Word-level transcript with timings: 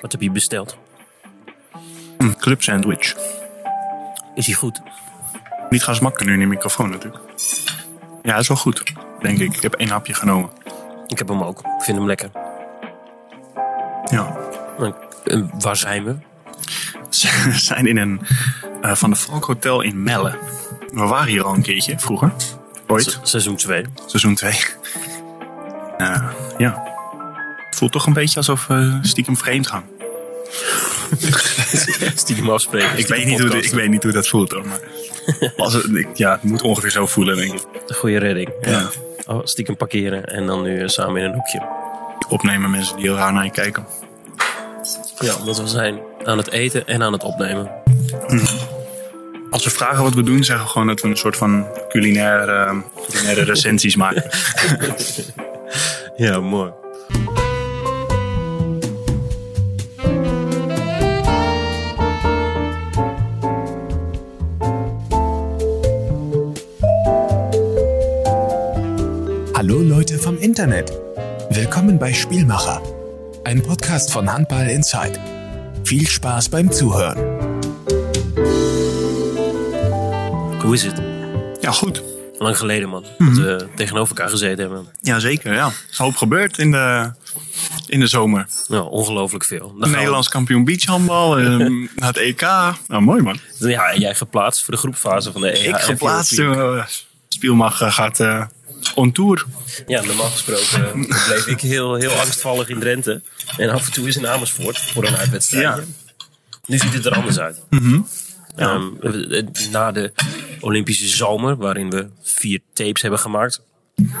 Wat 0.00 0.12
heb 0.12 0.20
je 0.20 0.30
besteld? 0.30 0.76
Een 2.18 2.36
club 2.36 2.62
sandwich. 2.62 3.14
Is 4.34 4.46
hij 4.46 4.54
goed? 4.54 4.80
Niet 5.70 5.82
gaan 5.82 5.94
smakken 5.94 6.26
nu 6.26 6.32
in 6.32 6.38
de 6.38 6.46
microfoon 6.46 6.90
natuurlijk. 6.90 7.22
Ja, 8.22 8.36
is 8.36 8.48
wel 8.48 8.56
goed, 8.56 8.82
denk 9.20 9.38
ik. 9.38 9.54
Ik 9.56 9.62
heb 9.62 9.74
één 9.74 9.88
hapje 9.88 10.14
genomen. 10.14 10.50
Ik 11.06 11.18
heb 11.18 11.28
hem 11.28 11.42
ook. 11.42 11.58
Ik 11.58 11.82
vind 11.82 11.96
hem 11.96 12.06
lekker. 12.06 12.30
Ja. 14.10 14.36
Maar, 14.78 14.92
eh, 15.24 15.42
waar 15.58 15.76
zijn 15.76 16.04
we? 16.04 16.16
We 17.44 17.52
zijn 17.52 17.86
in 17.86 17.96
een 17.96 18.20
eh, 18.82 18.94
Van 18.94 19.10
de 19.10 19.16
Valk 19.16 19.44
Hotel 19.44 19.80
in 19.80 20.02
Melle. 20.02 20.38
We 20.92 21.00
waren 21.06 21.28
hier 21.28 21.44
al 21.44 21.54
een 21.54 21.62
keertje 21.62 21.98
vroeger. 21.98 22.32
Ooit. 22.86 23.04
Se- 23.04 23.18
seizoen 23.22 23.56
2. 23.56 23.84
Seizoen 24.06 24.34
2. 24.34 24.52
ja. 25.98 26.30
Het 27.80 27.88
voelt 27.88 28.04
toch 28.04 28.14
een 28.14 28.22
beetje 28.22 28.36
alsof 28.36 28.66
we 28.66 28.98
stiekem 29.02 29.36
vreemd 29.36 29.66
gaan. 29.66 29.84
Stiekem 32.14 32.50
afspreken. 32.50 32.98
Ik 32.98 33.06
weet, 33.06 33.24
niet 33.24 33.38
hoe, 33.38 33.62
ik 33.62 33.70
weet 33.70 33.88
niet 33.88 34.02
hoe 34.02 34.12
dat 34.12 34.28
voelt 34.28 34.50
hoor. 34.50 34.66
Maar 34.66 34.80
als 35.56 35.72
het, 35.72 35.94
ik, 35.94 36.08
ja, 36.14 36.32
het 36.32 36.42
moet 36.42 36.62
ongeveer 36.62 36.90
zo 36.90 37.06
voelen, 37.06 37.36
denk 37.36 37.52
ik. 37.52 37.62
Goeie 37.86 38.18
redding. 38.18 38.52
Ja. 38.60 38.90
Oh, 39.26 39.40
stiekem 39.44 39.76
parkeren 39.76 40.24
en 40.24 40.46
dan 40.46 40.62
nu 40.62 40.80
eh, 40.80 40.88
samen 40.88 41.22
in 41.22 41.28
een 41.28 41.34
hoekje. 41.34 41.66
Opnemen 42.28 42.70
mensen 42.70 42.96
die 42.96 43.04
heel 43.04 43.16
raar 43.16 43.32
naar 43.32 43.44
je 43.44 43.50
kijken. 43.50 43.86
Ja, 45.18 45.44
want 45.44 45.58
we 45.58 45.66
zijn 45.66 45.98
aan 46.24 46.38
het 46.38 46.50
eten 46.50 46.86
en 46.86 47.02
aan 47.02 47.12
het 47.12 47.24
opnemen. 47.24 47.70
Als 49.50 49.62
ze 49.62 49.70
vragen 49.70 50.02
wat 50.02 50.14
we 50.14 50.22
doen, 50.22 50.44
zeggen 50.44 50.64
we 50.64 50.70
gewoon 50.70 50.86
dat 50.86 51.00
we 51.00 51.08
een 51.08 51.16
soort 51.16 51.36
van 51.36 51.66
culinaire, 51.88 52.82
culinaire 53.10 53.42
recensies 53.42 53.96
maken. 53.96 54.24
Ja, 56.16 56.40
mooi. 56.40 56.72
Internet. 70.40 70.92
Willkommen 71.50 71.98
bei 71.98 72.12
Spielmacher. 72.14 72.80
Ein 73.44 73.62
Podcast 73.62 74.10
von 74.10 74.26
Handball 74.26 74.68
Inside. 74.70 75.18
Viel 75.84 76.06
Spaß 76.06 76.48
beim 76.48 76.72
Zuhören. 76.72 77.18
Hoe 80.62 80.74
is 80.74 80.82
het? 80.82 81.02
Ja, 81.60 81.70
goed. 81.72 82.02
Lang 82.38 82.56
geleden, 82.58 82.88
man. 82.88 83.04
Dat 83.18 83.36
we 83.36 83.68
tegenover 83.74 84.16
elkaar 84.16 84.30
gezeten 84.30 84.58
hebben. 84.58 84.86
Jazeker, 85.00 85.52
ja. 85.54 85.66
Er 85.66 85.72
is 85.90 85.98
een 85.98 86.04
hoop 86.04 86.16
gebeurd 86.16 86.58
in 86.58 86.70
de, 86.70 87.12
in 87.86 88.00
de 88.00 88.06
zomer. 88.06 88.46
Ja, 88.68 88.80
ongelooflijk 88.80 89.44
veel. 89.44 89.58
Dan 89.68 89.80
gaan 89.80 89.90
we- 89.90 89.96
Nederlands 89.96 90.28
kampioen 90.28 90.64
beachhandbal, 90.64 91.36
eh, 91.38 91.44
naar 91.96 92.08
het 92.08 92.16
EK. 92.16 92.40
Nou, 92.86 93.02
mooi 93.02 93.22
man. 93.22 93.38
Ja, 93.58 93.96
jij 93.96 94.14
geplaatst 94.14 94.64
voor 94.64 94.74
de 94.74 94.80
groepfase 94.80 95.32
van 95.32 95.40
de 95.40 95.58
E 95.58 95.62
Ik 95.62 95.74
EHF 95.74 95.84
geplaatst. 95.84 96.38
Eh, 96.38 96.84
gaat 97.92 98.20
eh, 98.20 98.42
on 98.94 99.12
tour. 99.12 99.46
Ja, 99.86 100.02
normaal 100.02 100.30
gesproken 100.30 100.84
eh, 100.84 101.24
bleef 101.26 101.46
ik 101.46 101.60
heel, 101.60 101.94
heel 101.94 102.10
angstvallig 102.10 102.68
in 102.68 102.80
Drenthe. 102.80 103.22
En 103.56 103.70
af 103.70 103.86
en 103.86 103.92
toe 103.92 104.08
is 104.08 104.16
in 104.16 104.26
Amersfoort 104.26 104.78
voor 104.78 105.04
een 105.06 105.16
uitwedstrijdje. 105.16 105.80
Ja. 105.80 105.86
Nu 106.66 106.78
ziet 106.78 106.94
het 106.94 107.06
er 107.06 107.12
anders 107.14 107.38
uit. 107.38 107.60
Ehm, 108.56 108.88
eh, 109.00 109.42
na 109.70 109.92
de 109.92 110.12
Olympische 110.60 111.08
zomer, 111.08 111.56
waarin 111.56 111.90
we 111.90 112.08
vier 112.22 112.60
tapes 112.72 113.02
hebben 113.02 113.20
gemaakt, 113.20 113.62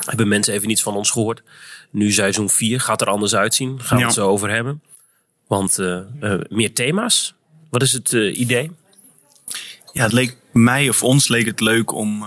hebben 0.04 0.28
mensen 0.28 0.54
even 0.54 0.68
niets 0.68 0.82
van 0.82 0.96
ons 0.96 1.10
gehoord. 1.10 1.42
Nu 1.90 2.12
seizoen 2.12 2.50
4 2.50 2.80
gaat 2.80 3.00
er 3.00 3.06
anders 3.06 3.34
uitzien. 3.34 3.80
Gaan 3.82 3.96
we 3.96 4.00
Ja. 4.02 4.06
het 4.08 4.16
zo 4.16 4.28
over 4.28 4.50
hebben. 4.50 4.82
Want 5.46 5.78
eh, 5.78 5.98
eh, 6.20 6.40
meer 6.48 6.72
thema's. 6.74 7.34
Wat 7.70 7.82
is 7.82 7.92
het 7.92 8.12
idee? 8.12 8.70
Ja, 9.92 10.02
het 10.02 10.12
leek 10.12 10.36
mij 10.52 10.88
of 10.88 11.02
ons 11.02 11.28
leek 11.28 11.46
het 11.46 11.60
leuk 11.60 11.92
om 11.92 12.24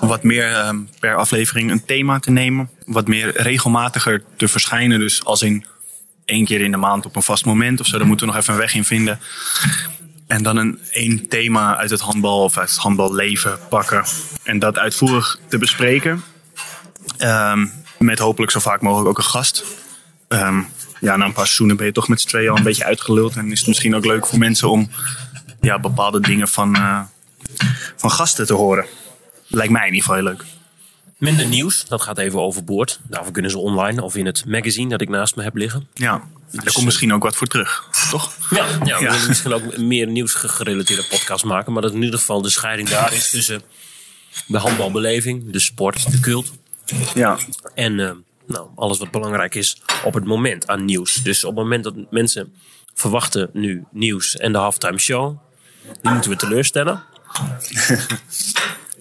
wat 0.00 0.22
meer 0.22 0.56
eh, 0.56 0.74
per 0.98 1.16
aflevering 1.16 1.70
een 1.70 1.84
thema 1.84 2.18
te 2.18 2.30
nemen. 2.30 2.70
Wat 2.84 3.08
meer 3.08 3.42
regelmatiger 3.42 4.22
te 4.36 4.48
verschijnen. 4.48 4.98
Dus 4.98 5.24
als 5.24 5.42
in 5.42 5.64
één 6.24 6.44
keer 6.44 6.60
in 6.60 6.70
de 6.70 6.76
maand 6.76 7.06
op 7.06 7.16
een 7.16 7.22
vast 7.22 7.44
moment 7.44 7.80
of 7.80 7.86
zo. 7.86 7.98
Daar 7.98 8.06
moeten 8.06 8.26
we 8.26 8.32
nog 8.32 8.42
even 8.42 8.54
een 8.54 8.60
weg 8.60 8.74
in 8.74 8.84
vinden. 8.84 9.18
En 10.26 10.42
dan 10.42 10.56
een 10.56 10.78
één 10.90 11.28
thema 11.28 11.76
uit 11.76 11.90
het 11.90 12.00
handbal 12.00 12.42
of 12.42 12.58
uit 12.58 12.70
het 12.70 12.78
handballeven 12.78 13.58
pakken. 13.68 14.04
En 14.42 14.58
dat 14.58 14.78
uitvoerig 14.78 15.38
te 15.48 15.58
bespreken. 15.58 16.22
Ehm, 17.18 17.66
met 17.98 18.18
hopelijk 18.18 18.52
zo 18.52 18.60
vaak 18.60 18.80
mogelijk 18.80 19.08
ook 19.08 19.18
een 19.18 19.24
gast. 19.24 19.64
Ehm, 20.28 20.60
ja, 21.00 21.16
na 21.16 21.24
een 21.24 21.32
paar 21.32 21.44
seizoenen 21.44 21.76
ben 21.76 21.86
je 21.86 21.92
toch 21.92 22.08
met 22.08 22.20
z'n 22.20 22.28
tweeën 22.28 22.50
al 22.50 22.56
een 22.56 22.62
beetje 22.62 22.84
uitgeluld. 22.84 23.36
En 23.36 23.50
is 23.50 23.58
het 23.58 23.68
misschien 23.68 23.94
ook 23.94 24.04
leuk 24.04 24.26
voor 24.26 24.38
mensen 24.38 24.70
om 24.70 24.90
ja, 25.60 25.78
bepaalde 25.78 26.20
dingen 26.20 26.48
van, 26.48 26.76
eh, 26.76 27.00
van 27.96 28.10
gasten 28.10 28.46
te 28.46 28.54
horen. 28.54 28.86
Lijkt 29.50 29.72
mij 29.72 29.86
in 29.86 29.94
ieder 29.94 30.00
geval 30.08 30.14
heel 30.14 30.24
leuk. 30.24 30.44
Minder 31.18 31.46
nieuws, 31.46 31.84
dat 31.84 32.02
gaat 32.02 32.18
even 32.18 32.40
overboord. 32.40 33.00
Daarvoor 33.08 33.32
kunnen 33.32 33.50
ze 33.50 33.58
online 33.58 34.02
of 34.02 34.16
in 34.16 34.26
het 34.26 34.44
magazine 34.46 34.88
dat 34.88 35.00
ik 35.00 35.08
naast 35.08 35.36
me 35.36 35.42
heb 35.42 35.54
liggen. 35.56 35.88
Ja, 35.94 36.22
daar 36.50 36.72
komt 36.72 36.84
misschien 36.84 37.12
ook 37.12 37.22
wat 37.22 37.36
voor 37.36 37.46
terug, 37.46 37.88
toch? 38.10 38.36
Ja, 38.50 38.66
ja, 38.66 38.78
we 38.78 38.88
Ja. 38.88 38.98
willen 39.12 39.26
misschien 39.28 39.52
ook 39.52 39.76
meer 39.76 40.06
nieuwsgerelateerde 40.06 41.04
podcast 41.10 41.44
maken. 41.44 41.72
Maar 41.72 41.82
dat 41.82 41.92
in 41.92 42.02
ieder 42.02 42.18
geval 42.18 42.42
de 42.42 42.48
scheiding 42.50 42.88
daar 42.88 43.12
is 43.12 43.30
tussen 43.30 43.62
de 44.46 44.58
handbalbeleving, 44.58 45.50
de 45.50 45.58
sport, 45.58 46.10
de 46.10 46.20
cult. 46.20 46.52
Ja, 47.14 47.38
En 47.74 48.00
eh, 48.00 48.10
nou, 48.46 48.68
alles 48.76 48.98
wat 48.98 49.10
belangrijk 49.10 49.54
is 49.54 49.82
op 50.04 50.14
het 50.14 50.24
moment 50.24 50.66
aan 50.66 50.84
nieuws. 50.84 51.14
Dus 51.14 51.44
op 51.44 51.54
het 51.56 51.64
moment 51.64 51.84
dat 51.84 51.94
mensen 52.10 52.54
verwachten 52.94 53.50
nu 53.52 53.84
nieuws 53.92 54.36
en 54.36 54.52
de 54.52 54.58
halftime 54.58 54.98
show, 54.98 55.38
die 56.02 56.12
moeten 56.12 56.30
we 56.30 56.36
teleurstellen. 56.36 57.02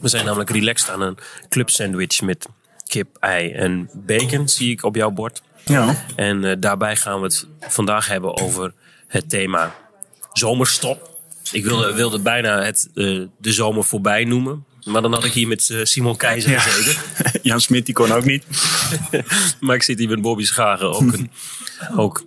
we 0.02 0.08
zijn 0.08 0.26
namelijk 0.26 0.50
relaxed 0.50 0.90
aan 0.90 1.02
een 1.02 1.18
club 1.50 1.70
sandwich 1.70 2.22
met 2.22 2.48
kip, 2.88 3.18
ei 3.20 3.52
en 3.52 3.90
bacon, 3.94 4.48
zie 4.50 4.72
ik 4.72 4.84
op 4.84 4.96
jouw 4.96 5.10
bord. 5.12 5.42
ja. 5.66 6.06
En 6.16 6.44
eh, 6.44 6.56
daarbij 6.60 6.96
gaan 6.96 7.20
we 7.20 7.26
het 7.26 7.48
vandaag 7.60 8.08
hebben 8.08 8.38
over 8.38 8.74
het 9.08 9.30
thema 9.30 9.76
zomerstop. 10.34 11.18
Ik 11.52 11.64
wilde, 11.64 11.94
wilde 11.94 12.20
bijna 12.20 12.62
het, 12.64 12.90
eh, 12.94 13.22
de 13.38 13.52
zomer 13.54 13.84
voorbij 13.84 14.24
noemen. 14.24 14.64
Maar 14.84 15.02
dan 15.02 15.14
had 15.14 15.24
ik 15.24 15.32
hier 15.34 15.48
met 15.48 15.70
eh, 15.70 15.80
Simon 15.84 16.18
Keizer 16.18 16.52
Ja. 16.52 16.60
gezeten. 16.60 17.02
Jan 17.50 17.62
Smit 17.62 17.86
die 17.86 17.96
kon 17.96 18.12
ook 18.12 18.26
niet. 18.26 18.46
Maar 19.60 19.76
ik 19.76 19.84
zit 19.84 20.00
hier 20.00 20.10
met 20.10 20.22
Bobby 20.22 20.44
Schagen. 20.46 20.90
Ook 20.92 21.14
een, 21.14 21.32
ook 21.96 22.24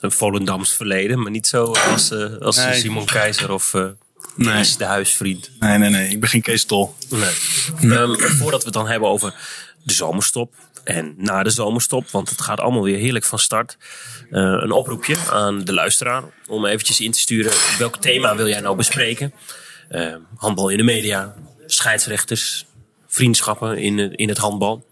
een 0.00 0.10
Volendams 0.12 0.72
verleden. 0.72 1.22
Maar 1.22 1.30
niet 1.30 1.46
zo 1.46 1.64
als, 1.64 2.12
als 2.40 2.56
Nee. 2.56 2.74
Simon 2.80 3.04
Keizer 3.04 3.52
of 3.52 3.74
Nee. 4.46 4.54
Kees 4.54 4.76
de 4.76 4.84
huisvriend. 4.84 5.50
Nee, 5.58 5.78
nee, 5.78 5.90
nee. 5.90 6.08
Ik 6.08 6.20
ben 6.20 6.28
geen 6.28 6.42
Kees 6.42 6.64
Tol. 6.64 6.94
Nee. 7.08 7.30
Ehm, 7.80 8.14
voordat 8.18 8.60
we 8.60 8.64
het 8.64 8.72
dan 8.74 8.88
hebben 8.88 9.08
over 9.08 9.34
de 9.84 9.92
zomerstop 9.92 10.54
en 10.84 11.14
na 11.16 11.42
de 11.42 11.50
zomerstop, 11.50 12.10
want 12.10 12.30
het 12.30 12.40
gaat 12.40 12.60
allemaal 12.60 12.82
weer 12.82 12.98
heerlijk 12.98 13.24
van 13.24 13.38
start. 13.38 13.76
eh, 14.30 14.40
een 14.40 14.70
oproepje 14.72 15.16
aan 15.30 15.64
de 15.64 15.72
luisteraar 15.72 16.22
om 16.46 16.66
eventjes 16.66 17.00
in 17.00 17.10
te 17.12 17.18
sturen 17.18 17.52
welk 17.78 17.96
thema 17.96 18.36
wil 18.36 18.48
jij 18.48 18.60
nou 18.60 18.76
bespreken. 18.76 19.32
Eh, 19.88 20.14
handbal 20.36 20.68
in 20.68 20.76
de 20.76 20.82
media, 20.82 21.34
scheidsrechters, 21.66 22.66
vriendschappen 23.08 23.78
in, 23.78 24.14
in 24.14 24.28
het 24.28 24.38
handbal. 24.38 24.84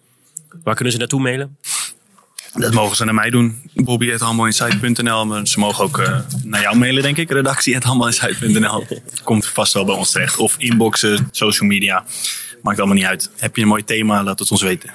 Waar 0.62 0.74
kunnen 0.74 0.92
ze 0.92 0.98
naartoe 0.98 1.20
mailen? 1.20 1.56
Dat 2.54 2.72
mogen 2.74 2.96
ze 2.96 3.04
naar 3.04 3.14
mij 3.14 3.30
doen. 3.30 3.70
Bobby.handbalinsight.nl. 3.74 5.26
Maar 5.26 5.46
ze 5.46 5.58
mogen 5.58 5.84
ook 5.84 5.98
eh, 5.98 6.18
naar 6.44 6.60
jou 6.60 6.76
mailen, 6.76 7.02
denk 7.02 7.16
ik. 7.16 7.30
Redactie.handbalinsight.nl. 7.30 8.86
Komt 9.24 9.46
vast 9.46 9.72
wel 9.72 9.84
bij 9.84 9.94
ons 9.94 10.12
terecht. 10.12 10.36
Of 10.36 10.54
inboxen, 10.58 11.28
social 11.30 11.68
media. 11.68 12.04
Maakt 12.62 12.78
allemaal 12.78 12.96
niet 12.96 13.06
uit. 13.06 13.30
Heb 13.36 13.56
je 13.56 13.62
een 13.62 13.68
mooi 13.68 13.84
thema, 13.84 14.22
laat 14.22 14.38
het 14.38 14.50
ons 14.50 14.62
weten. 14.62 14.90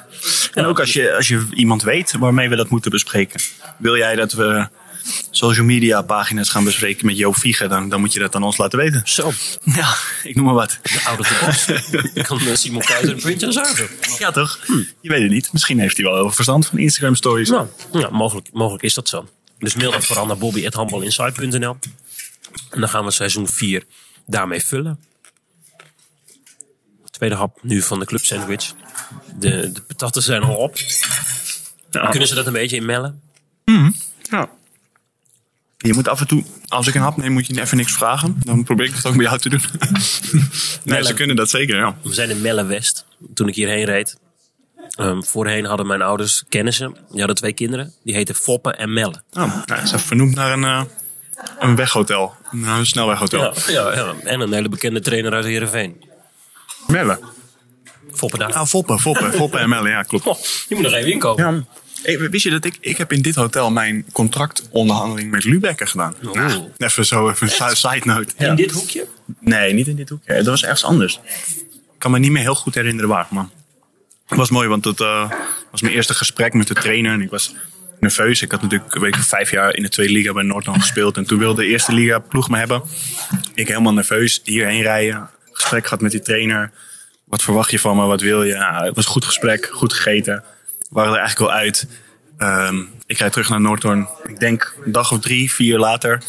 En 0.53 0.65
ook 0.65 0.79
als 0.79 0.93
je, 0.93 1.15
als 1.15 1.27
je 1.27 1.45
iemand 1.53 1.83
weet 1.83 2.15
waarmee 2.19 2.49
we 2.49 2.55
dat 2.55 2.69
moeten 2.69 2.91
bespreken. 2.91 3.39
Wil 3.77 3.97
jij 3.97 4.15
dat 4.15 4.33
we 4.33 4.67
social 5.29 5.65
media 5.65 6.01
pagina's 6.01 6.49
gaan 6.49 6.63
bespreken 6.63 7.05
met 7.05 7.17
Joop 7.17 7.35
Vliegen, 7.35 7.69
dan, 7.69 7.89
dan 7.89 7.99
moet 7.99 8.13
je 8.13 8.19
dat 8.19 8.35
aan 8.35 8.43
ons 8.43 8.57
laten 8.57 8.79
weten. 8.79 9.01
Zo, 9.05 9.31
Ja, 9.63 9.95
ik 10.23 10.35
noem 10.35 10.45
maar 10.45 10.53
wat. 10.53 10.79
the 10.81 11.37
box. 11.45 11.67
Ik 12.13 12.23
kan 12.23 12.39
Simon 12.57 12.81
Keizer 12.81 13.13
een 13.13 13.21
puntje 13.21 13.45
aan 13.45 13.53
zuigen. 13.53 13.87
Ja, 14.19 14.31
toch? 14.31 14.59
Je 15.01 15.09
weet 15.09 15.21
het 15.21 15.31
niet. 15.31 15.53
Misschien 15.53 15.79
heeft 15.79 15.97
hij 15.97 16.05
wel 16.05 16.15
heel 16.15 16.31
verstand 16.31 16.65
van 16.65 16.77
Instagram 16.77 17.15
stories. 17.15 17.49
Nou, 17.49 17.67
ja, 17.91 18.09
mogelijk, 18.09 18.49
mogelijk 18.51 18.83
is 18.83 18.93
dat 18.93 19.09
zo. 19.09 19.29
Dus 19.57 19.75
mail 19.75 19.91
dat 19.91 20.05
vooral 20.05 20.25
naar 20.25 20.37
bobby.handbalinsight.nl. 20.37 21.77
En 22.69 22.79
dan 22.79 22.89
gaan 22.89 23.05
we 23.05 23.11
seizoen 23.11 23.47
4 23.47 23.83
daarmee 24.25 24.63
vullen. 24.63 24.99
Tweede 27.11 27.35
hap 27.35 27.59
nu 27.63 27.81
van 27.81 27.99
de 27.99 28.05
club 28.05 28.25
sandwich. 28.25 28.73
De, 29.35 29.71
de 29.71 29.81
patatten 29.81 30.21
zijn 30.21 30.43
al 30.43 30.55
op. 30.55 30.77
Ja. 31.91 32.09
Kunnen 32.09 32.27
ze 32.27 32.35
dat 32.35 32.47
een 32.47 32.53
beetje 32.53 32.75
inmellen? 32.75 33.21
Ja. 34.29 34.49
Je 35.83 35.93
moet 35.93 36.07
af 36.07 36.19
en 36.19 36.27
toe, 36.27 36.43
als 36.67 36.87
ik 36.87 36.95
een 36.95 37.01
hap 37.01 37.17
neem, 37.17 37.31
moet 37.31 37.47
je 37.47 37.61
even 37.61 37.77
niks 37.77 37.93
vragen. 37.93 38.35
Dan 38.43 38.63
probeer 38.63 38.85
ik 38.85 38.95
dat 38.95 39.05
ook 39.05 39.15
bij 39.15 39.25
jou 39.25 39.39
te 39.39 39.49
doen. 39.49 39.61
nee, 40.83 41.03
ze 41.03 41.13
kunnen 41.13 41.35
dat 41.35 41.49
zeker, 41.49 41.75
ja. 41.75 41.95
We 42.03 42.13
zijn 42.13 42.29
in 42.29 42.41
Melle 42.41 42.65
West. 42.65 43.05
Toen 43.33 43.47
ik 43.47 43.55
hierheen 43.55 43.85
reed, 43.85 44.17
Ehm, 44.89 45.21
voorheen 45.21 45.65
hadden 45.65 45.87
mijn 45.87 46.01
ouders 46.01 46.43
kennissen. 46.49 46.95
Die 47.09 47.17
hadden 47.17 47.35
twee 47.35 47.53
kinderen. 47.53 47.93
Die 48.03 48.15
heten 48.15 48.35
Foppe 48.35 48.71
en 48.71 48.93
Melle. 48.93 49.23
Oh, 49.31 49.35
nou, 49.35 49.61
hij 49.65 49.81
is 49.83 49.91
vernoemd 49.95 50.35
naar 50.35 50.51
een, 50.51 50.63
uh, 50.63 50.83
een 51.59 51.75
weghotel. 51.75 52.35
Naar 52.51 52.79
een 52.79 52.85
snelweghotel. 52.85 53.41
Ja, 53.41 53.53
ja, 53.67 53.93
ja, 53.93 54.13
en 54.23 54.39
een 54.39 54.53
hele 54.53 54.69
bekende 54.69 54.99
trainer 54.99 55.33
uit 55.33 55.45
Heerenveen. 55.45 56.03
Melle. 56.87 57.19
Foppe 58.11 58.37
daar. 58.37 58.53
Ah, 58.53 58.65
Foppe, 58.65 58.99
Foppe, 58.99 59.31
Foppe 59.31 59.57
en 59.57 59.69
Melle, 59.69 59.89
ja, 59.89 60.03
klopt. 60.03 60.25
Oh, 60.25 60.37
je 60.67 60.75
moet 60.75 60.83
nog 60.83 60.93
even 60.93 61.11
inkomen. 61.11 61.45
Ja. 61.45 61.63
Hey, 62.03 62.29
wist 62.29 62.43
je 62.43 62.49
dat 62.49 62.65
ik, 62.65 62.77
ik 62.79 62.97
heb 62.97 63.11
in 63.11 63.21
dit 63.21 63.35
hotel 63.35 63.71
mijn 63.71 64.05
contractonderhandeling 64.11 65.31
met 65.31 65.43
Lubecker 65.43 65.87
gedaan? 65.87 66.15
Oh. 66.25 66.33
Nou, 66.33 66.71
even 66.77 67.05
zo, 67.05 67.29
even 67.29 67.47
een 67.47 67.75
side 67.75 68.01
note. 68.03 68.33
In 68.37 68.55
dit 68.55 68.71
hoekje? 68.71 69.07
Nee, 69.39 69.73
niet 69.73 69.87
in 69.87 69.95
dit 69.95 70.09
hoekje. 70.09 70.33
Dat 70.33 70.45
was 70.45 70.63
ergens 70.63 70.83
anders. 70.83 71.19
Ik 71.67 71.99
kan 71.99 72.11
me 72.11 72.19
niet 72.19 72.31
meer 72.31 72.41
heel 72.41 72.55
goed 72.55 72.75
herinneren 72.75 73.09
waar, 73.09 73.27
maar 73.29 73.47
het 74.27 74.37
was 74.37 74.49
mooi, 74.49 74.67
want 74.67 74.85
het 74.85 74.99
uh, 74.99 75.31
was 75.71 75.81
mijn 75.81 75.93
eerste 75.93 76.13
gesprek 76.13 76.53
met 76.53 76.67
de 76.67 76.73
trainer. 76.73 77.13
En 77.13 77.21
ik 77.21 77.29
was 77.29 77.55
nerveus. 77.99 78.41
Ik 78.41 78.51
had 78.51 78.61
natuurlijk 78.61 78.93
weet 78.93 79.15
ik, 79.15 79.21
vijf 79.21 79.51
jaar 79.51 79.75
in 79.75 79.83
de 79.83 79.89
tweede 79.89 80.13
liga 80.13 80.33
bij 80.33 80.43
Noordland 80.43 80.81
gespeeld. 80.81 81.17
En 81.17 81.25
toen 81.25 81.39
wilde 81.39 81.61
de 81.61 81.67
eerste 81.67 81.93
liga 81.93 82.19
ploeg 82.19 82.49
me 82.49 82.57
hebben. 82.57 82.81
Ik 83.53 83.67
helemaal 83.67 83.93
nerveus, 83.93 84.41
hierheen 84.43 84.81
rijden. 84.81 85.29
Gesprek 85.51 85.83
gehad 85.83 86.01
met 86.01 86.11
die 86.11 86.21
trainer. 86.21 86.71
Wat 87.23 87.41
verwacht 87.41 87.71
je 87.71 87.79
van 87.79 87.95
me? 87.95 88.05
Wat 88.05 88.21
wil 88.21 88.43
je? 88.43 88.53
Nou, 88.53 88.85
het 88.85 88.95
was 88.95 89.05
een 89.05 89.11
goed 89.11 89.25
gesprek, 89.25 89.69
goed 89.71 89.93
gegeten. 89.93 90.43
We 90.93 90.99
waren 90.99 91.13
er 91.13 91.19
eigenlijk 91.19 91.51
al 91.51 91.57
uit. 91.57 91.87
Um, 92.37 92.89
ik 93.05 93.17
rijd 93.17 93.31
terug 93.31 93.49
naar 93.49 93.61
Noordhoorn. 93.61 94.07
Ik 94.23 94.39
denk 94.39 94.75
een 94.85 94.91
dag 94.91 95.11
of 95.11 95.19
drie, 95.19 95.51
vier 95.51 95.77
later. 95.77 96.21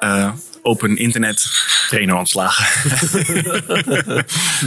Uh, 0.00 0.32
open 0.62 0.96
internet 0.96 1.50
trainer 1.88 2.16
ontslagen. 2.16 2.90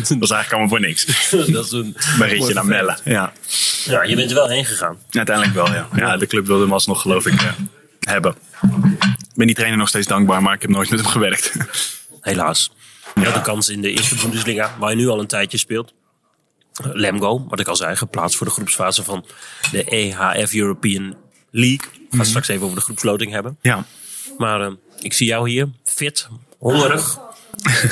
dat 0.09 0.17
was 0.19 0.31
eigenlijk 0.31 0.51
allemaal 0.51 0.67
voor 0.67 0.79
niks. 0.79 1.29
dat 1.51 1.65
is 1.65 1.71
een 1.71 1.95
berichtje 2.17 2.53
naar 2.53 2.65
Melle. 2.65 2.97
Ja. 3.03 3.33
ja, 3.85 4.03
je 4.03 4.15
bent 4.15 4.29
er 4.29 4.35
wel 4.35 4.49
heen 4.49 4.65
gegaan. 4.65 4.97
Uiteindelijk 5.11 5.55
wel, 5.55 5.73
ja. 5.73 5.87
ja 5.95 6.17
de 6.17 6.27
club 6.27 6.45
wilde 6.45 6.63
hem 6.63 6.73
alsnog, 6.73 7.01
geloof 7.01 7.25
ik, 7.25 7.41
uh, 7.41 7.51
hebben. 7.99 8.35
Ik 9.01 9.35
ben 9.35 9.45
die 9.47 9.55
trainer 9.55 9.77
nog 9.77 9.87
steeds 9.87 10.07
dankbaar, 10.07 10.41
maar 10.41 10.53
ik 10.53 10.61
heb 10.61 10.71
nooit 10.71 10.89
met 10.89 10.99
hem 10.99 11.09
gewerkt. 11.09 11.51
Helaas. 12.21 12.71
Je 13.15 13.25
had 13.25 13.33
de 13.33 13.41
kans 13.41 13.69
in 13.69 13.81
de 13.81 13.91
eerste 13.91 14.15
Bundesliga, 14.15 14.75
waar 14.79 14.89
je 14.89 14.95
nu 14.95 15.07
al 15.07 15.19
een 15.19 15.27
tijdje 15.27 15.57
speelt. 15.57 15.93
Lemgo, 16.81 17.45
wat 17.49 17.59
ik 17.59 17.67
al 17.67 17.75
zei, 17.75 17.95
geplaatst 17.95 18.37
voor 18.37 18.47
de 18.47 18.53
groepsfase 18.53 19.03
van 19.03 19.25
de 19.71 19.83
EHF 19.83 20.53
European 20.53 21.15
League. 21.51 21.73
Ik 21.75 21.89
ga 21.91 21.99
mm 22.09 22.19
-hmm. 22.19 22.25
straks 22.25 22.47
even 22.47 22.63
over 22.63 22.75
de 22.75 22.83
groepsloting 22.83 23.31
hebben. 23.31 23.57
Ja. 23.61 23.85
Maar 24.37 24.61
uh, 24.61 24.71
ik 24.99 25.13
zie 25.13 25.27
jou 25.27 25.49
hier, 25.49 25.69
fit, 25.83 26.27
hongerig. 26.57 27.19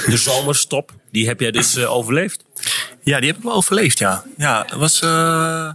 De 0.06 0.18
zomerstop, 0.30 0.92
die 1.12 1.28
heb 1.28 1.40
jij 1.40 1.52
dus 1.52 1.78
uh, 1.78 1.92
overleefd. 1.92 2.44
Ja, 3.04 3.18
die 3.18 3.28
heb 3.28 3.38
ik 3.38 3.44
wel 3.44 3.54
overleefd, 3.54 4.00
ja. 4.00 4.24
Ja, 4.38 4.64
het 4.68 4.80
was, 4.80 5.02
uh, 5.02 5.72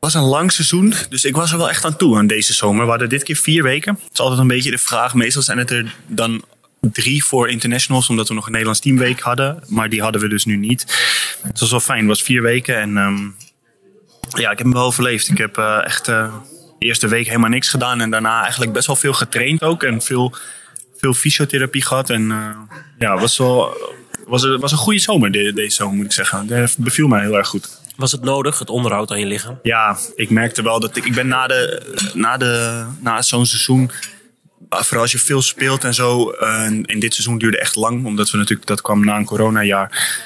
was 0.00 0.14
een 0.14 0.22
lang 0.22 0.52
seizoen. 0.52 0.94
Dus 1.08 1.24
ik 1.24 1.36
was 1.36 1.52
er 1.52 1.58
wel 1.58 1.68
echt 1.68 1.84
aan 1.84 1.96
toe 1.96 2.16
aan 2.16 2.26
deze 2.26 2.52
zomer. 2.52 2.84
We 2.84 2.90
hadden 2.90 3.08
dit 3.08 3.22
keer 3.22 3.36
vier 3.36 3.62
weken. 3.62 3.94
Het 4.02 4.12
is 4.12 4.20
altijd 4.20 4.40
een 4.40 4.46
beetje 4.46 4.70
de 4.70 4.78
vraag. 4.78 5.14
Meestal 5.14 5.42
zijn 5.42 5.58
het 5.58 5.70
er 5.70 5.94
dan 6.06 6.44
drie 6.90 7.24
voor 7.24 7.48
internationals, 7.48 8.08
omdat 8.08 8.28
we 8.28 8.34
nog 8.34 8.44
een 8.44 8.50
Nederlands 8.50 8.80
teamweek 8.80 9.20
hadden. 9.20 9.62
Maar 9.66 9.88
die 9.88 10.02
hadden 10.02 10.20
we 10.20 10.28
dus 10.28 10.44
nu 10.44 10.56
niet. 10.56 10.82
Het 11.42 11.60
was 11.60 11.70
wel 11.70 11.80
fijn. 11.80 11.98
Het 11.98 12.08
was 12.08 12.22
vier 12.22 12.42
weken 12.42 12.80
en 12.80 12.96
um, 12.96 13.34
ja, 14.28 14.50
ik 14.50 14.58
heb 14.58 14.66
hem 14.66 14.72
wel 14.72 14.84
overleefd. 14.84 15.28
Ik 15.28 15.38
heb 15.38 15.58
uh, 15.58 15.84
echt 15.84 16.08
uh, 16.08 16.34
de 16.78 16.86
eerste 16.86 17.08
week 17.08 17.26
helemaal 17.26 17.50
niks 17.50 17.68
gedaan 17.68 18.00
en 18.00 18.10
daarna 18.10 18.42
eigenlijk 18.42 18.72
best 18.72 18.86
wel 18.86 18.96
veel 18.96 19.12
getraind 19.12 19.62
ook 19.62 19.82
en 19.82 20.02
veel, 20.02 20.34
veel 20.96 21.14
fysiotherapie 21.14 21.84
gehad. 21.84 22.10
En 22.10 22.22
uh, 22.22 22.56
ja, 22.98 23.18
was 23.18 23.38
wel 23.38 23.76
was, 24.26 24.56
was 24.56 24.72
een 24.72 24.78
goede 24.78 25.00
zomer 25.00 25.32
de, 25.32 25.52
deze 25.52 25.76
zomer 25.76 25.96
moet 25.96 26.04
ik 26.04 26.12
zeggen. 26.12 26.46
Dat 26.46 26.76
beviel 26.78 27.08
mij 27.08 27.20
heel 27.20 27.36
erg 27.36 27.48
goed. 27.48 27.80
Was 27.96 28.12
het 28.12 28.22
nodig, 28.22 28.58
het 28.58 28.70
onderhoud 28.70 29.10
aan 29.10 29.18
je 29.18 29.26
lichaam? 29.26 29.58
Ja, 29.62 29.98
ik 30.14 30.30
merkte 30.30 30.62
wel 30.62 30.80
dat 30.80 30.96
ik, 30.96 31.04
ik 31.04 31.14
ben 31.14 31.28
na, 31.28 31.46
de, 31.46 31.82
na, 32.14 32.36
de, 32.36 32.84
na 33.00 33.22
zo'n 33.22 33.46
seizoen 33.46 33.90
vooral 34.80 35.02
als 35.02 35.12
je 35.12 35.18
veel 35.18 35.42
speelt 35.42 35.84
en 35.84 35.94
zo. 35.94 36.30
In 36.84 37.00
dit 37.00 37.14
seizoen 37.14 37.38
duurde 37.38 37.58
echt 37.58 37.76
lang, 37.76 38.04
omdat 38.04 38.30
we 38.30 38.38
natuurlijk, 38.38 38.66
dat 38.66 38.80
kwam 38.80 39.04
na 39.04 39.16
een 39.16 39.24
coronajaar. 39.24 40.20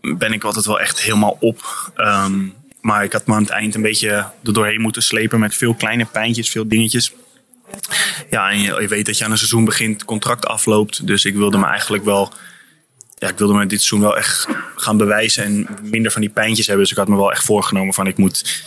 Ben 0.00 0.32
ik 0.32 0.44
altijd 0.44 0.64
wel 0.64 0.80
echt 0.80 1.00
helemaal 1.00 1.36
op. 1.40 1.90
Um, 1.96 2.54
maar 2.80 3.04
ik 3.04 3.12
had 3.12 3.26
me 3.26 3.34
aan 3.34 3.42
het 3.42 3.50
eind 3.50 3.74
een 3.74 3.82
beetje 3.82 4.08
er 4.08 4.52
doorheen 4.52 4.80
moeten 4.80 5.02
slepen 5.02 5.40
met 5.40 5.54
veel 5.54 5.74
kleine 5.74 6.04
pijntjes, 6.04 6.50
veel 6.50 6.68
dingetjes. 6.68 7.12
Ja, 8.30 8.50
en 8.50 8.60
je, 8.60 8.80
je 8.80 8.88
weet 8.88 9.06
dat 9.06 9.18
je 9.18 9.24
aan 9.24 9.30
een 9.30 9.36
seizoen 9.36 9.64
begint, 9.64 10.04
contract 10.04 10.46
afloopt. 10.46 11.06
Dus 11.06 11.24
ik 11.24 11.34
wilde 11.34 11.58
me 11.58 11.66
eigenlijk 11.66 12.04
wel. 12.04 12.32
Ja, 13.18 13.28
ik 13.28 13.38
wilde 13.38 13.54
me 13.54 13.66
dit 13.66 13.82
seizoen 13.82 14.00
wel 14.00 14.16
echt 14.16 14.48
gaan 14.76 14.96
bewijzen 14.96 15.44
en 15.44 15.68
minder 15.82 16.12
van 16.12 16.20
die 16.20 16.30
pijntjes 16.30 16.66
hebben. 16.66 16.84
Dus 16.84 16.92
ik 16.92 16.98
had 16.98 17.08
me 17.08 17.16
wel 17.16 17.32
echt 17.32 17.44
voorgenomen 17.44 17.94
van 17.94 18.06
ik 18.06 18.16
moet 18.16 18.64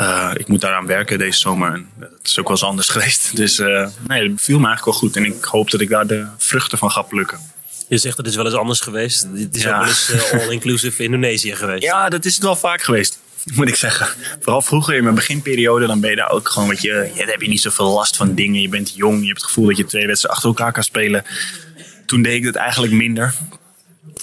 uh, 0.00 0.30
ik 0.34 0.48
moet 0.48 0.60
daaraan 0.60 0.86
werken 0.86 1.18
deze 1.18 1.38
zomer. 1.38 1.72
En 1.72 1.88
dat 1.96 2.10
is 2.22 2.38
ook 2.38 2.48
wel 2.48 2.56
eens 2.56 2.66
anders 2.66 2.88
geweest. 2.98 3.36
Dus 3.36 3.58
uh, 3.58 3.88
nee, 4.06 4.28
dat 4.28 4.40
viel 4.40 4.58
me 4.58 4.66
eigenlijk 4.66 4.84
wel 4.84 4.94
goed. 4.94 5.16
En 5.16 5.24
ik 5.24 5.44
hoop 5.44 5.70
dat 5.70 5.80
ik 5.80 5.88
daar 5.88 6.06
de 6.06 6.26
vruchten 6.36 6.78
van 6.78 6.90
ga 6.90 7.02
plukken. 7.02 7.38
Je 7.88 7.98
zegt 7.98 8.16
dat 8.16 8.24
het 8.24 8.34
is 8.34 8.36
wel 8.36 8.50
eens 8.50 8.60
anders 8.60 8.80
geweest. 8.80 9.26
Het 9.34 9.56
is 9.56 9.62
ja. 9.62 9.70
ook 9.70 9.78
wel 9.78 9.88
eens 9.88 10.10
uh, 10.10 10.32
all-inclusive 10.32 11.02
Indonesië 11.02 11.54
geweest. 11.54 11.82
Ja, 11.82 12.08
dat 12.08 12.24
is 12.24 12.34
het 12.34 12.42
wel 12.42 12.56
vaak 12.56 12.82
geweest. 12.82 13.20
Moet 13.54 13.68
ik 13.68 13.74
zeggen. 13.74 14.08
Vooral 14.40 14.62
vroeger 14.62 14.94
in 14.94 15.02
mijn 15.02 15.14
beginperiode, 15.14 15.86
dan 15.86 16.00
ben 16.00 16.10
je 16.10 16.16
daar 16.16 16.30
ook 16.30 16.48
gewoon, 16.48 16.68
weet 16.68 16.82
je, 16.82 17.10
ja, 17.14 17.18
dan 17.18 17.28
heb 17.28 17.40
je 17.40 17.48
niet 17.48 17.60
zoveel 17.60 17.92
last 17.92 18.16
van 18.16 18.34
dingen. 18.34 18.60
Je 18.60 18.68
bent 18.68 18.94
jong, 18.94 19.20
je 19.20 19.26
hebt 19.26 19.38
het 19.38 19.46
gevoel 19.46 19.66
dat 19.66 19.76
je 19.76 19.84
twee 19.84 20.06
wedstrijden 20.06 20.40
achter 20.40 20.58
elkaar 20.58 20.72
kan 20.72 20.82
spelen. 20.82 21.24
Toen 22.06 22.22
deed 22.22 22.34
ik 22.34 22.44
dat 22.44 22.54
eigenlijk 22.54 22.92
minder. 22.92 23.34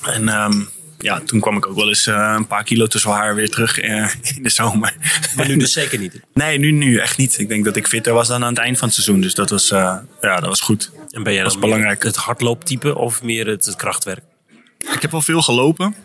En 0.04 0.28
um, 0.28 0.69
ja, 0.97 1.19
toen 1.19 1.39
kwam 1.39 1.57
ik 1.57 1.68
ook 1.68 1.75
wel 1.75 1.88
eens 1.88 2.07
uh, 2.07 2.33
een 2.38 2.47
paar 2.47 2.63
kilo 2.63 2.88
te 2.88 3.00
zwaar 3.00 3.36
weer 3.36 3.50
terug 3.50 3.83
uh, 3.83 4.09
in 4.36 4.44
de 4.44 4.50
zomer. 4.50 4.95
Maar 5.36 5.47
nu 5.47 5.57
dus 5.57 5.74
zeker 5.81 6.00
niet? 6.00 6.21
Nee, 6.33 6.57
nu, 6.57 6.71
nu 6.71 6.97
echt 6.97 7.18
niet. 7.18 7.39
Ik 7.39 7.47
denk 7.47 7.65
dat 7.65 7.75
ik 7.75 7.88
fitter 7.88 8.13
was 8.13 8.27
dan 8.27 8.44
aan 8.44 8.50
het 8.50 8.57
eind 8.57 8.77
van 8.77 8.88
het 8.88 8.95
seizoen. 8.95 9.21
Dus 9.21 9.33
dat 9.33 9.50
was, 9.50 9.71
uh, 9.71 9.97
ja, 10.21 10.39
dat 10.39 10.50
was 10.50 10.62
goed. 10.62 10.92
En 11.12 11.24
ben 11.24 11.33
jij 11.33 11.44
dat 11.44 11.51
was 11.53 11.62
belangrijk. 11.62 12.03
het 12.03 12.15
hardlooptype 12.15 12.95
of 12.97 13.24
meer 13.24 13.47
het, 13.47 13.65
het 13.65 13.75
krachtwerk? 13.75 14.24
Ik 14.94 15.01
heb 15.01 15.12
wel 15.12 15.21
veel 15.21 15.42
gelopen. 15.42 15.95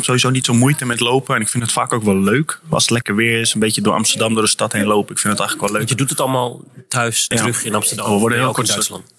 Sowieso 0.00 0.30
niet 0.30 0.44
zo 0.44 0.54
moeite 0.54 0.86
met 0.86 1.00
lopen. 1.00 1.34
En 1.34 1.40
ik 1.40 1.48
vind 1.48 1.62
het 1.62 1.72
vaak 1.72 1.92
ook 1.92 2.02
wel 2.02 2.18
leuk. 2.18 2.60
Als 2.68 2.82
het 2.82 2.90
lekker 2.90 3.14
weer 3.14 3.40
is, 3.40 3.54
een 3.54 3.60
beetje 3.60 3.80
door 3.80 3.94
Amsterdam, 3.94 4.34
door 4.34 4.42
de 4.42 4.48
stad 4.48 4.72
heen 4.72 4.86
lopen. 4.86 5.14
Ik 5.14 5.18
vind 5.18 5.32
het 5.32 5.40
eigenlijk 5.40 5.60
wel 5.60 5.78
leuk. 5.78 5.88
Want 5.88 5.88
je 5.88 5.96
doet 5.96 6.10
het 6.10 6.20
allemaal 6.20 6.64
thuis, 6.88 7.24
ja. 7.28 7.36
terug 7.36 7.64
in 7.64 7.74
Amsterdam. 7.74 8.12
We 8.12 8.18
worden 8.18 8.38
heel 8.38 8.48
ook 8.48 8.58
in 8.58 8.64
Duitsland. 8.64 9.14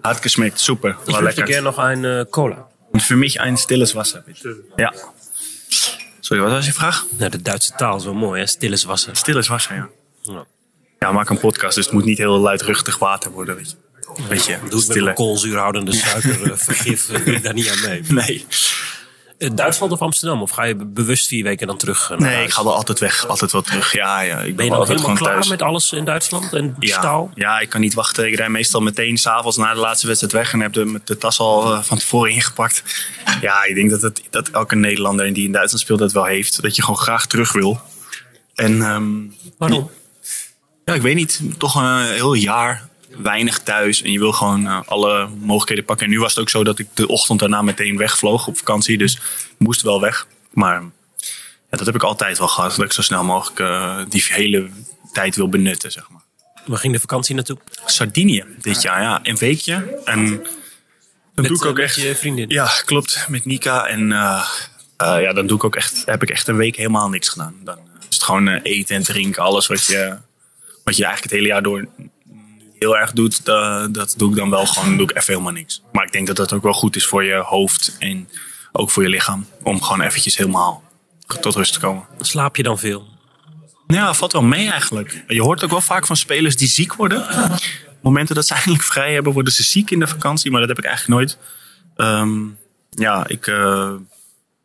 Had 0.00 0.20
gesmeekt, 0.20 0.60
super. 0.60 0.90
Ik 0.90 0.96
Wel 1.04 1.22
lekker. 1.22 1.42
Ik 1.42 1.50
keer 1.50 1.62
nog 1.62 1.76
een 1.76 2.04
uh, 2.04 2.22
cola. 2.30 2.66
Und 2.92 3.02
für 3.02 3.16
mich 3.16 3.40
ein 3.40 3.56
stilles 3.56 3.94
Wasser, 3.94 4.22
bitte. 4.26 4.64
Ja. 4.76 4.92
Sorry, 6.20 6.42
wat 6.42 6.52
was 6.52 6.66
je 6.66 6.72
vraag? 6.72 7.06
Nou, 7.18 7.30
de 7.30 7.42
Duitse 7.42 7.72
taal 7.76 7.96
is 7.96 8.04
wel 8.04 8.14
mooi, 8.14 8.40
hè? 8.40 8.46
Stilles 8.46 8.84
Wasser. 8.84 9.16
Stilles 9.16 9.48
Wasser, 9.48 9.74
ja. 9.74 9.88
Ja, 10.22 10.46
ja 10.98 11.12
maak 11.12 11.30
een 11.30 11.38
podcast, 11.38 11.74
dus 11.74 11.84
het 11.84 11.94
moet 11.94 12.04
niet 12.04 12.18
heel 12.18 12.38
luidruchtig 12.38 12.98
water 12.98 13.30
worden, 13.30 13.56
weet 13.56 13.70
je. 13.70 13.76
Weet 14.28 14.44
je, 14.44 14.58
Doe 14.68 14.80
het 14.80 15.02
met 15.02 15.14
koolzuurhoudende 15.14 15.92
suiker, 15.92 16.58
vergif, 16.58 17.06
doe 17.06 17.34
ik 17.34 17.42
daar 17.42 17.54
niet 17.54 17.70
aan 17.70 17.80
mee. 17.88 18.02
Nee. 18.08 18.46
Duitsland 19.38 19.92
of 19.92 20.00
Amsterdam? 20.00 20.42
Of 20.42 20.50
ga 20.50 20.62
je 20.64 20.74
bewust 20.74 21.28
vier 21.28 21.44
weken 21.44 21.66
dan 21.66 21.76
terug 21.76 22.08
naar 22.08 22.20
Nee, 22.20 22.34
huis? 22.34 22.46
ik 22.46 22.52
ga 22.52 22.64
wel 22.64 22.74
altijd 22.74 22.98
weg. 22.98 23.26
Altijd 23.26 23.52
wel 23.52 23.62
terug. 23.62 23.92
Ja, 23.92 24.20
ja. 24.20 24.38
Ik 24.38 24.56
ben 24.56 24.64
je 24.64 24.70
dan 24.70 24.86
helemaal 24.86 25.14
klaar 25.14 25.32
thuis. 25.32 25.48
met 25.48 25.62
alles 25.62 25.92
in 25.92 26.04
Duitsland 26.04 26.52
en 26.52 26.76
ja, 26.78 26.98
staal? 26.98 27.30
Ja, 27.34 27.58
ik 27.58 27.68
kan 27.68 27.80
niet 27.80 27.94
wachten. 27.94 28.26
Ik 28.26 28.34
rijd 28.34 28.50
meestal 28.50 28.80
meteen 28.80 29.16
s'avonds 29.16 29.56
na 29.56 29.74
de 29.74 29.80
laatste 29.80 30.06
wedstrijd 30.06 30.32
weg. 30.32 30.52
En 30.52 30.60
heb 30.60 30.72
de, 30.72 31.00
de 31.04 31.18
tas 31.18 31.38
al 31.38 31.72
uh, 31.72 31.82
van 31.82 31.98
tevoren 31.98 32.30
ingepakt. 32.30 32.82
Ja, 33.40 33.64
ik 33.64 33.74
denk 33.74 33.90
dat, 33.90 34.02
het, 34.02 34.22
dat 34.30 34.48
elke 34.48 34.76
Nederlander 34.76 35.32
die 35.32 35.46
in 35.46 35.52
Duitsland 35.52 35.84
speelt 35.84 35.98
dat 35.98 36.12
wel 36.12 36.24
heeft. 36.24 36.62
Dat 36.62 36.76
je 36.76 36.82
gewoon 36.82 37.00
graag 37.00 37.26
terug 37.26 37.52
wil. 37.52 37.80
En, 38.54 38.80
um, 38.80 39.34
Waarom? 39.58 39.90
Ja, 40.84 40.94
ik 40.94 41.02
weet 41.02 41.14
niet. 41.14 41.40
Toch 41.58 41.74
een 41.74 42.00
heel 42.00 42.34
jaar 42.34 42.87
weinig 43.18 43.58
thuis. 43.58 44.02
En 44.02 44.12
je 44.12 44.18
wil 44.18 44.32
gewoon 44.32 44.66
uh, 44.66 44.80
alle 44.86 45.28
mogelijkheden 45.38 45.84
pakken. 45.84 46.06
En 46.06 46.12
nu 46.12 46.20
was 46.20 46.30
het 46.30 46.40
ook 46.40 46.48
zo 46.48 46.64
dat 46.64 46.78
ik 46.78 46.86
de 46.94 47.08
ochtend 47.08 47.40
daarna 47.40 47.62
meteen 47.62 47.96
wegvloog 47.96 48.46
op 48.46 48.56
vakantie. 48.56 48.98
Dus 48.98 49.18
moest 49.58 49.82
wel 49.82 50.00
weg. 50.00 50.26
Maar 50.52 50.82
ja, 51.70 51.76
dat 51.76 51.86
heb 51.86 51.94
ik 51.94 52.02
altijd 52.02 52.38
wel 52.38 52.48
gehad. 52.48 52.76
Dat 52.76 52.84
ik 52.84 52.92
zo 52.92 53.02
snel 53.02 53.24
mogelijk 53.24 53.60
uh, 53.60 54.00
die 54.08 54.24
hele 54.28 54.68
tijd 55.12 55.36
wil 55.36 55.48
benutten, 55.48 55.92
zeg 55.92 56.10
maar. 56.10 56.22
Waar 56.66 56.78
ging 56.78 56.92
de 56.92 57.00
vakantie 57.00 57.34
naartoe? 57.34 57.58
Sardinië 57.84 58.44
dit 58.60 58.82
jaar, 58.82 59.02
ja. 59.02 59.20
Een 59.22 59.36
weekje. 59.36 60.00
En 60.04 60.26
dan 60.26 60.46
met, 61.34 61.46
doe 61.46 61.56
ik 61.56 61.64
ook 61.64 61.76
met 61.76 61.84
echt... 61.84 61.94
je 61.94 62.16
vriendin? 62.16 62.48
Ja, 62.48 62.70
klopt. 62.84 63.26
Met 63.28 63.44
Nika. 63.44 63.86
En 63.86 64.10
uh, 64.10 64.48
ja, 64.96 65.32
dan 65.32 65.46
doe 65.46 65.56
ik 65.56 65.64
ook 65.64 65.76
echt, 65.76 66.02
heb 66.04 66.22
ik 66.22 66.30
echt 66.30 66.48
een 66.48 66.56
week 66.56 66.76
helemaal 66.76 67.08
niks 67.08 67.28
gedaan. 67.28 67.54
Dan 67.64 67.78
is 68.08 68.14
het 68.14 68.22
gewoon 68.22 68.48
eten 68.48 68.96
en 68.96 69.02
drinken. 69.02 69.42
Alles 69.42 69.66
wat 69.66 69.84
je, 69.84 70.16
wat 70.84 70.96
je 70.96 71.04
eigenlijk 71.04 71.22
het 71.22 71.32
hele 71.32 71.46
jaar 71.46 71.62
door 71.62 71.88
heel 72.78 72.98
erg 72.98 73.12
doet, 73.12 73.44
dat, 73.44 73.94
dat 73.94 74.14
doe 74.16 74.30
ik 74.30 74.36
dan 74.36 74.50
wel 74.50 74.66
gewoon, 74.66 74.96
doe 74.96 75.10
ik 75.10 75.16
even 75.16 75.32
helemaal 75.32 75.52
niks. 75.52 75.82
Maar 75.92 76.04
ik 76.04 76.12
denk 76.12 76.26
dat 76.26 76.36
dat 76.36 76.52
ook 76.52 76.62
wel 76.62 76.72
goed 76.72 76.96
is 76.96 77.06
voor 77.06 77.24
je 77.24 77.34
hoofd 77.34 77.96
en 77.98 78.28
ook 78.72 78.90
voor 78.90 79.02
je 79.02 79.08
lichaam. 79.08 79.46
Om 79.62 79.82
gewoon 79.82 80.00
eventjes 80.00 80.36
helemaal 80.36 80.82
tot 81.40 81.54
rust 81.54 81.72
te 81.72 81.80
komen. 81.80 82.04
Slaap 82.20 82.56
je 82.56 82.62
dan 82.62 82.78
veel? 82.78 83.06
Ja, 83.86 84.14
valt 84.14 84.32
wel 84.32 84.42
mee 84.42 84.70
eigenlijk. 84.70 85.24
Je 85.26 85.42
hoort 85.42 85.64
ook 85.64 85.70
wel 85.70 85.80
vaak 85.80 86.06
van 86.06 86.16
spelers 86.16 86.56
die 86.56 86.68
ziek 86.68 86.94
worden. 86.94 87.26
Momenten 88.00 88.34
dat 88.34 88.46
ze 88.46 88.52
eigenlijk 88.54 88.84
vrij 88.84 89.12
hebben, 89.12 89.32
worden 89.32 89.52
ze 89.52 89.62
ziek 89.62 89.90
in 89.90 89.98
de 89.98 90.06
vakantie. 90.06 90.50
Maar 90.50 90.60
dat 90.60 90.68
heb 90.68 90.78
ik 90.78 90.84
eigenlijk 90.84 91.18
nooit. 91.18 91.38
Um, 91.96 92.58
ja, 92.90 93.26
ik... 93.26 93.46
Uh, 93.46 93.92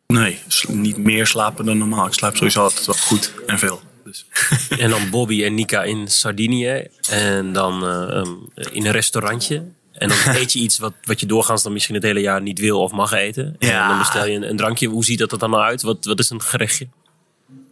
Nee, 0.06 0.38
niet 0.68 0.96
meer 0.96 1.26
slapen 1.26 1.64
dan 1.64 1.78
normaal. 1.78 2.06
Ik 2.06 2.12
slaap 2.12 2.36
sowieso 2.36 2.62
altijd 2.62 2.86
wel 2.86 2.94
goed 2.94 3.32
en 3.46 3.58
veel. 3.58 3.82
Dus. 4.04 4.26
En 4.78 4.90
dan 4.90 5.10
Bobby 5.10 5.44
en 5.44 5.54
Nika 5.54 5.82
in 5.82 6.08
Sardinië. 6.08 6.86
En 7.10 7.52
dan 7.52 7.82
eh, 7.86 8.16
ehm, 8.18 8.30
in 8.72 8.86
een 8.86 8.92
restaurantje. 8.92 9.64
En 9.92 10.08
dan 10.08 10.18
eet 10.36 10.52
je 10.52 10.58
iets 10.58 10.78
wat, 10.78 10.92
wat 11.02 11.20
je 11.20 11.26
doorgaans 11.26 11.62
dan 11.62 11.72
misschien 11.72 11.94
het 11.94 12.04
hele 12.04 12.20
jaar 12.20 12.42
niet 12.42 12.58
wil 12.58 12.80
of 12.80 12.92
mag 12.92 13.12
eten. 13.12 13.56
En 13.58 13.68
Ja. 13.68 13.88
dan 13.88 13.98
bestel 13.98 14.26
je 14.26 14.36
een, 14.36 14.48
een 14.48 14.56
drankje. 14.56 14.88
Hoe 14.88 15.04
ziet 15.04 15.18
dat 15.18 15.32
er 15.32 15.38
dan 15.38 15.50
nou 15.50 15.62
uit? 15.62 15.82
Wat, 15.82 16.04
wat 16.04 16.18
is 16.18 16.30
een 16.30 16.42
gerechtje? 16.42 16.86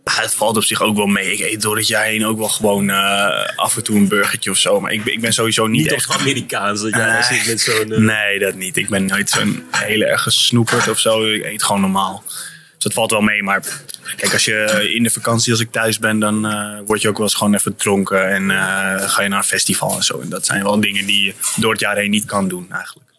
Ah, 0.04 0.18
het 0.18 0.34
valt 0.34 0.56
op 0.56 0.64
zich 0.64 0.80
ook 0.82 0.96
wel 0.96 1.06
mee. 1.06 1.32
Ik 1.32 1.40
eet 1.40 1.62
door 1.62 1.76
het 1.76 1.86
jaar 1.86 2.04
heen 2.04 2.26
ook 2.26 2.38
wel 2.38 2.48
gewoon 2.48 2.90
eh, 2.90 3.46
af 3.56 3.76
en 3.76 3.82
toe 3.84 3.96
een 3.96 4.08
burgertje 4.08 4.50
of 4.50 4.56
zo. 4.56 4.80
Maar 4.80 4.92
ik, 4.92 5.04
ben- 5.04 5.12
ik 5.12 5.20
ben 5.20 5.32
sowieso 5.32 5.66
niet, 5.66 5.82
Niet 5.82 5.92
echt... 5.92 6.08
echt 6.10 6.20
Amerikaans. 6.20 6.80
Dat 6.82 6.94
jij 6.94 7.12
Nee. 7.12 7.22
zit 7.22 7.46
met 7.46 7.60
zo'n... 7.60 7.92
eh, 7.92 7.98
Nee, 7.98 8.38
dat 8.38 8.54
niet. 8.54 8.76
Ik 8.76 8.88
ben 8.88 9.04
nooit 9.06 9.30
zo'n 9.30 9.64
heel 9.70 10.00
erg 10.00 10.22
gesnoeperd 10.22 10.88
of 10.88 10.98
zo. 10.98 11.24
Ik 11.32 11.44
eet 11.44 11.62
gewoon 11.62 11.80
normaal. 11.80 12.24
Dus 12.82 12.92
dat 12.92 13.08
valt 13.08 13.10
wel 13.10 13.30
mee. 13.30 13.42
Maar 13.42 13.82
kijk, 14.16 14.32
als 14.32 14.44
je 14.44 14.90
in 14.94 15.02
de 15.02 15.10
vakantie, 15.10 15.52
als 15.52 15.60
ik 15.60 15.70
thuis 15.70 15.98
ben, 15.98 16.18
dan 16.18 16.46
eh, 16.46 16.78
word 16.86 17.02
je 17.02 17.08
ook 17.08 17.16
wel 17.16 17.26
eens 17.26 17.34
gewoon 17.34 17.54
even 17.54 17.76
dronken. 17.76 18.30
En 18.30 18.50
eh, 18.50 19.08
ga 19.08 19.22
je 19.22 19.28
naar 19.28 19.38
een 19.38 19.44
festival 19.44 19.96
en 19.96 20.02
zo. 20.02 20.20
En 20.20 20.28
dat 20.28 20.46
zijn 20.46 20.62
wel 20.62 20.80
dingen 20.80 21.06
die 21.06 21.24
je 21.24 21.34
door 21.56 21.70
het 21.72 21.80
jaar 21.80 21.96
heen 21.96 22.10
niet 22.10 22.24
kan 22.24 22.48
doen 22.48 22.66
eigenlijk. 22.72 23.10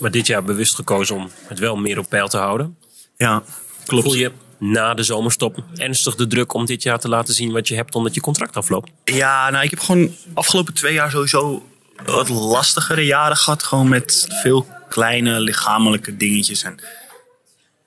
Maar 0.00 0.10
dit 0.10 0.26
jaar 0.26 0.44
bewust 0.44 0.74
gekozen 0.74 1.16
om 1.16 1.30
het 1.46 1.58
wel 1.58 1.76
meer 1.76 1.98
op 1.98 2.08
peil 2.08 2.28
te 2.28 2.36
houden. 2.36 2.76
Ja, 3.16 3.42
klopt. 3.86 4.04
Voel 4.04 4.14
je 4.14 4.32
na 4.58 4.94
de 4.94 5.02
zomerstop 5.02 5.64
ernstig 5.76 6.14
de 6.14 6.26
druk 6.26 6.54
om 6.54 6.66
dit 6.66 6.82
jaar 6.82 6.98
te 6.98 7.08
laten 7.08 7.34
zien 7.34 7.52
wat 7.52 7.68
je 7.68 7.74
hebt 7.74 7.94
omdat 7.94 8.14
je 8.14 8.20
contract 8.20 8.56
afloopt? 8.56 8.90
Ja, 9.04 9.50
nou, 9.50 9.64
ik 9.64 9.70
heb 9.70 9.80
gewoon 9.80 10.14
afgelopen 10.34 10.74
twee 10.74 10.92
jaar 10.92 11.10
sowieso 11.10 11.66
wat 12.04 12.28
lastigere 12.28 13.04
jaren 13.04 13.36
gehad. 13.36 13.62
Gewoon 13.62 13.88
met 13.88 14.26
veel 14.42 14.66
kleine 14.88 15.40
lichamelijke 15.40 16.16
dingetjes. 16.16 16.62
En 16.62 16.78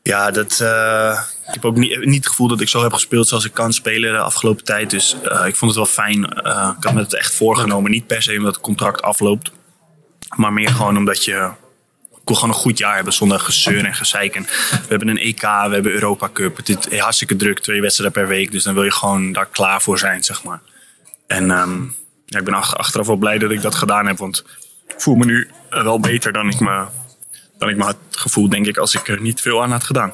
ja, 0.06 0.32
dat, 0.32 0.60
eh, 0.60 1.20
ik 1.48 1.54
heb 1.54 1.66
ook 1.66 1.76
niet, 1.76 2.06
niet 2.06 2.16
het 2.16 2.28
gevoel 2.28 2.48
dat 2.48 2.62
ik 2.62 2.68
zo 2.68 2.82
heb 2.82 2.94
gespeeld 2.94 3.28
zoals 3.28 3.46
ik 3.46 3.54
kan 3.54 3.74
spelen 3.74 4.14
de 4.14 4.20
afgelopen 4.20 4.64
tijd. 4.64 4.90
Dus 4.90 5.16
eh, 5.24 5.46
ik 5.46 5.56
vond 5.56 5.72
het 5.72 5.80
wel 5.80 6.06
fijn. 6.06 6.30
Eh, 6.30 6.72
ik 6.78 6.84
had 6.84 6.94
me 6.94 7.02
het 7.02 7.14
echt 7.16 7.36
voorgenomen. 7.36 7.92
Niet 7.92 8.08
per 8.08 8.22
se 8.22 8.38
omdat 8.38 8.54
het 8.56 8.64
contract 8.64 9.02
afloopt. 9.02 9.52
Maar 10.36 10.54
meer 10.54 10.70
gewoon 10.70 10.98
omdat 10.98 11.24
je... 11.24 11.50
Ik 12.12 12.32
wil 12.32 12.36
gewoon 12.36 12.56
een 12.56 12.62
goed 12.62 12.78
jaar 12.78 12.96
hebben 12.96 13.14
zonder 13.14 13.40
gezeur 13.40 13.86
en 13.86 13.94
gezeik. 13.96 14.36
En 14.36 14.44
we 14.72 14.86
hebben 14.88 15.08
een 15.08 15.18
EK, 15.18 15.42
we 15.42 15.48
hebben 15.74 15.92
Europa 15.92 16.30
Cup. 16.34 16.58
Het 16.58 16.88
is 16.90 17.00
hartstikke 17.00 17.36
druk, 17.36 17.60
twee 17.60 17.82
wedstrijden 17.82 18.22
per 18.22 18.28
week. 18.28 18.52
Dus 18.52 18.64
dan 18.64 18.74
wil 18.74 18.84
je 18.84 18.92
gewoon 18.92 19.32
daar 19.32 19.46
klaar 19.46 19.82
voor 19.82 20.00
zijn, 20.00 20.24
zeg 20.24 20.44
maar. 20.44 20.62
En 21.28 21.52
ehm, 21.52 21.82
ja, 22.26 22.40
ik 22.40 22.46
ben 22.46 22.54
ach- 22.54 22.76
achteraf 22.78 23.08
wel 23.08 23.16
blij 23.16 23.38
dat 23.38 23.52
ik 23.52 23.62
dat 23.62 23.76
gedaan 23.76 24.08
heb. 24.08 24.18
Want 24.18 24.44
ik 24.88 25.02
voel 25.02 25.16
me 25.16 25.26
nu 25.26 25.50
wel 25.70 26.00
beter 26.00 26.32
dan 26.34 26.50
ik 26.50 26.60
me, 26.60 26.86
dan 27.66 27.74
ik 27.74 27.80
me 27.80 27.86
had 27.86 27.98
gevoeld, 28.12 28.52
denk 28.52 28.68
ik, 28.68 28.78
als 28.78 28.96
ik 28.96 29.08
er 29.08 29.22
niet 29.22 29.42
veel 29.42 29.64
aan 29.64 29.72
had 29.72 29.84
gedaan. 29.84 30.14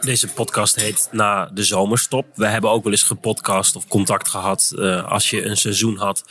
Deze 0.00 0.28
podcast 0.28 0.80
heet 0.80 1.08
Na 1.12 1.50
de 1.54 1.64
Zomerstop. 1.64 2.26
We 2.34 2.46
hebben 2.46 2.70
ook 2.70 2.82
wel 2.82 2.92
eens 2.92 3.02
gepodcast 3.02 3.76
of 3.76 3.88
contact 3.88 4.28
gehad 4.28 4.72
eh, 4.78 5.04
als 5.04 5.30
je 5.30 5.44
een 5.44 5.56
seizoen 5.56 5.96
had 5.96 6.24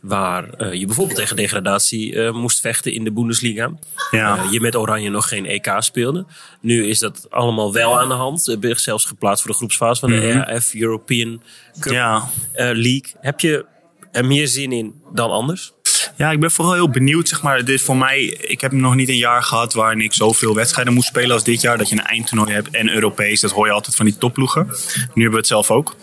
waar 0.00 0.48
eh, 0.48 0.72
je 0.72 0.86
bijvoorbeeld 0.86 1.18
tegen 1.18 1.36
degradatie 1.36 2.22
eh, 2.22 2.32
moest 2.32 2.60
vechten 2.60 2.92
in 2.92 3.04
de 3.04 3.12
Bundesliga. 3.12 3.72
Ja. 4.10 4.46
Je 4.50 4.60
met 4.60 4.76
Oranje 4.76 5.10
nog 5.10 5.28
geen 5.28 5.46
EK 5.46 5.76
speelde. 5.78 6.26
Nu 6.60 6.86
is 6.86 6.98
dat 6.98 7.26
allemaal 7.30 7.72
wel 7.72 8.00
aan 8.00 8.08
de 8.08 8.14
hand. 8.14 8.44
Je 8.44 8.58
bent 8.58 8.80
zelfs 8.80 9.04
geplaatst 9.04 9.42
voor 9.42 9.50
de 9.50 9.56
groepsfase 9.56 10.00
van 10.00 10.10
de 10.10 10.44
RF 10.46 10.74
European 10.74 11.42
Cup 11.80 11.92
Ja. 11.92 12.28
League. 12.52 13.12
Heb 13.20 13.40
je 13.40 13.64
er 14.10 14.24
meer 14.24 14.48
zin 14.48 14.72
in 14.72 15.02
dan 15.12 15.30
anders? 15.30 15.72
Ja, 16.16 16.30
ik 16.30 16.40
ben 16.40 16.50
vooral 16.50 16.74
heel 16.74 16.90
benieuwd. 16.90 17.28
Zeg 17.28 17.42
maar, 17.42 17.64
dit 17.64 17.80
voor 17.80 17.96
mij, 17.96 18.22
ik 18.24 18.60
heb 18.60 18.72
nog 18.72 18.94
niet 18.94 19.08
een 19.08 19.16
jaar 19.16 19.42
gehad 19.42 19.74
waarin 19.74 20.00
ik 20.00 20.12
zoveel 20.12 20.54
wedstrijden 20.54 20.94
moest 20.94 21.08
spelen 21.08 21.30
als 21.30 21.44
dit 21.44 21.60
jaar. 21.60 21.78
Dat 21.78 21.88
je 21.88 21.94
een 21.94 22.04
eindtoernooi 22.04 22.52
hebt 22.52 22.70
en 22.70 22.90
Europees. 22.90 23.40
Dat 23.40 23.50
hoor 23.50 23.66
je 23.66 23.72
altijd 23.72 23.96
van 23.96 24.04
die 24.04 24.18
topploegen. 24.18 24.66
Nu 24.96 25.22
hebben 25.22 25.30
we 25.30 25.36
het 25.36 25.46
zelf 25.46 25.70
ook. 25.70 25.96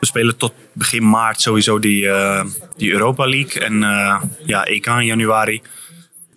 We 0.00 0.06
spelen 0.06 0.36
tot 0.36 0.52
begin 0.72 1.08
maart 1.08 1.40
sowieso 1.40 1.78
die, 1.78 2.08
eh, 2.08 2.44
die 2.76 2.92
Europa 2.92 3.28
League. 3.28 3.62
En 3.62 3.82
eh, 3.82 4.22
ja, 4.46 4.64
EK 4.64 4.86
in 4.86 5.06
januari. 5.06 5.62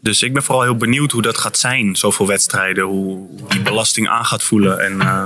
Dus 0.01 0.23
ik 0.23 0.33
ben 0.33 0.43
vooral 0.43 0.63
heel 0.63 0.77
benieuwd 0.77 1.11
hoe 1.11 1.21
dat 1.21 1.37
gaat 1.37 1.57
zijn. 1.57 1.95
Zoveel 1.95 2.27
wedstrijden. 2.27 2.83
Hoe 2.83 3.27
die 3.47 3.61
belasting 3.61 4.09
aan 4.09 4.25
gaat 4.25 4.43
voelen. 4.43 4.79
En 4.79 5.01
eh, 5.01 5.25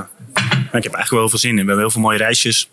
ik 0.64 0.84
heb 0.84 0.94
eigenlijk 0.94 1.10
wel 1.10 1.20
heel 1.20 1.30
veel 1.30 1.40
zin 1.40 1.50
in. 1.50 1.56
We 1.56 1.66
hebben 1.66 1.80
heel 1.80 1.92
veel 1.92 2.02
mooie 2.02 2.18
reisjes. 2.18 2.70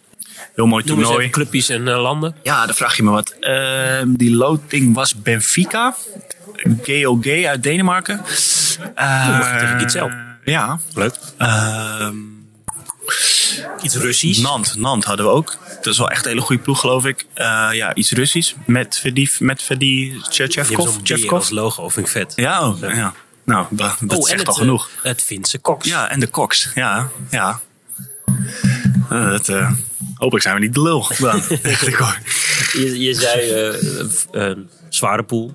Heel 0.57 0.67
mooi 0.67 0.85
Noem 0.85 0.97
toernooi. 0.97 1.19
even 1.19 1.31
clubjes 1.31 1.69
en 1.69 1.89
eh, 1.89 2.01
landen. 2.03 2.37
Ja, 2.43 2.67
dan 2.67 2.75
vraag 2.75 2.97
je 2.97 3.03
me 3.03 3.11
wat. 3.11 3.35
Ehm, 3.41 4.15
die 4.15 4.35
loting 4.35 4.95
was 4.95 5.15
Benfica. 5.23 5.97
GOG 6.83 7.45
uit 7.45 7.63
Denemarken. 7.63 8.17
mag 8.97 9.59
tegen 9.59 9.79
Gitzel. 9.81 10.11
Ja. 10.45 10.79
Leuk. 10.95 11.15
Ehm, 11.39 12.15
Iets 13.83 13.95
Russisch. 13.95 14.41
Nant, 14.43 14.77
Nant 14.77 15.05
hadden 15.05 15.27
we 15.27 15.33
ook. 15.33 15.57
Dat 15.83 15.93
is 15.93 15.99
wel 15.99 16.11
echt 16.11 16.25
een 16.25 16.31
hele 16.31 16.41
goede 16.41 16.63
ploeg, 16.63 16.81
geloof 16.81 17.05
ik. 17.05 17.27
Eh, 17.35 17.69
ja, 17.73 17.95
iets 17.95 18.11
Russisch. 18.11 18.55
Met 18.67 18.99
Vedi, 18.99 19.31
met 19.39 19.69
hebt 19.69 20.31
Tchevkov. 20.31 21.31
als 21.31 21.51
logo, 21.51 21.89
vind 21.89 22.07
ik 22.07 22.13
vet. 22.13 22.33
Ja, 22.37 22.69
oh, 22.69 22.81
ja. 22.81 23.15
Nou, 23.45 23.67
dat, 23.71 23.97
dat 24.01 24.19
Oh, 24.19 24.29
het, 24.29 24.47
al 24.47 24.55
eh, 24.55 24.61
genoeg. 24.61 24.91
Het 25.03 25.23
Finse 25.23 25.61
Cox. 25.61 25.89
Ja, 25.89 26.09
en 26.09 26.21
de 26.21 26.31
Cox. 26.31 26.71
Ja, 26.75 27.09
ja. 27.31 27.61
Eh, 29.11 29.31
dat, 29.31 29.49
eh, 29.49 29.71
hopelijk 30.17 30.45
zijn 30.45 30.55
we 30.55 30.61
niet 30.61 30.75
de 30.75 30.83
lul. 30.83 31.07
Dan. 31.19 31.43
Je, 32.73 33.01
je 33.01 33.15
zei 33.15 33.51
eh, 33.51 33.69
eh, 33.69 34.51
eh, 34.51 34.57
zware 34.89 35.25
pool. 35.25 35.55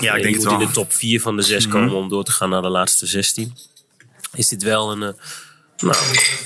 ja, 0.00 0.10
ik 0.10 0.16
je 0.16 0.22
denk 0.22 0.34
het 0.34 0.44
moet 0.44 0.52
wel. 0.52 0.60
in 0.60 0.66
de 0.66 0.72
top 0.72 0.92
4 0.92 1.20
van 1.20 1.36
de 1.36 1.42
6 1.42 1.68
komen 1.68 1.94
om 1.94 2.08
door 2.08 2.24
te 2.24 2.32
gaan 2.32 2.50
naar 2.50 2.62
de 2.62 2.68
laatste 2.68 3.06
16. 3.06 3.52
Is 4.34 4.48
dit 4.48 4.62
wel 4.62 4.92
een, 4.92 5.02
eh, 5.02 5.12
nou, 5.82 5.96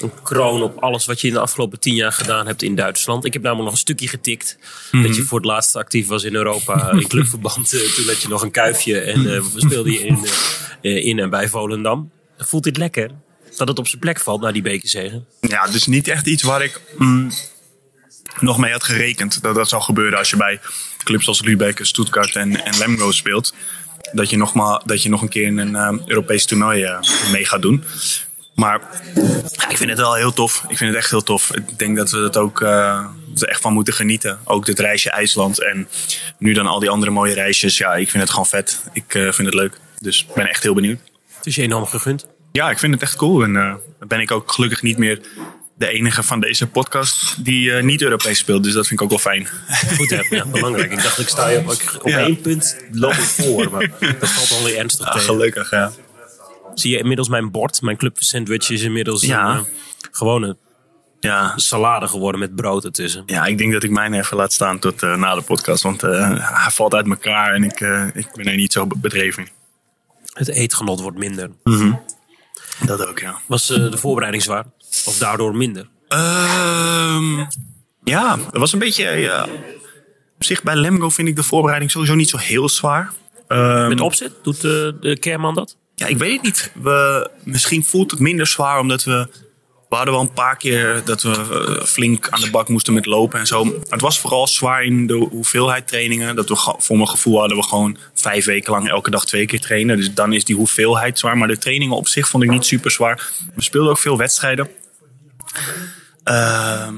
een 0.01 0.23
kroon 0.23 0.63
op 0.63 0.79
alles 0.79 1.07
wat 1.07 1.21
je 1.21 1.27
in 1.27 1.33
de 1.33 1.41
afgelopen 1.41 1.81
10 1.81 1.95
jaar 1.95 2.13
gedaan 2.13 2.47
hebt 2.47 2.63
in 2.63 2.75
Duitsland? 2.75 3.25
Ik 3.25 3.33
heb 3.33 3.43
namelijk 3.43 3.65
nog 3.65 3.75
een 3.75 3.81
stukje 3.81 4.09
getikt. 4.09 4.59
Dat 4.91 5.17
je 5.17 5.23
voor 5.23 5.39
het 5.39 5.47
laatst 5.47 5.77
actief 5.77 6.07
was 6.07 6.25
in 6.25 6.35
Europa 6.35 6.91
in 7.01 7.09
clubverband. 7.09 7.73
Eh, 7.73 7.81
toen 7.81 8.07
had 8.07 8.23
je 8.23 8.29
nog 8.29 8.43
een 8.43 8.51
kuifje 8.51 9.01
en 9.01 9.35
eh, 9.35 9.43
speelde 9.57 9.93
je 9.93 10.07
in, 10.07 10.27
eh, 10.83 11.05
in 11.05 11.19
en 11.19 11.31
bij 11.31 11.49
Volendam. 11.49 12.11
Voelt 12.39 12.65
dit 12.65 12.77
lekker? 12.77 13.11
Dat 13.57 13.69
het 13.69 13.79
op 13.79 13.89
zijn 13.89 14.01
plek 14.01 14.21
valt 14.21 14.41
na 14.41 14.53
die 14.53 14.63
bekerzegen? 14.63 15.27
Ja, 15.41 15.67
dus 15.67 15.87
niet 15.87 16.09
echt 16.09 16.27
iets 16.27 16.43
waar 16.43 16.63
ik 16.63 16.81
mm, 16.99 17.31
nog 18.41 18.59
mee 18.59 18.73
had 18.73 18.85
gerekend. 18.85 19.43
Dat 19.43 19.55
dat 19.55 19.69
zou 19.69 19.83
gebeuren 19.83 20.19
als 20.19 20.31
je 20.31 20.37
bij 20.37 20.61
clubs 21.05 21.29
als 21.29 21.43
Lübeck, 21.43 21.79
Stuttgart 21.83 22.37
en, 22.37 22.65
en 22.65 22.79
Lemgo 22.79 23.11
speelt. 23.11 23.55
Dat 24.13 24.31
je 24.31 24.37
nog, 24.37 24.55
maar, 24.55 24.83
dat 24.85 25.03
je 25.03 25.09
nog 25.09 25.23
een 25.23 25.29
keer 25.29 25.47
in 25.47 25.59
een 25.59 25.77
eh, 25.77 26.07
Europees 26.07 26.47
toernooi 26.47 26.83
eh, 26.83 26.99
mee 27.33 27.45
gaat 27.45 27.63
doen. 27.63 27.85
Maar 28.57 28.81
ja, 29.53 29.69
ik 29.69 29.77
vind 29.77 29.91
het 29.91 29.99
wel 29.99 30.15
heel 30.15 30.33
tof. 30.33 30.65
Ik 30.69 30.77
vind 30.77 30.91
het 30.91 30.99
echt 30.99 31.11
heel 31.11 31.23
tof. 31.23 31.55
Ik 31.55 31.79
denk 31.79 31.97
dat 31.97 32.11
we 32.11 32.39
ook 32.39 32.61
eh, 32.61 33.07
dat 33.29 33.41
we 33.41 33.47
echt 33.47 33.61
van 33.61 33.73
moeten 33.73 33.95
genieten. 33.95 34.39
Ook 34.45 34.67
dit 34.67 34.79
reisje 34.79 35.11
IJsland 35.11 35.63
en 35.63 35.89
nu 36.39 36.53
dan 36.53 36.67
al 36.67 36.79
die 36.79 36.91
andere 36.91 37.11
mooie 37.11 37.35
reisjes. 37.35 37.79
Ja, 37.79 37.95
ik 37.95 38.11
vind 38.11 38.23
het 38.23 38.31
gewoon 38.31 38.47
vet. 38.47 38.83
Ik 38.93 39.15
eh, 39.15 39.23
vind 39.23 39.47
het 39.47 39.55
leuk. 39.55 39.79
Dus 39.99 40.27
ik 40.29 40.35
ben 40.35 40.49
echt 40.49 40.63
heel 40.63 40.75
benieuwd. 40.75 41.01
Het 41.37 41.47
is 41.47 41.55
je 41.55 41.63
enorm 41.63 41.87
gegund. 41.87 42.27
Ja, 42.53 42.71
ik 42.71 42.79
vind 42.79 42.93
het 42.93 43.03
echt 43.03 43.17
cool. 43.17 43.43
En 43.43 43.53
dan 43.53 44.09
ben 44.09 44.21
ik 44.21 44.31
ook 44.31 44.53
gelukkig 44.53 44.83
niet 44.83 44.99
meer 44.99 45.21
de 45.79 45.89
enige 45.89 46.23
van 46.23 46.41
deze 46.41 46.67
podcast 46.67 47.45
die 47.45 47.73
eh, 47.73 47.83
niet 47.83 48.03
Europees 48.03 48.39
speelt. 48.39 48.63
Dus 48.65 48.73
dat 48.73 48.87
vind 48.87 49.01
ik 49.01 49.05
ook 49.05 49.11
wel 49.11 49.33
fijn. 49.33 49.49
Goed 49.97 50.11
hè? 50.11 50.21
Ja, 50.37 50.47
belangrijk. 50.47 50.91
Ik 50.93 51.03
dacht, 51.03 51.19
ik 51.19 51.29
sta 51.29 51.49
je 51.49 51.59
op, 51.59 51.99
op 52.03 52.09
Ja. 52.09 52.19
één 52.19 52.41
punt 52.41 52.77
loop 52.93 53.13
ik 53.13 53.19
voor. 53.19 53.71
Maar 53.71 53.91
dat 54.21 54.29
valt 54.31 54.49
dan 54.49 54.63
weer 54.63 54.77
ernstig 54.79 55.07
Ah, 55.07 55.13
tegen. 55.13 55.29
gelukkig, 55.29 55.71
ja. 55.71 55.93
Zie 56.75 56.91
je 56.91 56.99
inmiddels 56.99 57.29
mijn 57.29 57.51
bord? 57.51 57.83
Mijn 57.83 57.97
club 57.97 58.17
sandwich 58.23 58.71
is 58.71 58.83
inmiddels 58.83 59.23
Ja. 59.23 59.51
een 59.51 59.57
eh, 59.59 59.65
gewone 60.11 60.57
ja. 61.21 61.53
salade 61.57 62.09
geworden 62.09 62.41
met 62.41 62.55
brood 62.55 62.85
ertussen. 62.85 63.23
Ja, 63.27 63.45
ik 63.47 63.59
denk 63.59 63.73
dat 63.73 63.83
ik 63.83 63.91
mijn 63.91 64.15
even 64.15 64.37
laat 64.37 64.53
staan 64.53 64.79
tot 64.79 65.03
eh, 65.03 65.17
na 65.17 65.35
de 65.35 65.43
podcast. 65.43 65.83
Want 65.83 66.01
hij 66.01 66.71
valt 66.71 66.95
uit 66.95 67.07
elkaar 67.09 67.55
en 67.55 67.63
ik, 67.65 67.81
ik 68.15 68.29
ben 68.35 68.47
er 68.47 68.57
niet 68.57 68.73
zo 68.73 68.87
be- 68.87 68.99
bedreven 68.99 69.43
in. 69.43 69.49
Het 70.33 70.49
eetgenot 70.49 71.01
wordt 71.01 71.19
minder. 71.19 71.51
Dat 72.85 73.07
ook, 73.07 73.19
ja. 73.19 73.41
Was 73.47 73.67
de 73.67 73.97
voorbereiding 73.99 74.43
zwaar? 74.43 74.65
Of 75.05 75.19
daardoor 75.19 75.57
minder? 75.57 75.89
Ehm, 76.09 77.39
ja, 78.05 78.39
het 78.39 78.57
was 78.59 78.73
een 78.73 78.79
beetje... 78.79 79.05
ja, 79.05 79.47
op 80.37 80.45
zich 80.45 80.63
bij 80.63 80.77
Lemgo 80.77 81.09
vind 81.09 81.29
ik 81.29 81.37
de 81.37 81.43
voorbereiding 81.43 81.91
sowieso 81.91 82.15
niet 82.15 82.29
zo 82.29 82.37
heel 82.37 82.69
zwaar. 82.69 83.13
Ehm, 83.49 83.89
Met 83.89 84.01
opzet? 84.01 84.33
Doet 84.43 84.57
eh, 84.57 84.63
de 85.01 85.17
Kerman 85.21 85.55
dat? 85.55 85.77
Ja, 85.95 86.07
ik 86.07 86.19
weet 86.19 86.33
het 86.33 86.43
niet. 86.43 86.73
We, 86.83 87.31
misschien 87.45 87.85
voelt 87.85 88.11
het 88.11 88.21
minder 88.21 88.47
zwaar 88.47 88.79
omdat 88.79 89.05
we... 89.05 89.29
We 89.89 89.97
hadden 89.97 90.15
wel 90.15 90.23
een 90.23 90.33
paar 90.33 90.57
keer 90.57 91.03
dat 91.05 91.23
we 91.23 91.31
eh, 91.31 91.85
flink 91.85 92.29
aan 92.29 92.41
de 92.41 92.51
bak 92.51 92.69
moesten 92.69 92.95
met 92.95 93.07
lopen 93.07 93.39
en 93.39 93.47
zo. 93.47 93.81
Het 93.89 94.01
was 94.01 94.21
vooral 94.21 94.47
zwaar 94.47 94.85
in 94.85 95.07
de 95.07 95.15
hoeveelheid 95.15 95.89
trainingen. 95.89 96.37
Dat 96.37 96.49
we 96.49 96.75
voor 96.79 96.97
mijn 96.97 97.09
gevoel 97.09 97.39
hadden 97.39 97.57
we 97.57 97.63
gewoon 97.63 97.97
vijf 98.15 98.45
weken 98.45 98.73
lang 98.73 98.89
elke 98.89 99.11
dag 99.11 99.27
twee 99.27 99.47
keer 99.47 99.61
trainen. 99.61 99.97
Dus 99.97 100.15
dan 100.15 100.33
is 100.33 100.45
die 100.45 100.57
hoeveelheid 100.57 101.19
zwaar. 101.19 101.39
Maar 101.39 101.49
de 101.49 101.59
trainingen 101.59 101.97
op 101.97 102.09
zich 102.09 102.29
vond 102.29 102.43
ik 102.43 102.51
niet 102.51 102.65
super 102.65 102.91
zwaar. 102.91 103.31
We 103.55 103.63
speelden 103.63 103.91
ook 103.91 103.99
veel 103.99 104.17
wedstrijden. 104.17 104.69
Ehm, 106.25 106.95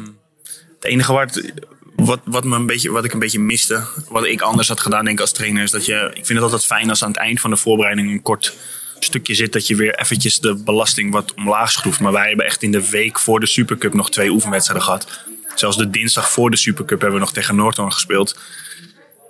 het 0.75 0.85
enige 0.85 1.19
het- 1.19 1.53
wat, 1.97 2.21
wat, 2.25 2.45
me 2.45 2.57
een 2.57 2.67
beetje, 2.67 2.91
wat 2.91 3.05
ik 3.05 3.13
een 3.13 3.19
beetje 3.19 3.41
miste, 3.41 3.83
wat 4.09 4.25
ik 4.25 4.41
anders 4.41 4.69
had 4.69 4.81
gedaan 4.81 5.05
denk 5.05 5.17
ik 5.17 5.23
als 5.23 5.33
trainer, 5.33 5.63
is 5.63 5.71
dat 5.71 5.85
je, 5.87 5.95
ik 6.15 6.27
vind 6.27 6.29
het 6.29 6.43
altijd 6.43 6.65
fijn 6.65 6.89
als 6.91 7.03
aan 7.03 7.09
het 7.11 7.19
eind 7.19 7.41
van 7.41 7.51
de 7.51 7.57
voorbereiding 7.57 8.11
een 8.11 8.23
kort 8.23 8.55
stukje 8.99 9.35
zit 9.35 9.53
dat 9.53 9.67
je 9.67 9.77
weer 9.77 9.95
eventjes 9.99 10.39
de 10.41 10.55
belasting 10.55 11.13
wat 11.13 11.35
omlaag 11.35 11.71
schroeft. 11.71 12.01
Maar 12.01 12.13
wij 12.13 12.29
hebben 12.29 12.47
echt 12.47 12.63
in 12.63 12.71
de 12.73 12.91
week 12.91 13.19
voor 13.19 13.41
de 13.41 13.47
Supercup 13.47 13.95
nog 13.95 14.11
twee 14.11 14.31
oefenwedstrijden 14.31 14.85
gehad. 14.85 15.07
Zelfs 15.55 15.77
de 15.77 15.91
dinsdag 15.91 16.31
voor 16.31 16.51
de 16.51 16.57
Supercup 16.57 17.01
hebben 17.01 17.19
we 17.19 17.25
nog 17.25 17.33
tegen 17.35 17.57
Noordhoorn 17.57 17.93
gespeeld. 17.93 18.39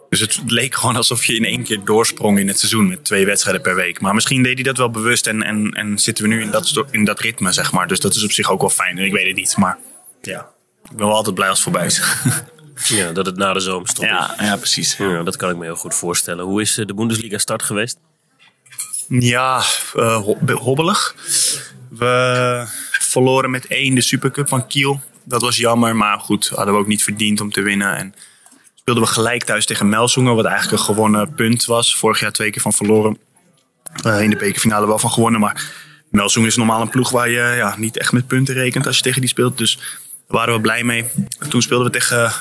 Dus 0.09 0.21
het 0.21 0.41
leek 0.47 0.75
gewoon 0.75 0.97
alsof 0.97 1.25
je 1.25 1.35
in 1.37 1.45
één 1.45 1.63
keer 1.63 1.85
doorsprong 1.85 2.39
in 2.39 2.49
het 2.49 2.59
seizoen 2.59 2.89
met 2.89 3.05
twee 3.05 3.27
wedstrijden 3.27 3.63
per 3.63 3.75
week. 3.75 4.01
Maar 4.01 4.15
misschien 4.15 4.43
deed 4.43 4.55
hij 4.55 4.63
dat 4.63 4.77
wel 4.77 4.91
bewust 4.91 5.27
en, 5.27 5.43
en, 5.43 5.71
en 5.71 5.99
zitten 5.99 6.25
we 6.25 6.31
nu 6.31 6.43
in 6.43 6.51
dat, 6.51 6.85
in 6.91 7.05
dat 7.05 7.21
ritme, 7.21 7.53
zeg 7.53 7.73
maar. 7.73 7.87
Dus 7.89 8.01
dat 8.01 8.15
is 8.15 8.25
op 8.25 8.33
zich 8.33 8.51
ook 8.51 8.61
wel 8.61 8.71
fijn. 8.71 8.99
Ik 8.99 9.13
weet 9.13 9.27
het 9.27 9.37
niet, 9.37 9.57
maar 9.57 9.79
ja, 10.23 10.49
ik 10.91 10.97
ben 10.97 11.07
wel 11.07 11.15
altijd 11.17 11.35
blij 11.35 11.49
als 11.49 11.65
het 11.65 11.69
voorbij 11.69 11.87
is. 11.87 12.03
Ja, 12.89 13.13
dat 13.13 13.27
het 13.27 13.37
na 13.37 13.53
de 13.53 13.61
zomerstop 13.61 14.05
is. 14.05 14.11
ja, 14.11 14.35
ja, 14.39 14.57
precies. 14.57 14.97
Ja, 14.97 15.23
dat 15.23 15.37
kan 15.37 15.51
ik 15.51 15.57
me 15.57 15.65
heel 15.65 15.77
goed 15.77 15.95
voorstellen. 15.95 16.45
Hoe 16.45 16.61
is 16.61 16.79
eh, 16.79 16.87
de 16.87 16.95
Bundesliga 16.95 17.39
start 17.39 17.63
geweest? 17.63 17.99
Ja, 19.09 19.63
eh, 19.95 20.17
ho- 20.23 20.39
hobbelig. 20.55 21.15
We 21.91 22.65
verloren 22.91 23.51
met 23.51 23.67
één 23.67 23.95
de 23.95 24.01
Supercup 24.01 24.49
van 24.49 24.67
Kiel. 24.67 25.01
Dat 25.25 25.41
was 25.43 25.57
jammer, 25.57 25.97
maar 25.97 26.21
goed, 26.21 26.49
hadden 26.49 26.75
we 26.75 26.81
ook 26.81 26.87
niet 26.87 27.03
verdiend 27.03 27.41
om 27.41 27.53
te 27.53 27.61
winnen. 27.63 27.97
En 27.97 28.15
speelden 28.89 29.09
we 29.09 29.15
gelijk 29.21 29.45
thuis 29.45 29.67
tegen 29.67 29.89
Melsungen, 29.89 30.35
wat 30.35 30.45
eigenlijk 30.45 30.79
een 30.79 30.85
gewonnen 30.85 31.35
punt 31.35 31.65
was. 31.65 31.97
Vorig 31.97 32.21
jaar 32.21 32.33
twee 32.33 32.51
keer 32.51 32.63
van 32.63 32.73
verloren. 32.73 33.19
Eh, 34.03 34.21
in 34.21 34.31
de 34.31 34.37
bekerfinale 34.37 34.87
wel 34.87 34.99
van 34.99 35.11
gewonnen, 35.11 35.41
maar 35.41 35.71
Melsungen 36.11 36.49
is 36.49 36.57
normaal 36.57 36.81
een 36.81 36.89
ploeg 36.89 37.11
waar 37.11 37.29
je 37.29 37.55
ja, 37.57 37.75
niet 37.79 37.99
echt 37.99 38.13
met 38.13 38.27
punten 38.27 38.55
rekent 38.55 38.87
als 38.87 38.97
je 38.97 39.03
tegen 39.03 39.21
die 39.21 39.31
speelt. 39.31 39.59
Dus 39.59 39.77
daar 39.77 39.87
waren 40.27 40.55
we 40.55 40.61
blij 40.61 40.85
mee. 40.85 41.05
Toen 41.49 41.63
speelden 41.63 41.87
we 41.87 41.99
tegen 41.99 42.33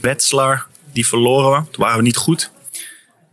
Wetzlar, 0.00 0.66
die 0.92 1.06
verloren 1.06 1.50
we. 1.50 1.70
Toen 1.70 1.82
waren 1.82 1.96
we 1.96 2.02
niet 2.02 2.16
goed. 2.16 2.50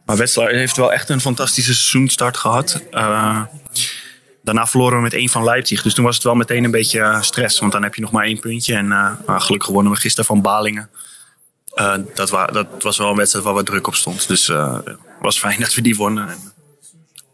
Maar 0.05 0.17
Wetzlar 0.17 0.49
heeft 0.49 0.77
wel 0.77 0.93
echt 0.93 1.09
een 1.09 1.21
fantastische 1.21 1.73
seizoenstart 1.73 2.37
gehad. 2.37 2.81
Eh, 2.91 3.41
daarna 4.43 4.67
verloren 4.67 4.97
we 4.97 5.03
met 5.03 5.13
één 5.13 5.29
van 5.29 5.43
Leipzig. 5.43 5.81
Dus 5.81 5.93
toen 5.93 6.05
was 6.05 6.15
het 6.15 6.23
wel 6.23 6.35
meteen 6.35 6.63
een 6.63 6.71
beetje 6.71 6.99
eh, 6.99 7.21
stress. 7.21 7.59
Want 7.59 7.71
dan 7.71 7.83
heb 7.83 7.95
je 7.95 8.01
nog 8.01 8.11
maar 8.11 8.25
één 8.25 8.39
puntje. 8.39 8.75
En 8.75 9.17
gelukkig 9.27 9.69
wonnen 9.69 9.91
we 9.91 9.99
gisteren 9.99 10.25
van 10.25 10.41
Balingen. 10.41 10.89
Eh, 11.77 11.93
dat, 12.13 12.29
wa 12.29 12.45
dat 12.45 12.67
was 12.83 12.97
wel 12.97 13.09
een 13.09 13.15
wedstrijd 13.15 13.45
waar 13.45 13.53
wat 13.53 13.65
druk 13.65 13.87
op 13.87 13.95
stond. 13.95 14.27
Dus 14.27 14.49
eh, 14.49 14.73
het 14.83 14.97
was 15.21 15.39
fijn 15.39 15.59
dat 15.59 15.73
we 15.73 15.81
die 15.81 15.95
wonnen. 15.95 16.29
En 16.29 16.53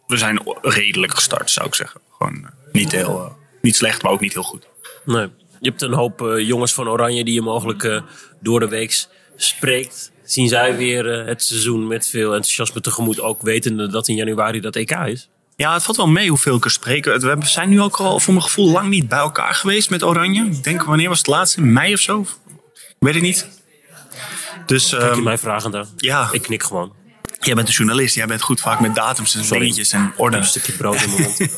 we 0.07 0.17
zijn 0.17 0.41
redelijk 0.61 1.15
gestart, 1.15 1.51
zou 1.51 1.67
ik 1.67 1.75
zeggen. 1.75 2.01
Gewoon 2.17 2.35
eh, 2.35 2.49
niet, 2.71 2.91
heel, 2.91 3.19
eh, 3.19 3.31
niet 3.61 3.75
slecht, 3.75 4.03
maar 4.03 4.11
ook 4.11 4.19
niet 4.21 4.33
heel 4.33 4.43
goed. 4.43 4.67
Nee. 5.05 5.29
Je 5.63 5.69
hebt 5.69 5.81
een 5.81 5.93
hoop 5.93 6.21
eh, 6.21 6.47
jongens 6.47 6.73
van 6.73 6.89
Oranje 6.89 7.23
die 7.23 7.33
je 7.33 7.41
mogelijk 7.41 7.83
eh, 7.83 8.01
door 8.39 8.59
de 8.59 8.67
week 8.67 9.05
spreekt. 9.35 10.11
Zien 10.23 10.47
zij 10.47 10.77
weer 10.77 11.19
eh, 11.19 11.25
het 11.27 11.43
seizoen 11.43 11.87
met 11.87 12.07
veel 12.07 12.33
enthousiasme 12.33 12.81
tegemoet. 12.81 13.21
Ook 13.21 13.41
wetende 13.41 13.87
dat 13.87 14.07
in 14.07 14.15
januari 14.15 14.59
dat 14.59 14.75
EK 14.75 14.91
is. 14.91 15.29
Ja, 15.55 15.73
het 15.73 15.83
valt 15.83 15.97
wel 15.97 16.07
mee 16.07 16.29
hoeveel 16.29 16.55
ik 16.55 16.65
er 16.65 16.71
spreek. 16.71 17.05
We 17.05 17.37
zijn 17.41 17.69
nu 17.69 17.81
ook 17.81 17.95
al 17.97 18.19
voor 18.19 18.33
mijn 18.33 18.45
gevoel 18.45 18.71
lang 18.71 18.89
niet 18.89 19.09
bij 19.09 19.19
elkaar 19.19 19.53
geweest 19.53 19.89
met 19.89 20.03
Oranje. 20.03 20.45
Ik 20.45 20.63
denk, 20.63 20.83
wanneer 20.83 21.09
was 21.09 21.17
het 21.17 21.27
laatste? 21.27 21.59
In 21.61 21.73
mei 21.73 21.93
of 21.93 21.99
zo? 21.99 22.21
Ik 22.21 22.95
weet 22.99 23.13
het 23.13 23.23
niet. 23.23 23.62
Dus 24.65 24.89
Kijk 24.89 25.01
ehm, 25.01 25.15
je 25.15 25.21
mij 25.21 25.37
vragen 25.37 25.87
ja, 25.97 26.29
Ik 26.31 26.41
knik 26.41 26.63
gewoon. 26.63 26.93
jij 27.39 27.55
bent 27.55 27.67
een 27.67 27.73
journalist. 27.73 28.15
Jij 28.15 28.25
bent 28.25 28.41
goed 28.41 28.61
vaak 28.61 28.79
met 28.79 28.95
datums 28.95 29.35
en 29.35 29.43
Sorry. 29.43 29.59
dingetjes 29.61 29.91
en 29.91 30.13
orde. 30.17 30.37
Een 30.37 30.45
stukje 30.45 30.71
brood 30.73 31.01
in 31.01 31.09
mijn 31.09 31.21
mond. 31.21 31.37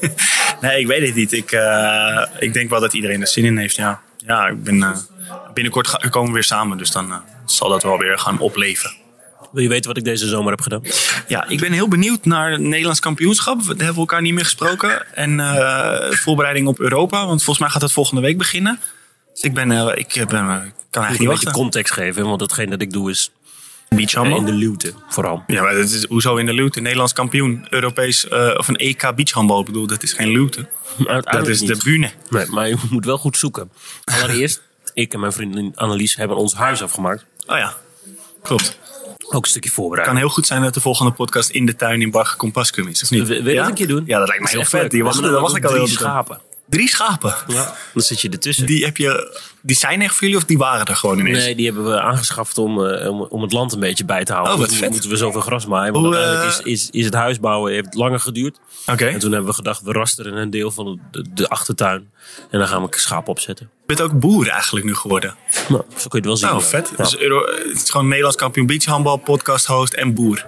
Nee, 0.62 0.80
ik 0.80 0.88
weet 0.88 1.06
het 1.08 1.16
niet. 1.16 1.32
Ik, 1.34 1.52
eh, 1.52 2.26
ik 2.40 2.54
denk 2.54 2.70
wel 2.70 2.80
dat 2.80 2.94
iedereen 2.94 3.22
er 3.22 3.28
zin 3.28 3.46
in 3.46 3.58
heeft. 3.58 3.76
Ja, 3.76 4.02
ja 4.18 4.48
ik 4.48 4.64
ben, 4.64 4.84
eh, 4.84 4.98
binnenkort 5.54 5.88
ga- 5.88 5.98
komen 6.10 6.28
we 6.28 6.34
weer 6.34 6.44
samen. 6.44 6.78
Dus 6.78 6.92
dan 6.92 7.12
eh, 7.12 7.18
zal 7.46 7.70
dat 7.70 7.84
wel 7.84 7.98
weer 7.98 8.20
gaan 8.20 8.40
opleven. 8.40 8.94
Wil 9.52 9.64
je 9.64 9.70
weten 9.70 9.88
wat 9.88 9.98
ik 9.98 10.04
deze 10.04 10.28
zomer 10.28 10.52
heb 10.52 10.62
gedaan? 10.62 10.82
Ja, 11.28 11.48
ik 11.48 11.60
ben 11.60 11.72
heel 11.72 11.88
benieuwd 11.88 12.26
naar 12.26 12.52
het 12.52 12.62
Nederlands 12.62 13.00
kampioenschap. 13.00 13.62
We 13.62 13.76
hebben 13.78 13.96
elkaar 13.96 14.22
niet 14.22 14.34
meer 14.34 14.44
gesproken. 14.44 15.16
En 15.16 15.40
voorbereiding 16.18 16.68
op 16.68 16.80
Europa. 16.80 17.18
Want 17.26 17.38
volgens 17.44 17.60
mij 17.60 17.70
gaat 17.70 17.82
dat 17.82 17.92
volgende 17.92 18.22
week 18.22 18.38
beginnen. 18.38 18.80
Dus 19.36 19.44
ik 19.44 19.54
ben, 19.54 19.72
eh, 19.72 19.92
ik 19.96 20.14
ben, 20.14 20.26
eh, 20.26 20.30
kan 20.30 20.44
eigenlijk 20.48 20.72
niet 20.92 21.00
een 21.00 21.08
beetje 21.10 21.28
wachten. 21.28 21.52
context 21.52 21.94
geven, 21.94 22.26
want 22.26 22.42
hetgeen 22.42 22.70
dat 22.70 22.82
ik 22.82 22.92
doe 22.92 23.10
is 23.10 23.32
Beach 23.90 24.10
eh, 24.10 24.16
handbal. 24.16 24.40
in 24.40 24.46
de 24.46 24.52
luwte 24.52 24.94
vooral. 25.08 25.44
Ja, 25.48 25.62
maar 25.62 25.74
dat 25.74 25.90
is, 25.90 26.06
hoezo 26.06 26.36
in 26.36 26.46
de 26.46 26.54
luwte? 26.54 26.80
Nederlands 26.80 27.14
kampioen. 27.14 27.68
Europees, 27.70 28.28
eh, 28.28 28.54
of 28.58 28.68
een 28.68 28.76
EK 28.76 29.16
beachhandbal. 29.16 29.60
Ik 29.60 29.66
bedoel, 29.66 29.88
dat 29.88 30.04
is 30.04 30.14
geen 30.14 30.30
luwte. 30.30 30.68
Dat 31.24 31.48
is 31.48 31.60
de 31.60 31.78
bühne. 31.84 32.12
Nee, 32.30 32.46
maar 32.50 32.68
je 32.68 32.78
moet 32.90 33.06
wel 33.06 33.18
goed 33.18 33.38
zoeken. 33.38 33.72
Allereerst, 34.04 34.62
ik 34.94 35.14
en 35.14 35.20
mijn 35.20 35.32
vriendin 35.32 35.72
Annelies 35.76 36.16
hebben 36.16 36.38
ons 36.38 36.54
huis 36.54 36.82
afgemaakt. 36.84 37.26
Oh 37.48 37.58
ja, 37.58 37.76
klopt. 38.42 38.78
Ook 39.28 39.44
een 39.44 39.50
stukje 39.50 39.70
Het 39.70 39.78
voorbereiding. 39.78 40.18
kan 40.18 40.28
heel 40.28 40.36
goed 40.36 40.48
zijn 40.48 40.62
dat 40.62 40.74
de 40.74 40.80
volgende 40.80 41.12
podcast 41.12 41.50
in 41.50 41.66
de 41.66 41.76
tuin 41.76 42.02
in 42.02 42.12
Barge 42.12 42.38
Compascum 42.38 42.88
is, 42.88 43.04
of 43.04 43.10
niet? 43.10 43.28
Wil 43.28 43.44
je 43.44 43.52
ja? 43.52 43.60
dat 43.60 43.70
een 43.70 43.76
keer 43.76 43.88
doen? 43.88 44.04
Ja, 44.06 44.20
dat 44.20 44.28
lijkt 44.28 44.44
me 44.44 44.50
heel 44.50 44.64
vet. 44.64 44.92
Die 44.92 45.04
wacht, 45.04 45.22
daar 45.22 45.32
wacht 45.32 45.56
ik 45.56 45.66
al 45.66 45.74
heel 45.74 45.88
schapen. 45.88 46.42
Drie 46.70 46.90
schapen? 46.90 47.36
Ja, 47.48 47.76
dan 47.94 48.04
zit 48.04 48.22
je 48.22 48.30
ertussen. 48.30 48.66
Die, 48.66 48.86
heb 48.86 48.98
je, 48.98 49.40
die 49.62 49.76
zijn 49.76 50.02
echt 50.02 50.14
voor 50.16 50.22
jullie 50.22 50.38
of 50.38 50.46
die 50.46 50.58
waren 50.58 50.86
er 50.86 50.96
gewoon 50.96 51.20
ineens? 51.20 51.38
Nee, 51.38 51.56
die 51.56 51.66
hebben 51.66 51.86
we 51.86 52.02
aangeschaft 52.02 52.58
om, 52.58 52.86
eh, 52.86 53.10
om, 53.10 53.22
om 53.22 53.42
het 53.42 53.52
land 53.52 53.74
een 53.74 53.80
beetje 53.80 54.06
bij 54.06 54.24
te 54.24 54.32
houden. 54.32 54.54
Oh, 54.54 54.60
wat 54.60 54.74
vet. 54.74 54.90
moeten 54.90 55.10
we 55.10 55.16
zoveel 55.16 55.42
gras 55.42 55.66
maaien. 55.66 55.94
Want 55.94 56.06
Hoe, 56.06 56.16
uiteindelijk 56.16 56.66
eh, 56.66 56.72
is, 56.72 56.82
is, 56.82 56.90
is 56.92 57.06
het 57.06 57.14
huisbouwen 57.14 57.74
heeft 57.74 57.94
langer 57.94 58.20
geduurd. 58.20 58.60
Oké. 58.86 59.06
En 59.06 59.20
toen 59.20 59.32
hebben 59.32 59.50
we 59.50 59.56
gedacht, 59.56 59.82
we 59.82 59.92
rasteren 59.92 60.38
een 60.38 60.50
deel 60.50 60.72
van 60.72 61.00
de, 61.12 61.26
de 61.34 61.50
achtertuin. 61.50 62.10
En 62.50 62.60
dan 62.60 62.68
gaan 62.68 62.82
we 62.82 62.88
schaap 63.00 63.28
opzetten. 63.28 63.70
Je 63.80 63.96
bent 63.96 64.02
ook 64.02 64.20
boer 64.20 64.48
eigenlijk 64.48 64.86
nu 64.86 64.96
geworden. 64.96 65.36
Nou, 65.70 65.84
zo 65.98 66.08
kun 66.08 66.10
je 66.10 66.18
het 66.18 66.26
wel 66.26 66.38
zien. 66.38 66.50
Nou, 66.50 66.64
vet. 66.64 66.92
Ja. 66.98 67.04
Dus 67.04 67.12
het 67.68 67.82
is 67.84 67.90
gewoon 67.90 68.08
Nederlands 68.08 68.38
kampioen 68.38 68.66
beachhandbal, 68.66 69.18
podcast 69.18 69.66
host 69.66 69.94
en 69.94 70.14
boer. 70.14 70.46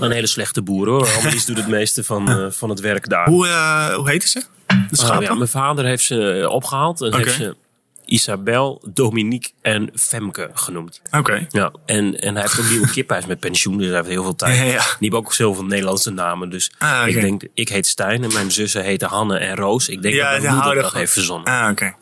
Een 0.00 0.10
hele 0.10 0.26
slechte 0.26 0.62
boer 0.62 0.88
hoor. 0.88 1.08
Annelies 1.16 1.44
doet 1.44 1.56
het 1.56 1.68
meeste 1.68 2.04
van, 2.04 2.28
eh, 2.28 2.46
van 2.50 2.68
het 2.70 2.80
werk 2.80 3.08
daar. 3.08 3.28
Hoe, 3.28 3.46
eh, 3.46 3.94
hoe 3.94 4.10
heette 4.10 4.28
ze? 4.28 4.42
De 4.66 5.18
ja, 5.20 5.34
mijn 5.34 5.48
vader 5.48 5.84
heeft 5.84 6.04
ze 6.04 6.30
eh, 6.40 6.50
opgehaald. 6.50 7.00
En 7.00 7.16
heeft 7.16 7.34
ze 7.34 7.56
Isabel, 8.04 8.82
Dominique 8.94 9.50
en 9.62 9.90
Femke 9.94 10.50
genoemd. 10.54 11.00
Oké. 11.10 11.46
Ja, 11.50 11.72
en, 11.86 12.20
en 12.20 12.32
hij 12.34 12.42
heeft 12.42 12.60
ook 12.60 12.70
nieuwe 12.70 12.90
kip. 12.90 13.08
Hij 13.08 13.18
is 13.18 13.26
met 13.26 13.40
pensioen, 13.40 13.78
dus 13.78 13.86
hij 13.86 13.96
heeft 13.96 14.08
heel 14.08 14.22
veel 14.22 14.34
tijd. 14.36 14.56
Ja, 14.56 14.62
ja, 14.62 14.70
ja. 14.72 14.78
Die 14.78 14.84
hebben 14.98 15.18
ook 15.18 15.32
zoveel 15.32 15.64
Nederlandse 15.64 16.10
namen. 16.10 16.50
Dus 16.50 16.72
Ah, 16.78 17.08
ik 17.08 17.20
denk, 17.20 17.42
ik 17.54 17.68
heet 17.68 17.86
Stijn 17.86 18.24
en 18.24 18.32
mijn 18.32 18.50
zussen 18.50 18.82
heten 18.84 19.08
Hanne 19.08 19.38
en 19.38 19.56
Roos. 19.56 19.88
Ik 19.88 20.02
denk 20.02 20.14
dat 20.14 20.22
mijn 20.24 20.40
moeder 20.42 20.60
houden 20.60 20.82
dat 20.82 20.92
heeft 20.92 21.12
verzonnen. 21.12 21.52
Ah, 21.52 21.70
oké. 21.70 21.94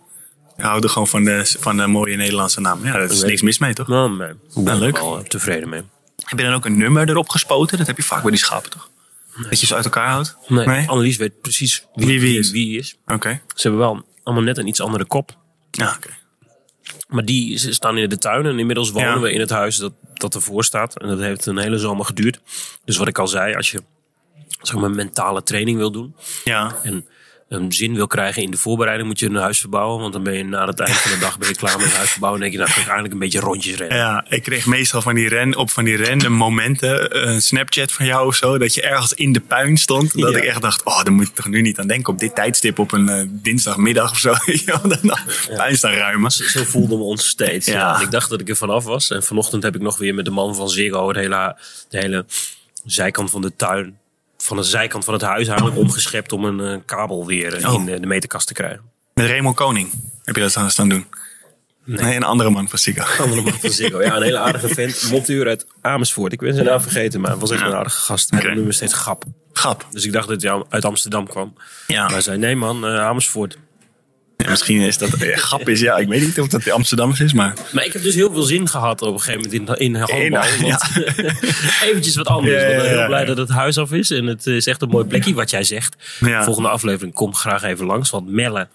Er 0.57 0.89
gewoon 0.89 1.09
van 1.09 1.25
de, 1.25 1.57
van 1.61 1.77
de 1.77 1.87
mooie 1.87 2.17
Nederlandse 2.17 2.61
naam. 2.61 2.85
Ja, 2.85 2.93
daar 2.93 3.03
is 3.11 3.23
niks 3.23 3.43
mis 3.43 3.59
mee, 3.59 3.73
toch? 3.75 3.89
Nou, 3.89 4.17
nee, 4.17 4.29
ik 4.29 4.65
ben 4.65 4.73
Ah, 4.75 4.79
leuk. 4.81 4.97
wel 4.99 5.19
eh, 5.19 5.25
tevreden 5.25 5.69
mee. 5.69 5.83
Heb 6.25 6.39
je 6.39 6.45
dan 6.45 6.55
ook 6.55 6.65
een 6.65 6.77
nummer 6.79 7.09
erop 7.09 7.29
gespoten? 7.29 7.79
Dat 7.79 7.87
heb 7.87 7.97
je 7.97 8.03
vaak 8.03 8.23
bij 8.23 8.31
die 8.31 8.41
schapen, 8.41 8.71
toch? 8.71 8.91
Dat 9.51 9.61
je 9.61 9.67
ze 9.67 9.75
uit 9.75 9.85
elkaar 9.85 10.09
houdt? 10.09 10.37
Nee, 10.49 10.89
Annelies 10.89 11.17
weet 11.17 11.41
precies 11.41 11.87
wie 11.95 12.07
Wie 12.07 12.21
wie 12.21 12.39
is. 12.39 12.51
wie 12.51 12.79
is. 12.79 12.97
Oké. 13.07 13.41
Ze 13.55 13.63
hebben 13.69 13.81
wel 13.81 14.07
allemaal 14.23 14.45
net 14.45 14.59
een 14.59 14.67
iets 14.67 14.81
andere 14.81 15.05
kop. 15.05 15.37
Ja, 15.71 15.95
oké. 15.97 16.09
Maar 17.09 17.25
die 17.25 17.59
staan 17.73 17.99
in 17.99 18.09
de 18.09 18.19
tuin 18.19 18.47
en 18.47 18.59
inmiddels 18.59 18.91
wonen 18.91 19.09
Ja. 19.15 19.21
we 19.21 19.33
in 19.33 19.41
het 19.41 19.51
huis 19.51 19.77
dat, 19.77 19.93
dat 20.15 20.35
ervoor 20.35 20.65
staat. 20.65 20.99
En 21.01 21.09
dat 21.09 21.19
heeft 21.19 21.47
een 21.47 21.59
hele 21.59 21.79
zomer 21.79 22.05
geduurd. 22.05 22.41
Dus 22.85 22.97
wat 22.97 23.09
ik 23.09 23.19
al 23.19 23.29
zei, 23.29 23.55
als 23.55 23.71
je 23.71 23.83
zeg 24.63 24.77
maar, 24.81 24.91
mentale 24.91 25.43
training 25.43 25.79
wil 25.79 25.91
doen 25.93 26.15
Ja. 26.45 26.77
en 26.83 27.07
een 27.53 27.73
zin 27.73 27.95
wil 27.95 28.07
krijgen 28.07 28.43
in 28.43 28.51
de 28.51 28.57
voorbereiding, 28.57 29.09
moet 29.09 29.19
je 29.19 29.27
een 29.27 29.35
huis 29.35 29.61
verbouwen. 29.61 30.01
Want 30.01 30.13
dan 30.13 30.23
ben 30.23 30.35
je 30.35 30.45
na 30.45 30.67
het 30.67 30.81
eind 30.81 30.97
van 30.97 31.11
de 31.13 31.19
dag 31.19 31.39
ben 31.39 31.49
je 31.49 31.55
klaar 31.55 31.77
met 31.77 31.87
het 31.87 31.97
huis 31.97 32.11
verbouwen. 32.11 32.43
En 32.43 32.51
denk 32.51 32.61
je, 32.61 32.65
nou, 32.65 32.71
ga 32.75 32.81
ik 32.81 32.87
eigenlijk 32.87 33.15
een 33.15 33.21
beetje 33.21 33.41
rondjes 33.41 33.77
rennen. 33.77 33.97
Ja, 33.97 34.25
ik 34.29 34.43
kreeg 34.43 34.67
meestal 34.67 35.03
van 35.03 35.15
die 35.15 35.29
ren, 35.29 35.57
op 35.57 35.71
van 35.71 35.85
die 35.85 36.05
random 36.05 36.33
momenten 36.33 37.29
een 37.29 37.43
Snapchat 37.43 37.93
van 37.93 38.07
jou 38.07 38.27
of 38.27 38.35
zo. 38.35 38.59
Dat 38.59 38.75
je 38.75 38.83
ergens 38.83 39.13
in 39.13 39.33
de 39.33 39.41
puin 39.41 39.77
stond. 39.77 40.19
Dat 40.21 40.33
Ja. 40.33 40.39
ik 40.39 40.45
echt 40.45 40.63
dacht, 40.63 40.83
oh, 40.85 41.03
daar 41.03 41.13
moet 41.13 41.29
ik 41.29 41.35
toch 41.35 41.47
nu 41.49 41.61
niet 41.61 41.79
aan 41.79 41.87
denken. 41.87 42.13
Op 42.13 42.19
dit 42.19 42.35
tijdstip 42.35 42.79
op 42.79 42.93
een 42.93 43.09
eh, 43.09 43.25
dinsdagmiddag 43.29 44.11
of 44.11 44.19
zo. 44.19 44.35
Ja, 44.67 44.81
dan 44.83 45.19
puin 45.57 45.77
staan 45.77 45.93
ruimen. 45.93 46.31
Zo 46.31 46.65
voelden 46.65 46.99
we 46.99 47.05
ons 47.05 47.29
steeds. 47.29 47.67
Ja. 47.67 47.73
Ja. 47.73 48.01
Ik 48.01 48.11
dacht 48.11 48.31
dat 48.31 48.41
ik 48.41 48.49
er 48.49 48.57
vanaf 48.57 48.85
was. 48.85 49.11
En 49.11 49.23
vanochtend 49.23 49.63
heb 49.63 49.75
ik 49.75 49.81
nog 49.81 49.99
weer 49.99 50.15
met 50.15 50.25
de 50.25 50.31
man 50.31 50.55
van 50.55 50.69
Ziggo 50.71 51.09
het 51.09 51.17
hele, 51.17 51.57
de 51.89 51.99
hele 51.99 52.25
zijkant 52.85 53.31
van 53.31 53.41
de 53.41 53.53
tuin, 53.57 53.99
van 54.43 54.57
de 54.57 54.63
zijkant 54.63 55.05
van 55.05 55.15
het 55.15 55.23
huis 55.23 55.47
eigenlijk 55.47 55.79
omgeschept 55.79 56.33
om 56.33 56.45
een 56.45 56.61
eh, 56.61 56.81
kabel 56.87 57.27
weer 57.27 57.55
eh, 57.57 57.73
Oh. 57.73 57.81
in 57.81 57.85
de, 57.87 58.01
de 58.01 58.07
meterkast 58.07 58.47
te 58.47 58.53
krijgen. 58.55 58.81
Met 59.15 59.27
Raymond 59.27 59.57
Koning 59.57 59.91
heb 60.23 60.37
je 60.37 60.43
dat 60.43 60.57
aan 60.57 60.71
staan 60.71 60.89
doen. 60.89 61.07
Nee, 61.85 62.17
een 62.17 62.23
andere 62.23 62.51
man 62.51 62.69
van 62.69 62.79
Sigo. 62.79 63.23
Andere 63.23 63.43
man 63.43 63.53
van 63.53 63.71
Ziggo. 63.71 64.03
Ja, 64.03 64.17
een 64.17 64.23
hele 64.23 64.39
aardige 64.39 64.69
vent. 64.69 65.03
Monteur 65.11 65.49
uit 65.49 65.67
Amersfoort. 65.81 66.33
Ik 66.33 66.39
ben 66.41 66.55
zijn 66.55 66.67
naam 66.67 66.81
vergeten, 66.81 67.21
maar 67.21 67.39
was 67.39 67.51
echt 67.51 67.61
een 67.63 67.75
aardige 67.75 67.99
gast. 67.99 68.31
Hij 68.31 68.39
Oké. 68.39 68.49
noemde 68.49 68.63
me 68.65 68.73
steeds 68.73 68.95
Gap. 68.95 69.25
Grap. 69.53 69.87
Dus 69.91 70.05
ik 70.05 70.13
dacht 70.13 70.29
dat 70.29 70.43
hij 70.43 70.65
uit 70.69 70.85
Amsterdam 70.85 71.27
kwam. 71.29 71.55
Ja. 71.87 72.03
Maar 72.03 72.13
hij 72.13 72.21
zei, 72.21 72.39
nee 72.39 72.57
man, 72.57 72.87
eh, 72.87 73.01
Amersfoort. 73.01 73.59
Ja, 74.43 74.51
misschien 74.51 74.81
is 74.81 74.99
dat 74.99 75.13
eh, 75.13 75.37
grap 75.37 75.69
is. 75.69 75.81
Ja, 75.81 75.97
ik 75.97 76.09
weet 76.09 76.21
niet 76.21 76.41
of 76.41 76.49
dat 76.49 76.63
de 76.63 76.73
Amsterdammers 76.73 77.21
is, 77.21 77.33
maar. 77.33 77.55
Maar 77.73 77.85
ik 77.85 77.93
heb 77.93 78.03
dus 78.03 78.15
heel 78.15 78.33
veel 78.33 78.43
zin 78.43 78.69
gehad 78.69 79.03
op 79.03 79.13
een 79.13 79.21
gegeven 79.21 79.51
moment 79.51 79.79
in, 79.79 79.87
in 79.87 79.95
handbal. 79.95 80.21
In- 80.21 80.31
want 80.71 80.83
eventjes 81.83 82.17
wat 82.17 82.27
anders. 82.27 82.63
Ik 82.63 82.69
ben 82.69 82.89
heel 82.89 82.99
ja. 82.99 83.07
blij 83.07 83.25
dat 83.25 83.37
het 83.37 83.49
huis 83.49 83.79
af 83.79 83.93
is. 83.93 84.11
En 84.11 84.27
het 84.27 84.47
is 84.47 84.67
echt 84.67 84.83
een 84.83 84.89
mooi 84.89 85.05
plekje 85.05 85.35
wat 85.35 85.51
jij 85.51 85.65
zegt. 85.65 85.97
Volgende 86.21 86.69
aflevering 86.69 87.15
kom 87.15 87.35
graag 87.35 87.63
even 87.63 87.87
langs. 87.87 88.11
Want 88.11 88.29
Melle 88.29 88.69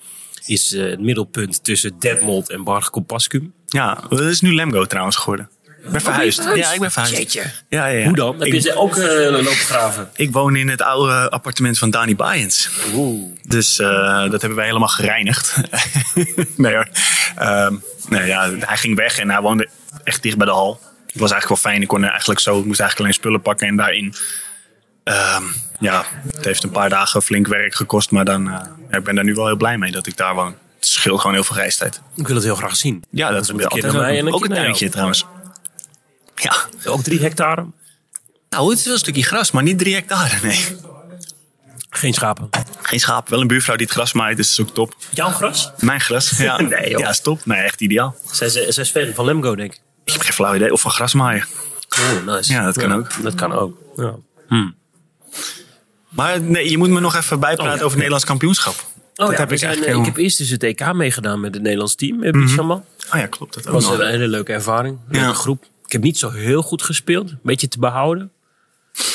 is 0.46 0.74
eh, 0.74 0.90
het 0.90 1.00
middelpunt 1.00 1.64
tussen 1.64 1.96
Detmold 2.00 2.50
en 2.50 2.64
Barg 2.64 2.90
Compascum. 2.90 3.54
Ja, 3.66 4.04
dat 4.10 4.20
is 4.20 4.42
nu 4.42 4.54
Lemgo 4.54 4.86
trouwens 4.86 5.16
geworden. 5.16 5.50
Ik 5.84 5.92
ben 5.92 6.02
verhuisd. 6.02 6.44
Ja, 6.56 6.72
ik 6.74 6.80
ben 6.80 6.92
verhuisd. 6.92 7.18
Jeetje. 7.18 7.42
Ja, 7.70 7.86
ja, 7.86 7.98
ja. 7.98 8.06
Hoe 8.06 8.16
dan? 8.16 8.34
Heb 8.38 8.48
Ik, 8.48 8.54
je 8.54 8.60
ze 8.60 8.76
ook 8.76 8.96
uh, 8.96 9.30
lopen 9.30 9.52
graven? 9.52 10.10
ik 10.16 10.32
woon 10.32 10.56
in 10.56 10.70
het 10.70 10.82
oude 10.82 11.30
appartement 11.30 11.78
van 11.78 11.90
Dani 11.90 12.16
Bayens. 12.16 12.70
Oeh. 12.94 13.26
Dus 13.44 13.80
eh, 13.80 13.88
dat 14.30 14.42
hebben 14.42 14.56
wij 14.56 14.66
helemaal 14.66 14.88
gereinigd. 14.88 15.56
nee 16.56 16.74
hoor. 16.76 16.88
Ehm, 17.36 17.76
nee, 18.10 18.26
ja, 18.28 18.50
hij 18.60 18.78
ging 18.78 18.96
weg 18.96 19.20
en 19.20 19.30
hij 19.30 19.42
woonde 19.42 19.68
echt 20.04 20.22
dicht 20.24 20.38
bij 20.38 20.46
de 20.46 20.52
hal. 20.52 20.80
Het 21.08 21.20
was 21.20 21.32
eigenlijk 21.32 21.62
wel 21.62 21.72
fijn. 21.72 21.82
Ik 21.82 21.88
kon 21.88 22.04
er 22.04 22.10
eigenlijk 22.10 22.40
zo, 22.40 22.60
ik 22.60 22.66
moest 22.66 22.80
eigenlijk 22.80 23.00
alleen 23.00 23.14
spullen 23.14 23.42
pakken 23.42 23.68
en 23.68 23.76
daarin. 23.76 24.14
ehm, 25.04 25.44
ja, 25.80 26.06
het 26.36 26.46
heeft 26.46 26.64
een 26.64 26.70
paar 26.72 26.90
dagen 26.90 27.22
flink 27.22 27.48
werk 27.48 27.76
gekost, 27.76 28.12
maar 28.12 28.26
dan, 28.26 28.48
eh, 28.48 28.60
ja, 28.92 28.98
ik 28.98 29.04
ben 29.04 29.16
daar 29.16 29.24
nu 29.24 29.34
wel 29.34 29.46
heel 29.46 29.56
blij 29.56 29.78
mee 29.78 29.92
dat 29.92 30.08
ik 30.08 30.18
daar 30.18 30.36
woon. 30.36 30.56
Het 30.76 30.88
scheelt 30.88 31.20
gewoon 31.20 31.36
heel 31.36 31.44
veel 31.44 31.56
reistijd. 31.56 32.02
Ik 32.16 32.28
wil 32.28 32.36
het 32.36 32.46
heel 32.46 32.56
graag 32.56 32.76
zien. 32.76 33.04
Ja, 33.10 33.32
dat 33.32 33.44
is 33.44 33.50
een 33.50 33.58
keer 33.58 33.68
ook 34.34 34.44
een 34.44 34.50
tuintje 34.50 34.80
jou. 34.80 34.92
trouwens. 34.92 35.26
Ja, 36.42 36.56
Ook 36.86 37.02
drie 37.04 37.20
hectare? 37.22 37.66
nou 38.50 38.70
het 38.70 38.78
is 38.80 38.84
wel 38.86 38.94
een 38.94 39.00
stukje 39.00 39.24
gras, 39.24 39.52
maar 39.52 39.64
niet 39.64 39.80
drie 39.80 39.94
hectare, 39.94 40.38
nee. 40.42 40.66
Geen 41.90 42.14
schapen. 42.14 42.50
Geen 42.82 43.00
schaap, 43.00 43.30
wel 43.30 43.42
een 43.42 43.48
buurvrouw 43.48 43.76
die 43.76 43.86
het 43.86 43.96
gras 43.96 44.14
maait, 44.14 44.38
dus 44.38 44.56
dat 44.56 44.60
is 44.66 44.72
ook 44.72 44.76
top. 44.76 44.96
Jouw 45.10 45.30
gras? 45.30 45.72
Mijn 45.80 46.00
gras, 46.02 46.30
ja. 46.38 46.62
Nee, 46.62 46.90
joh. 46.90 47.00
Ja, 47.00 47.10
is 47.10 47.20
top. 47.20 47.46
Nee, 47.46 47.60
echt 47.62 47.82
ideaal. 47.82 48.16
Zij 48.32 48.50
zij- 48.50 48.72
zij 48.72 48.84
is 48.84 48.90
fan 48.92 49.14
van 49.14 49.26
Lemgo, 49.26 49.56
denk 49.56 49.74
ik. 49.74 49.82
Ik 50.06 50.14
heb 50.14 50.22
geen 50.22 50.34
flauw 50.34 50.56
idee. 50.56 50.72
Of 50.74 50.82
van 50.82 50.92
grasmaaien. 50.92 51.46
Oh, 52.00 52.36
nice. 52.36 52.52
Ja, 52.54 52.64
dat 52.64 52.78
kan 52.78 52.94
ook. 52.94 53.22
Dat 53.24 53.36
kan 53.36 53.54
ook. 53.54 53.78
Ja. 53.96 54.16
Maar 56.10 56.42
nee, 56.42 56.70
je 56.70 56.78
moet 56.78 56.90
me 56.90 57.00
nog 57.00 57.16
even 57.16 57.40
bijpraten 57.40 57.64
Oh, 57.64 57.70
ja. 57.70 57.74
over 57.76 57.86
het 57.88 57.96
Nederlands 57.96 58.26
kampioenschap. 58.26 58.76
Oh 59.16 59.28
dat 59.30 59.38
heb 59.38 59.52
ik 59.52 59.58
zijn, 59.60 59.72
echt 59.78 59.84
eh, 59.86 59.96
ik 59.98 60.06
heb 60.06 60.18
eerst 60.18 60.38
dus 60.38 60.50
het 60.50 60.64
EK 60.64 60.94
meegedaan 60.94 61.40
met 61.40 61.54
het 61.54 61.64
Nederlands 61.64 61.96
team. 61.96 62.24
Heb 62.24 62.34
je 62.34 62.40
mm 62.40 62.70
Oh 62.70 62.82
ja, 63.12 63.26
klopt. 63.28 63.54
Dat 63.54 63.68
ook 63.68 63.74
was 63.74 63.84
nog. 63.84 64.00
een 64.00 64.08
hele 64.08 64.28
leuke 64.28 64.54
ervaring. 64.54 64.98
Leuke 65.08 65.34
groep. 65.34 65.66
Ik 65.88 65.94
heb 65.94 66.02
niet 66.02 66.18
zo 66.18 66.30
heel 66.30 66.62
goed 66.62 66.82
gespeeld. 66.82 67.30
Een 67.30 67.40
beetje 67.44 67.68
te 67.68 67.80
behouden. 67.80 68.32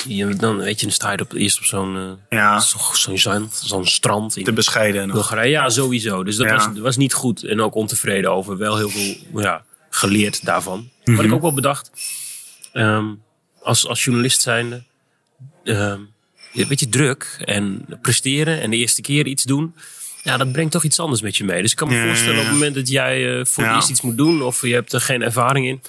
Je, 0.09 0.27
dan, 0.37 0.57
weet 0.57 0.81
je, 0.81 0.87
dan 0.87 0.95
sta 0.95 1.13
je 1.13 1.21
op, 1.21 1.33
eerst 1.33 1.59
op 1.59 1.65
zo'n 1.65 1.97
eh, 1.97 2.39
Ja. 2.39 2.61
zo- 2.61 3.49
zo'n 3.51 3.87
strand 3.87 4.37
in 4.37 4.45
Te 4.45 4.53
bescheiden 4.53 5.07
nog. 5.07 5.15
Bulgarije. 5.17 5.51
Ja, 5.51 5.69
sowieso. 5.71 6.25
Dus 6.25 6.37
dat 6.37 6.47
Ja. 6.47 6.55
was, 6.73 6.79
was 6.81 6.97
niet 6.97 7.13
goed. 7.15 7.45
En 7.45 7.61
ook 7.61 7.75
ontevreden 7.75 8.31
over. 8.33 8.57
Wel 8.59 8.77
heel 8.77 8.89
veel 8.89 9.15
ja, 9.43 9.65
geleerd 9.91 10.45
daarvan. 10.45 10.91
Wat 11.05 11.15
Mhm. 11.17 11.25
ik 11.25 11.33
ook 11.33 11.41
wel 11.43 11.55
bedacht. 11.55 11.91
ehm, 12.73 13.07
als, 13.63 13.87
als 13.87 14.05
journalist 14.05 14.41
zijnde. 14.41 14.83
ehm 15.65 16.01
je- 16.53 16.67
weet 16.67 16.81
je, 16.81 16.89
druk 16.89 17.37
en 17.45 17.87
presteren 18.03 18.61
en 18.61 18.71
de 18.71 18.77
eerste 18.77 19.01
keer 19.01 19.27
iets 19.27 19.45
doen. 19.45 19.75
Ja, 20.23 20.37
dat 20.37 20.53
brengt 20.53 20.73
toch 20.73 20.85
iets 20.85 21.01
anders 21.01 21.21
met 21.23 21.37
je 21.37 21.45
mee. 21.45 21.63
Dus 21.63 21.71
ik 21.71 21.77
kan 21.77 21.89
me 21.89 21.95
Ja, 21.95 22.05
voorstellen 22.07 22.39
op 22.39 22.45
het 22.45 22.53
moment 22.53 22.75
dat 22.75 22.89
jij 22.89 23.39
eh, 23.39 23.45
voor 23.45 23.65
Ja. 23.65 23.75
eerst 23.75 23.89
iets 23.91 24.01
moet 24.01 24.17
doen. 24.17 24.43
Of 24.43 24.63
je 24.67 24.75
hebt 24.75 24.93
er 24.93 25.01
geen 25.01 25.23
ervaring 25.23 25.67
in. 25.67 25.81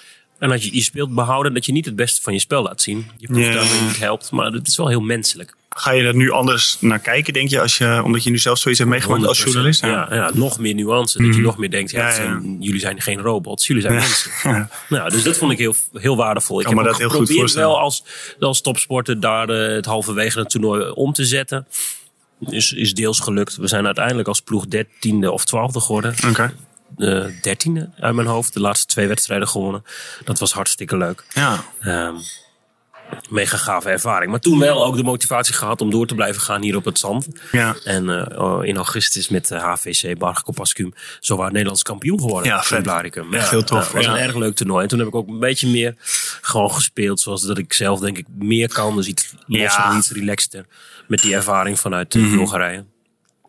En 0.43 0.49
dat 0.49 0.63
je, 0.63 0.75
je 0.75 0.82
speelt 0.82 1.13
behouden 1.15 1.53
dat 1.53 1.65
je 1.65 1.71
niet 1.71 1.86
het 1.86 1.95
beste 1.95 2.21
van 2.21 2.34
je 2.34 2.39
spel 2.39 2.63
laat 2.63 2.82
zien. 2.82 3.06
Je 3.17 3.27
ploeg 3.27 3.45
Ja. 3.45 3.51
daarmee 3.53 3.82
niet 3.82 3.97
helpt. 3.99 4.32
Maar 4.32 4.51
het 4.51 4.67
is 4.67 4.77
wel 4.77 4.88
heel 4.88 5.01
menselijk. 5.01 5.56
Ga 5.69 5.91
je 5.91 6.03
er 6.03 6.15
nu 6.15 6.32
anders 6.32 6.77
naar 6.79 6.99
kijken, 6.99 7.34
denk 7.34 7.49
je, 7.49 7.62
als 7.62 7.77
je 7.77 8.01
omdat 8.03 8.23
je 8.23 8.29
nu 8.29 8.38
zelf 8.38 8.58
zoiets 8.58 8.79
hebt 8.79 8.91
meegemaakt 8.91 9.25
als 9.25 9.39
100%. 9.39 9.43
journalist? 9.43 9.82
Ja, 9.82 10.08
ja, 10.12 10.32
nog 10.34 10.60
meer 10.60 10.73
nuance. 10.73 11.23
Dat 11.23 11.36
je 11.36 11.41
nog 11.41 11.58
meer 11.58 11.69
denkt, 11.71 11.91
ja, 11.91 12.12
zijn- 12.12 12.58
jullie 12.60 12.79
zijn 12.79 13.01
geen 13.01 13.19
robots, 13.19 13.67
jullie 13.67 13.82
zijn 13.82 13.93
mensen. 13.95 14.32
Ja. 14.51 14.69
Nou, 14.89 15.10
dus 15.10 15.23
dat 15.23 15.38
vond 15.38 15.51
ik 15.51 15.58
heel, 15.58 15.75
heel 15.93 16.15
waardevol. 16.17 16.60
Ik 16.62 16.67
heb 16.67 16.77
dat 16.84 16.97
heel 16.97 17.10
geprobeerd 17.10 17.53
wel 17.53 17.79
als, 17.79 18.03
als 18.39 18.62
topsporter 18.62 19.19
daar 19.19 19.49
eh, 19.49 19.75
het 19.75 19.86
halverwege 19.86 20.39
het 20.39 20.49
toernooi 20.49 20.89
om 20.89 21.13
te 21.13 21.25
zetten. 21.25 21.67
Is, 22.49 22.71
is 22.73 22.93
deels 22.93 23.19
gelukt. 23.19 23.56
We 23.56 23.67
zijn 23.67 23.86
uiteindelijk 23.86 24.27
als 24.27 24.41
ploeg 24.41 24.65
dertiende 24.67 25.32
of 25.32 25.45
twaalfde 25.45 25.79
geworden. 25.79 26.13
Oké. 26.29 26.53
Eh, 26.97 27.25
dertiende 27.41 27.89
uit 27.99 28.15
mijn 28.15 28.27
hoofd. 28.27 28.53
De 28.53 28.60
laatste 28.60 28.86
twee 28.86 29.08
wedstrijden 29.08 29.47
gewonnen. 29.47 29.84
Dat 30.23 30.39
was 30.39 30.53
hartstikke 30.53 30.97
leuk. 30.97 31.23
Ja. 31.34 31.63
Ehm, 31.79 32.15
mega 33.29 33.58
gave 33.58 33.89
ervaring. 33.89 34.32
Maar 34.32 34.39
toen 34.39 34.60
wel 34.60 34.86
ook 34.86 34.95
de 34.95 35.03
motivatie 35.03 35.53
gehad 35.53 35.82
om 35.82 35.89
door 35.89 36.08
te 36.08 36.15
blijven 36.15 36.41
gaan 36.41 36.62
hier 36.62 36.75
op 36.75 36.86
het 36.86 36.99
zand. 36.99 37.27
Ja. 37.51 37.75
En 37.84 38.10
eh, 38.10 38.43
oh, 38.43 38.65
in 38.65 38.75
augustus 38.75 39.29
met 39.29 39.47
de 39.47 39.56
HVC 39.56 40.17
Bargekopascum 40.17 40.93
zo 41.19 41.36
waar 41.36 41.51
Nederlands 41.51 41.84
kampioen 41.84 42.19
geworden. 42.19 42.51
Ja, 42.51 42.63
vet. 42.63 42.84
Blaricum. 42.84 43.34
Echt 43.34 43.49
heel 43.49 43.63
tof, 43.63 43.84
Het 43.84 43.91
was 43.91 44.06
ja. 44.06 44.12
een 44.12 44.17
erg 44.17 44.36
leuk 44.36 44.56
toernooi. 44.56 44.84
En 44.84 44.88
toen 44.89 44.99
heb 44.99 45.08
ik 45.08 45.15
ook 45.15 45.27
een 45.27 45.39
beetje 45.39 45.67
meer 45.67 45.95
gewoon 46.41 46.71
gespeeld 46.71 47.19
zoals 47.19 47.41
dat 47.41 47.58
ik 47.58 47.73
zelf 47.73 47.99
denk 47.99 48.17
ik 48.17 48.25
meer 48.38 48.73
kan. 48.73 48.95
Dus 48.95 49.08
iets 49.08 49.34
losser, 49.47 49.84
Ja. 49.84 49.97
Iets 49.97 50.12
relaxter. 50.12 50.65
Met 51.08 51.21
die 51.21 51.36
ervaring 51.36 51.79
vanuit 51.79 52.10
Bulgarije. 52.10 52.86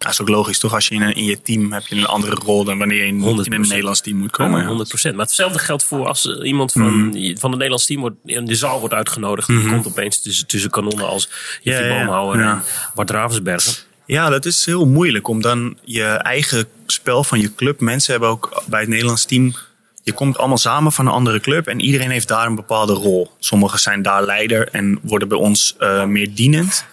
Dat 0.05 0.13
is 0.13 0.21
ook 0.21 0.29
logisch, 0.29 0.59
toch? 0.59 0.75
Als 0.75 0.89
je 0.89 0.95
in, 0.95 1.03
een- 1.03 1.15
in 1.15 1.25
je 1.25 1.41
team 1.43 1.73
heb 1.73 1.87
je 1.87 1.97
een 1.97 2.07
andere 2.07 2.35
rol 2.35 2.65
dan 2.65 2.79
wanneer 2.79 2.97
je 2.99 3.07
in, 3.07 3.21
100%. 3.21 3.25
in 3.47 3.53
een 3.53 3.61
Nederlands 3.69 4.01
team 4.01 4.17
moet 4.17 4.31
komen. 4.31 4.61
ja. 4.61 4.67
100% 4.67 5.15
Maar 5.15 5.25
hetzelfde 5.25 5.59
geldt 5.59 5.85
voor 5.85 6.07
als 6.07 6.27
eh, 6.29 6.47
iemand 6.49 6.73
van, 6.73 7.07
Mhm. 7.09 7.13
van 7.15 7.51
het 7.51 7.51
Nederlands 7.51 7.87
team 7.87 8.01
wordt, 8.01 8.17
in 8.25 8.45
de 8.45 8.55
zaal 8.55 8.79
wordt 8.81 8.95
uitgenodigd. 8.95 9.49
Die 9.49 9.69
komt 9.69 9.87
opeens 9.87 10.23
tussen, 10.23 10.47
tussen 10.47 10.71
kanonnen 10.71 11.07
als 11.09 11.29
Jeffrey 11.63 11.89
Ja, 11.89 11.95
ja. 11.95 11.99
Boomhouwer 12.05 12.41
en 12.41 12.63
Bart 12.95 13.11
Ravensbergen. 13.11 13.73
Ja, 14.07 14.29
dat 14.29 14.45
is 14.45 14.65
heel 14.65 14.87
moeilijk 14.87 15.29
om 15.29 15.41
dan 15.43 15.77
je 15.85 16.05
eigen 16.05 16.67
spel 16.87 17.25
van 17.25 17.41
je 17.41 17.55
club. 17.55 17.81
Mensen 17.81 18.11
hebben 18.13 18.29
ook 18.31 18.63
bij 18.67 18.81
het 18.81 18.89
Nederlands 18.89 19.25
team. 19.25 19.55
Je 20.03 20.13
komt 20.13 20.39
allemaal 20.39 20.59
samen 20.59 20.93
van 20.93 21.07
een 21.07 21.13
andere 21.13 21.41
club 21.41 21.67
en 21.67 21.81
iedereen 21.81 22.11
heeft 22.11 22.29
daar 22.29 22.47
een 22.47 22.55
bepaalde 22.55 22.93
rol. 22.93 23.31
Sommigen 23.39 23.79
zijn 23.79 24.03
daar 24.03 24.25
leider 24.25 24.69
en 24.73 24.99
worden 25.03 25.29
bij 25.29 25.39
ons 25.39 25.75
eh, 25.79 26.05
meer 26.05 26.35
dienend. 26.35 26.85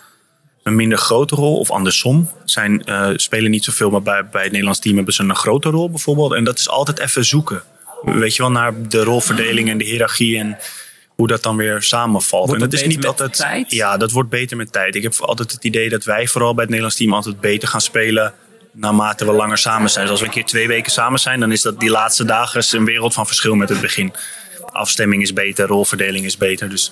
Een 0.63 0.75
minder 0.75 0.97
grote 0.97 1.35
rol, 1.35 1.57
of 1.57 1.71
andersom. 1.71 2.29
Zijn, 2.45 2.85
eh, 2.85 3.09
spelen 3.15 3.51
niet 3.51 3.63
zoveel, 3.63 3.89
maar 3.89 4.01
bij, 4.01 4.25
bij 4.25 4.41
het 4.41 4.51
Nederlands 4.51 4.79
team 4.79 4.95
hebben 4.95 5.13
ze 5.13 5.23
een 5.23 5.35
grote 5.35 5.69
rol 5.69 5.89
bijvoorbeeld. 5.89 6.33
En 6.33 6.43
dat 6.43 6.59
is 6.59 6.69
altijd 6.69 6.99
even 6.99 7.25
zoeken. 7.25 7.63
Weet 8.01 8.35
je 8.35 8.41
wel, 8.41 8.51
naar 8.51 8.87
de 8.87 9.03
rolverdeling 9.03 9.69
en 9.69 9.77
de 9.77 9.83
hiërarchie 9.83 10.37
en 10.37 10.57
hoe 11.15 11.27
dat 11.27 11.43
dan 11.43 11.55
weer 11.55 11.81
samenvalt. 11.81 12.47
Wordt 12.47 12.63
en 12.63 12.69
dat 12.69 12.79
is 12.79 12.87
niet 12.87 12.97
met 12.97 13.05
altijd. 13.05 13.33
tijd? 13.33 13.71
Ja, 13.71 13.97
dat 13.97 14.11
wordt 14.11 14.29
beter 14.29 14.57
met 14.57 14.71
tijd. 14.71 14.95
Ik 14.95 15.03
heb 15.03 15.15
altijd 15.19 15.51
het 15.51 15.63
idee 15.63 15.89
dat 15.89 16.03
wij 16.03 16.27
vooral 16.27 16.51
bij 16.53 16.61
het 16.61 16.69
Nederlands 16.69 16.97
team 16.97 17.13
altijd 17.13 17.39
beter 17.39 17.67
gaan 17.67 17.81
spelen. 17.81 18.33
Naarmate 18.71 19.25
we 19.25 19.31
langer 19.31 19.57
samen 19.57 19.89
zijn. 19.89 20.03
Dus 20.03 20.11
als 20.11 20.21
we 20.21 20.25
een 20.25 20.33
keer 20.33 20.45
twee 20.45 20.67
weken 20.67 20.91
samen 20.91 21.19
zijn, 21.19 21.39
dan 21.39 21.51
is 21.51 21.61
dat 21.61 21.79
die 21.79 21.89
laatste 21.89 22.25
dagen 22.25 22.63
een 22.71 22.85
wereld 22.85 23.13
van 23.13 23.27
verschil 23.27 23.55
met 23.55 23.69
het 23.69 23.81
begin. 23.81 24.13
Afstemming 24.65 25.21
is 25.21 25.33
beter, 25.33 25.67
rolverdeling 25.67 26.25
is 26.25 26.37
beter. 26.37 26.69
Dus 26.69 26.91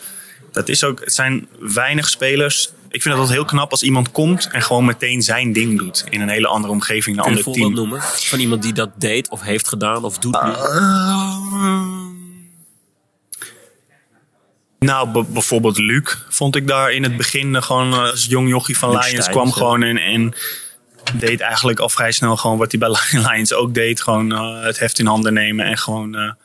dat 0.52 0.70
is 0.70 0.84
ook, 0.84 1.00
het 1.00 1.14
zijn 1.14 1.48
weinig 1.60 2.10
spelers. 2.10 2.72
Ik 2.90 3.02
vind 3.02 3.16
altijd 3.16 3.34
heel 3.34 3.46
knap 3.46 3.72
als 3.72 3.84
iemand 3.84 4.12
komt 4.12 4.48
en 4.52 4.62
gewoon 4.62 4.86
meteen 4.86 5.22
zijn 5.22 5.54
ding 5.54 5.78
doet. 5.78 6.06
In 6.10 6.22
een 6.22 6.30
hele 6.30 6.48
andere 6.48 6.74
omgeving, 6.74 7.18
een 7.18 7.24
Kun 7.24 7.32
je 7.32 7.40
een 7.40 7.46
ander 7.46 7.62
team. 7.62 7.74
noemen 7.74 8.02
van 8.02 8.40
iemand 8.40 8.62
die 8.62 8.74
dat 8.74 8.90
deed 8.96 9.30
of 9.30 9.42
heeft 9.42 9.68
gedaan 9.68 10.04
of 10.04 10.18
doet 10.18 10.44
nu? 10.44 10.52
Nou, 14.80 15.10
b- 15.24 15.34
bijvoorbeeld 15.34 15.78
Luc 15.78 16.18
vond 16.30 16.56
ik 16.56 16.68
daar 16.68 16.92
in 16.92 17.04
het 17.04 17.18
begin 17.18 17.56
eh, 17.56 17.62
gewoon 17.62 17.94
eh, 17.94 18.00
als 18.00 18.26
jong 18.26 18.50
jochie 18.50 18.78
van 18.78 18.92
Luc 18.92 19.10
Lions 19.12 19.30
kwam 19.30 19.48
ja. 19.48 19.54
gewoon 19.54 19.84
en, 19.84 19.98
en 19.98 20.34
deed 21.14 21.40
eigenlijk 21.40 21.80
al 21.80 21.90
vrij 21.90 22.12
snel 22.12 22.38
gewoon 22.38 22.58
wat 22.58 22.72
hij 22.72 22.80
bij 22.80 22.96
Lions 23.32 23.54
ook 23.54 23.74
deed. 23.74 24.02
Gewoon 24.02 24.32
eh, 24.34 24.64
het 24.64 24.80
heft 24.80 25.00
in 25.00 25.06
handen 25.06 25.34
nemen 25.34 25.66
en 25.66 25.78
gewoon 25.78 26.36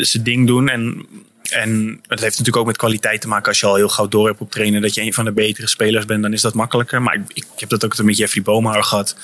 zijn 0.00 0.22
ding 0.22 0.46
doen. 0.46 0.68
En, 0.68 1.06
en 1.50 2.00
het 2.02 2.20
heeft 2.20 2.30
natuurlijk 2.30 2.56
ook 2.56 2.66
met 2.66 2.76
kwaliteit 2.76 3.20
te 3.20 3.28
maken. 3.28 3.48
Als 3.48 3.60
je 3.60 3.66
al 3.66 3.74
heel 3.74 3.88
gauw 3.88 4.08
door 4.08 4.26
hebt 4.26 4.40
op 4.40 4.50
trainen 4.50 4.82
dat 4.82 4.94
je 4.94 5.00
een 5.02 5.14
van 5.14 5.24
de 5.24 5.32
betere 5.32 5.66
spelers 5.66 6.04
bent, 6.04 6.22
dan 6.22 6.32
is 6.32 6.40
dat 6.40 6.54
makkelijker. 6.54 7.02
Maar 7.02 7.14
ik, 7.14 7.22
ik 7.34 7.60
heb 7.60 7.68
dat 7.68 7.84
ook 7.84 8.02
met 8.02 8.16
Jeffrey 8.16 8.42
Boomhouwer 8.42 8.84
gehad. 8.84 9.16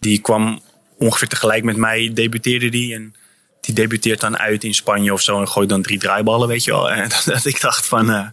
Die 0.00 0.20
kwam 0.20 0.60
ongeveer 0.98 1.28
tegelijk 1.28 1.64
met 1.64 1.76
mij, 1.76 2.10
debuteerde 2.14 2.68
die. 2.68 2.94
En 2.94 3.14
die 3.60 3.74
debuteert 3.74 4.20
dan 4.20 4.38
uit 4.38 4.64
in 4.64 4.74
Spanje 4.74 5.12
of 5.12 5.20
zo 5.20 5.40
en 5.40 5.48
gooit 5.48 5.68
dan 5.68 5.82
drie 5.82 5.98
draaiballen, 5.98 6.48
weet 6.48 6.64
je 6.64 6.70
wel. 6.70 6.90
En 6.92 7.08
dat, 7.08 7.22
dat 7.24 7.44
ik 7.44 7.60
dacht 7.60 7.86
van, 7.86 8.10
eh, 8.10 8.26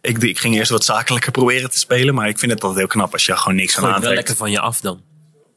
ik, 0.00 0.22
ik 0.22 0.38
ging 0.38 0.54
eerst 0.54 0.70
wat 0.70 0.84
zakelijker 0.84 1.32
proberen 1.32 1.70
te 1.70 1.78
spelen. 1.78 2.14
Maar 2.14 2.28
ik 2.28 2.38
vind 2.38 2.52
het 2.52 2.62
altijd 2.62 2.78
heel 2.80 2.88
knap 2.88 3.12
als 3.12 3.26
je 3.26 3.36
gewoon 3.36 3.56
niks 3.56 3.76
aan 3.76 3.82
het 3.82 3.84
wel 3.84 3.94
aantrekt. 3.94 4.16
lekker 4.16 4.36
van 4.36 4.50
je 4.50 4.60
af 4.60 4.80
dan. 4.80 5.02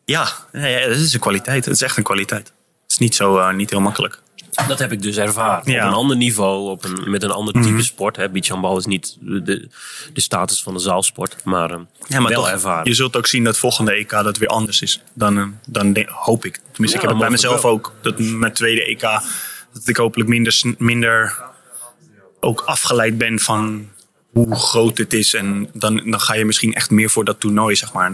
Ja, 0.05 0.27
ja, 0.51 0.65
ja, 0.65 0.87
dat 0.87 0.97
is 0.97 1.13
een 1.13 1.19
kwaliteit. 1.19 1.63
Dat 1.63 1.73
is 1.73 1.81
echt 1.81 1.97
een 1.97 2.03
kwaliteit. 2.03 2.47
Het 2.47 2.91
is 2.91 2.97
niet 2.97 3.15
zo 3.15 3.37
eh, 3.37 3.53
niet 3.53 3.69
heel 3.69 3.81
makkelijk. 3.81 4.21
Dat 4.67 4.79
heb 4.79 4.91
ik 4.91 5.01
dus 5.01 5.17
ervaren. 5.17 5.71
Ja. 5.71 5.77
Mhm. 5.77 5.85
Op 5.85 5.91
een 5.91 5.97
ander 5.97 6.17
niveau, 6.17 6.69
op 6.69 6.83
een, 6.83 7.11
met 7.11 7.23
een 7.23 7.31
ander 7.31 7.53
type 7.53 7.83
sport. 7.83 8.15
Hè. 8.15 8.29
Beachhandbal 8.29 8.77
is 8.77 8.85
niet 8.85 9.17
de, 9.19 9.41
de 10.13 10.21
status 10.21 10.63
van 10.63 10.73
de 10.73 10.79
zaalsport, 10.79 11.35
maar, 11.43 11.71
eh, 11.71 11.79
Ja, 12.07 12.19
maar 12.19 12.31
wel 12.31 12.41
toch, 12.41 12.51
ervaren. 12.51 12.89
je 12.89 12.93
zult 12.93 13.17
ook 13.17 13.27
zien 13.27 13.43
dat 13.43 13.57
volgende 13.57 13.91
EK 13.91 14.09
dat 14.09 14.37
weer 14.37 14.49
anders 14.49 14.81
is. 14.81 15.01
Dan, 15.13 15.37
eh, 15.37 15.45
dan 15.67 16.05
hoop 16.09 16.45
ik. 16.45 16.59
Tenminste, 16.71 16.81
Ja, 16.81 16.93
ik 16.95 17.01
heb 17.01 17.09
het 17.09 17.19
bij 17.19 17.29
mezelf 17.29 17.65
ook. 17.65 17.93
Dat 18.01 18.19
mijn 18.19 18.53
tweede 18.53 18.85
EK, 18.89 19.01
dat 19.73 19.87
ik 19.87 19.97
hopelijk 19.97 20.29
minder, 20.29 20.61
minder 20.77 21.41
ook 22.39 22.61
afgeleid 22.61 23.17
ben 23.17 23.39
van 23.39 23.89
hoe 24.31 24.55
groot 24.55 24.97
het 24.97 25.13
is. 25.13 25.33
En 25.33 25.69
dan, 25.73 25.95
dan 25.95 26.19
ga 26.21 26.33
je 26.35 26.45
misschien 26.45 26.73
echt 26.73 26.91
meer 26.91 27.09
voor 27.09 27.25
dat 27.25 27.39
toernooi, 27.39 27.75
zeg 27.75 27.93
maar. 27.93 28.11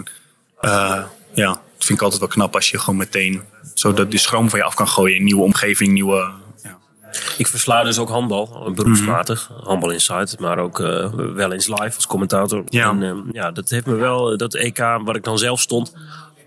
Eh, 0.59 1.03
ja, 1.33 1.61
vind 1.79 1.97
ik 1.99 2.01
altijd 2.01 2.19
wel 2.21 2.29
knap 2.29 2.55
als 2.55 2.69
je 2.69 2.79
gewoon 2.79 2.97
meteen 2.99 3.41
zo 3.73 3.93
dat 3.93 4.11
de 4.11 4.17
schroom 4.17 4.49
van 4.49 4.59
je 4.59 4.65
af 4.65 4.73
kan 4.73 4.87
gooien. 4.87 5.23
Nieuwe 5.23 5.41
omgeving, 5.43 5.91
nieuwe... 5.91 6.31
Ja. 6.63 6.77
Ik 7.37 7.47
versla 7.47 7.83
dus 7.83 7.97
ook 7.99 8.09
handbal, 8.09 8.71
beroepsmatig. 8.75 9.49
Mhm. 9.49 9.65
Handbal 9.67 9.89
Inside, 9.91 10.27
maar 10.39 10.57
ook 10.57 10.79
eh, 10.79 11.13
wel 11.13 11.51
eens 11.53 11.67
live 11.67 11.95
als 11.95 12.07
commentator. 12.07 12.63
Ja. 12.69 12.89
En 12.89 13.03
eh, 13.03 13.15
ja, 13.31 13.51
dat 13.51 13.69
heeft 13.69 13.85
me 13.85 13.95
wel, 13.95 14.37
dat 14.37 14.53
EK 14.55 14.77
waar 14.77 15.15
ik 15.15 15.23
dan 15.23 15.37
zelf 15.37 15.59
stond, 15.59 15.93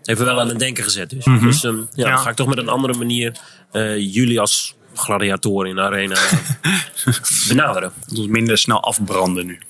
heeft 0.02 0.18
me 0.18 0.24
wel 0.24 0.40
aan 0.40 0.48
het 0.48 0.58
denken 0.58 0.84
gezet. 0.84 1.10
Dus, 1.10 1.24
Mhm. 1.24 1.44
dus 1.44 1.64
ehm, 1.64 1.76
ja, 1.94 2.16
ga 2.16 2.30
ik 2.30 2.36
toch 2.36 2.48
met 2.48 2.58
een 2.58 2.68
andere 2.68 2.94
manier 2.94 3.36
eh, 3.70 4.14
jullie 4.14 4.40
als 4.40 4.74
gladiatoren 4.94 5.68
in 5.70 5.76
de 5.76 5.82
arena 5.82 6.16
benaderen. 7.48 7.92
Dat 8.06 8.26
minder 8.26 8.58
snel 8.58 8.82
afbranden 8.82 9.46
nu. 9.46 9.60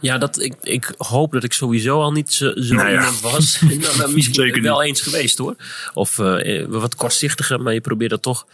Ja, 0.00 0.18
dat, 0.18 0.40
ik, 0.42 0.54
ik 0.62 0.92
hoop 0.96 1.32
dat 1.32 1.44
ik 1.44 1.52
sowieso 1.52 2.00
al 2.00 2.12
niet 2.12 2.32
zo, 2.32 2.52
zo 2.56 2.74
Nou 2.74 2.88
ja. 2.88 2.94
iemand 2.94 3.20
was. 3.20 3.60
nou, 3.60 3.96
nou, 3.96 4.12
misschien 4.12 4.34
Zeker 4.34 4.62
wel 4.62 4.82
eens 4.82 5.00
geweest 5.00 5.38
hoor. 5.38 5.56
Of 5.94 6.18
eh, 6.18 6.64
wat 6.68 6.94
kortzichtiger, 6.94 7.60
maar 7.60 7.72
je 7.74 7.80
probeert 7.80 8.10
dat 8.10 8.22
toch 8.22 8.46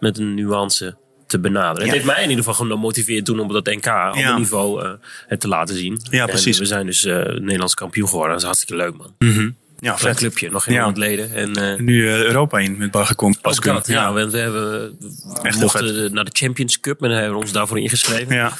met 0.00 0.18
een 0.18 0.34
nuance 0.34 0.96
te 1.26 1.38
benaderen. 1.40 1.76
Het 1.76 1.86
Ja. 1.86 1.92
heeft 1.92 2.04
mij 2.06 2.22
in 2.22 2.28
ieder 2.30 2.44
geval 2.44 2.66
gemotiveerd 2.66 3.24
toen 3.24 3.40
om 3.40 3.46
op 3.46 3.64
dat 3.64 3.74
NK 3.74 3.86
op 3.86 4.14
Ja. 4.14 4.36
niveau 4.38 4.82
eh, 4.84 4.90
het 5.26 5.40
te 5.40 5.48
laten 5.48 5.76
zien. 5.76 6.00
Ja, 6.10 6.22
En 6.22 6.28
precies. 6.28 6.58
we 6.58 6.64
zijn 6.64 6.86
dus 6.86 7.04
eh, 7.04 7.14
Nederlands 7.24 7.74
kampioen 7.74 8.08
geworden. 8.08 8.30
Dat 8.32 8.40
is 8.40 8.46
hartstikke 8.46 8.76
leuk 8.82 8.96
man. 8.96 9.54
Ja, 9.78 9.96
Een 10.02 10.14
clubje, 10.14 10.50
nog 10.50 10.64
geen 10.64 10.74
Ja. 10.74 10.92
leden. 10.94 11.32
En, 11.34 11.84
Nu 11.84 12.08
Europa 12.10 12.58
in 12.58 12.76
met 12.76 12.90
Bargekom. 12.90 13.34
ook 13.42 13.64
dat, 13.64 13.86
ja. 13.86 14.12
want 14.12 14.32
we, 14.32 14.38
hebben, 14.38 14.80
we 14.80 15.48
heel 15.48 15.60
mochten 15.60 16.12
naar 16.14 16.24
de 16.24 16.30
Champions 16.32 16.80
Cup 16.80 17.02
en 17.02 17.10
hebben 17.10 17.30
we 17.32 17.36
ons 17.38 17.52
daarvoor 17.52 17.78
ingeschreven. 17.78 18.34
Ja. 18.34 18.52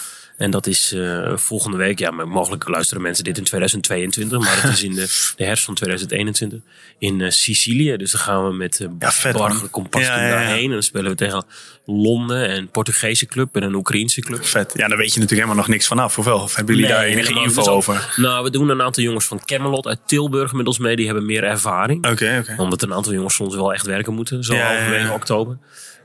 En 0.42 0.50
dat 0.50 0.66
is 0.66 0.92
eh, 0.92 1.36
volgende 1.36 1.76
week. 1.76 1.98
Ja, 1.98 2.10
maar 2.10 2.28
mogelijk 2.28 2.68
luisteren 2.68 3.02
mensen 3.02 3.24
dit 3.24 3.38
in 3.38 3.44
2022. 3.44 4.38
Maar 4.38 4.62
het 4.62 4.72
is 4.72 4.82
in 4.82 4.94
de, 4.94 5.06
de 5.36 5.44
herfst 5.44 5.64
van 5.64 5.74
2021 5.74 6.60
in 6.98 7.20
eh, 7.20 7.30
Sicilië. 7.30 7.96
Dus 7.96 8.10
dan 8.10 8.20
gaan 8.20 8.46
we 8.46 8.52
met 8.54 8.80
uh, 8.80 8.88
Ja. 8.98 9.32
Barger 9.32 9.68
Ja, 9.90 10.00
ja, 10.00 10.30
daarheen. 10.30 10.64
En 10.64 10.70
dan 10.70 10.82
spelen 10.82 11.10
we 11.10 11.16
tegen 11.16 11.44
Londen 11.84 12.48
en 12.48 12.56
een 12.56 12.68
Portugese 12.68 13.26
club 13.26 13.56
en 13.56 13.62
een 13.62 13.74
Oekraïense 13.74 14.20
club. 14.20 14.44
Vet. 14.44 14.72
Ja, 14.76 14.88
daar 14.88 14.98
weet 14.98 15.14
je 15.14 15.20
natuurlijk 15.20 15.40
helemaal 15.40 15.64
nog 15.64 15.68
niks 15.68 15.86
vanaf. 15.86 16.18
Of 16.18 16.24
wel? 16.24 16.40
Of 16.40 16.54
hebben 16.54 16.74
jullie 16.74 16.90
daar 16.90 17.04
enige 17.04 17.34
info. 17.34 17.54
Dus 17.54 17.68
over? 17.68 18.12
Nou, 18.16 18.44
we 18.44 18.50
doen 18.50 18.68
een 18.68 18.82
aantal 18.82 19.02
jongens 19.02 19.24
van 19.24 19.44
Camelot 19.44 19.86
uit 19.86 20.00
Tilburg 20.06 20.52
met 20.52 20.66
ons 20.66 20.78
mee. 20.78 20.96
Die 20.96 21.06
hebben 21.06 21.26
meer 21.26 21.44
ervaring. 21.44 22.06
Oké, 22.10 22.38
oké. 22.40 22.62
Omdat 22.62 22.82
een 22.82 22.94
aantal 22.94 23.12
jongens 23.12 23.34
soms 23.34 23.54
wel 23.54 23.72
echt 23.72 23.86
werken 23.86 24.14
moeten. 24.14 24.44
Zo 24.44 24.54
halverwege 24.54 25.06
ja. 25.06 25.14
oktober. 25.14 25.58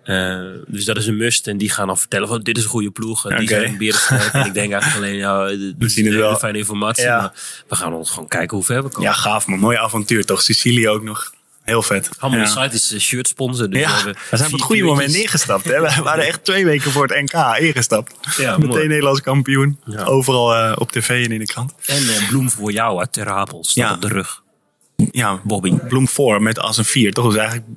Eh, 0.08 0.40
dus 0.68 0.86
dat 0.86 0.98
is 0.98 1.08
een 1.08 1.18
must. 1.18 1.48
En 1.48 1.58
die 1.58 1.70
gaan 1.70 1.88
dan 1.88 1.98
vertellen 1.98 2.28
van 2.28 2.42
dit 2.42 2.58
is 2.58 2.64
een 2.64 2.70
goede 2.70 2.92
ploeg. 2.92 3.30
En 3.30 3.40
die 3.40 3.48
zijn 3.48 3.78
berensterk. 3.78 4.34
en 4.34 4.46
ik 4.52 4.54
denk 4.54 4.72
eigenlijk 4.72 4.96
alleen, 5.06 5.16
ja, 5.16 5.44
we 5.78 5.90
zien 5.90 6.06
het 6.06 6.16
wel. 6.16 6.36
fijne 6.36 6.58
informatie. 6.58 7.04
Ja. 7.04 7.18
Maar 7.20 7.34
we 7.68 7.76
gaan 7.76 7.94
ons 7.94 8.10
gewoon 8.10 8.28
kijken 8.28 8.58
hoe 8.58 8.66
ver 8.66 8.84
we 8.84 8.90
komen. 8.90 9.10
Ja, 9.10 9.14
gaaf 9.16 9.48
man. 9.48 9.60
Mooi 9.60 9.78
avontuur 9.78 10.26
toch? 10.26 10.42
Sicilië 10.42 10.90
ook 10.90 11.04
nog. 11.04 11.36
Heel 11.64 11.82
vet. 11.82 12.10
Hammer 12.18 12.40
ja. 12.40 12.46
Site 12.46 12.76
is 12.76 13.00
shirt 13.00 13.28
sponsor. 13.28 13.70
Dus 13.70 13.80
Ja, 13.80 14.04
we, 14.04 14.04
zijn 14.04 14.14
op 14.32 14.38
vier 14.40 14.52
het 14.52 14.62
goede 14.62 14.84
moment 14.84 15.14
ingestapt. 15.14 15.64
Hè? 15.66 15.82
We 15.82 16.02
waren 16.04 16.26
echt 16.26 16.44
twee 16.46 16.66
weken 16.66 16.92
voor 16.92 17.08
het 17.08 17.32
NK 17.32 17.58
ingestapt. 17.58 18.14
Ja, 18.38 18.52
Meteen 18.52 18.68
mooi. 18.70 18.88
Nederlands 18.88 19.22
kampioen. 19.22 19.80
Ja. 19.86 20.04
Overal 20.04 20.56
eh, 20.56 20.72
op 20.76 20.92
tv 20.92 21.26
en 21.26 21.32
in 21.32 21.40
de 21.40 21.46
krant. 21.46 21.74
En 21.86 21.96
eh, 22.10 22.28
bloem 22.28 22.50
voor 22.52 22.72
jou 22.72 23.00
uit 23.00 23.12
Ter 23.14 23.30
Apel 23.30 23.64
staat 23.64 23.88
Ja. 23.90 23.94
op 23.94 24.02
de 24.02 24.08
rug. 24.08 24.42
Ja, 25.12 25.42
Bobby. 25.44 25.74
Bloem 25.88 26.08
4 26.08 26.42
met 26.42 26.60
als 26.60 26.78
een 26.78 26.86
4. 26.86 27.14
Toch? 27.14 27.26
Dus 27.26 27.36
eigenlijk, 27.36 27.68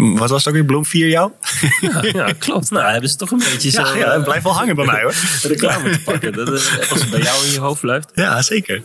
wat 0.00 0.30
was 0.30 0.38
het 0.38 0.48
ook 0.48 0.54
weer? 0.54 0.64
Bloem 0.64 0.84
4 0.84 1.08
jou? 1.08 1.32
Ja, 1.80 2.02
ja, 2.12 2.32
klopt. 2.38 2.70
Nou, 2.70 2.90
hebben 2.92 3.10
ze 3.10 3.16
toch 3.16 3.30
een 3.30 3.38
beetje 3.38 3.70
zo 3.70 3.82
Ja, 3.82 3.94
ja, 3.96 4.04
eh, 4.04 4.12
het 4.14 4.24
blijft 4.24 4.44
wel 4.44 4.54
hangen 4.54 4.76
bij 4.76 4.84
mij 4.84 5.02
hoor. 5.02 5.14
reclame 5.42 5.90
te 5.90 6.00
pakken. 6.02 6.32
Dat, 6.32 6.48
eh, 6.48 6.90
als 6.90 7.00
het 7.00 7.10
bij 7.10 7.20
jou 7.20 7.44
in 7.46 7.52
je 7.52 7.58
hoofd 7.58 7.80
blijft. 7.80 8.10
Ja, 8.14 8.42
zeker. 8.42 8.82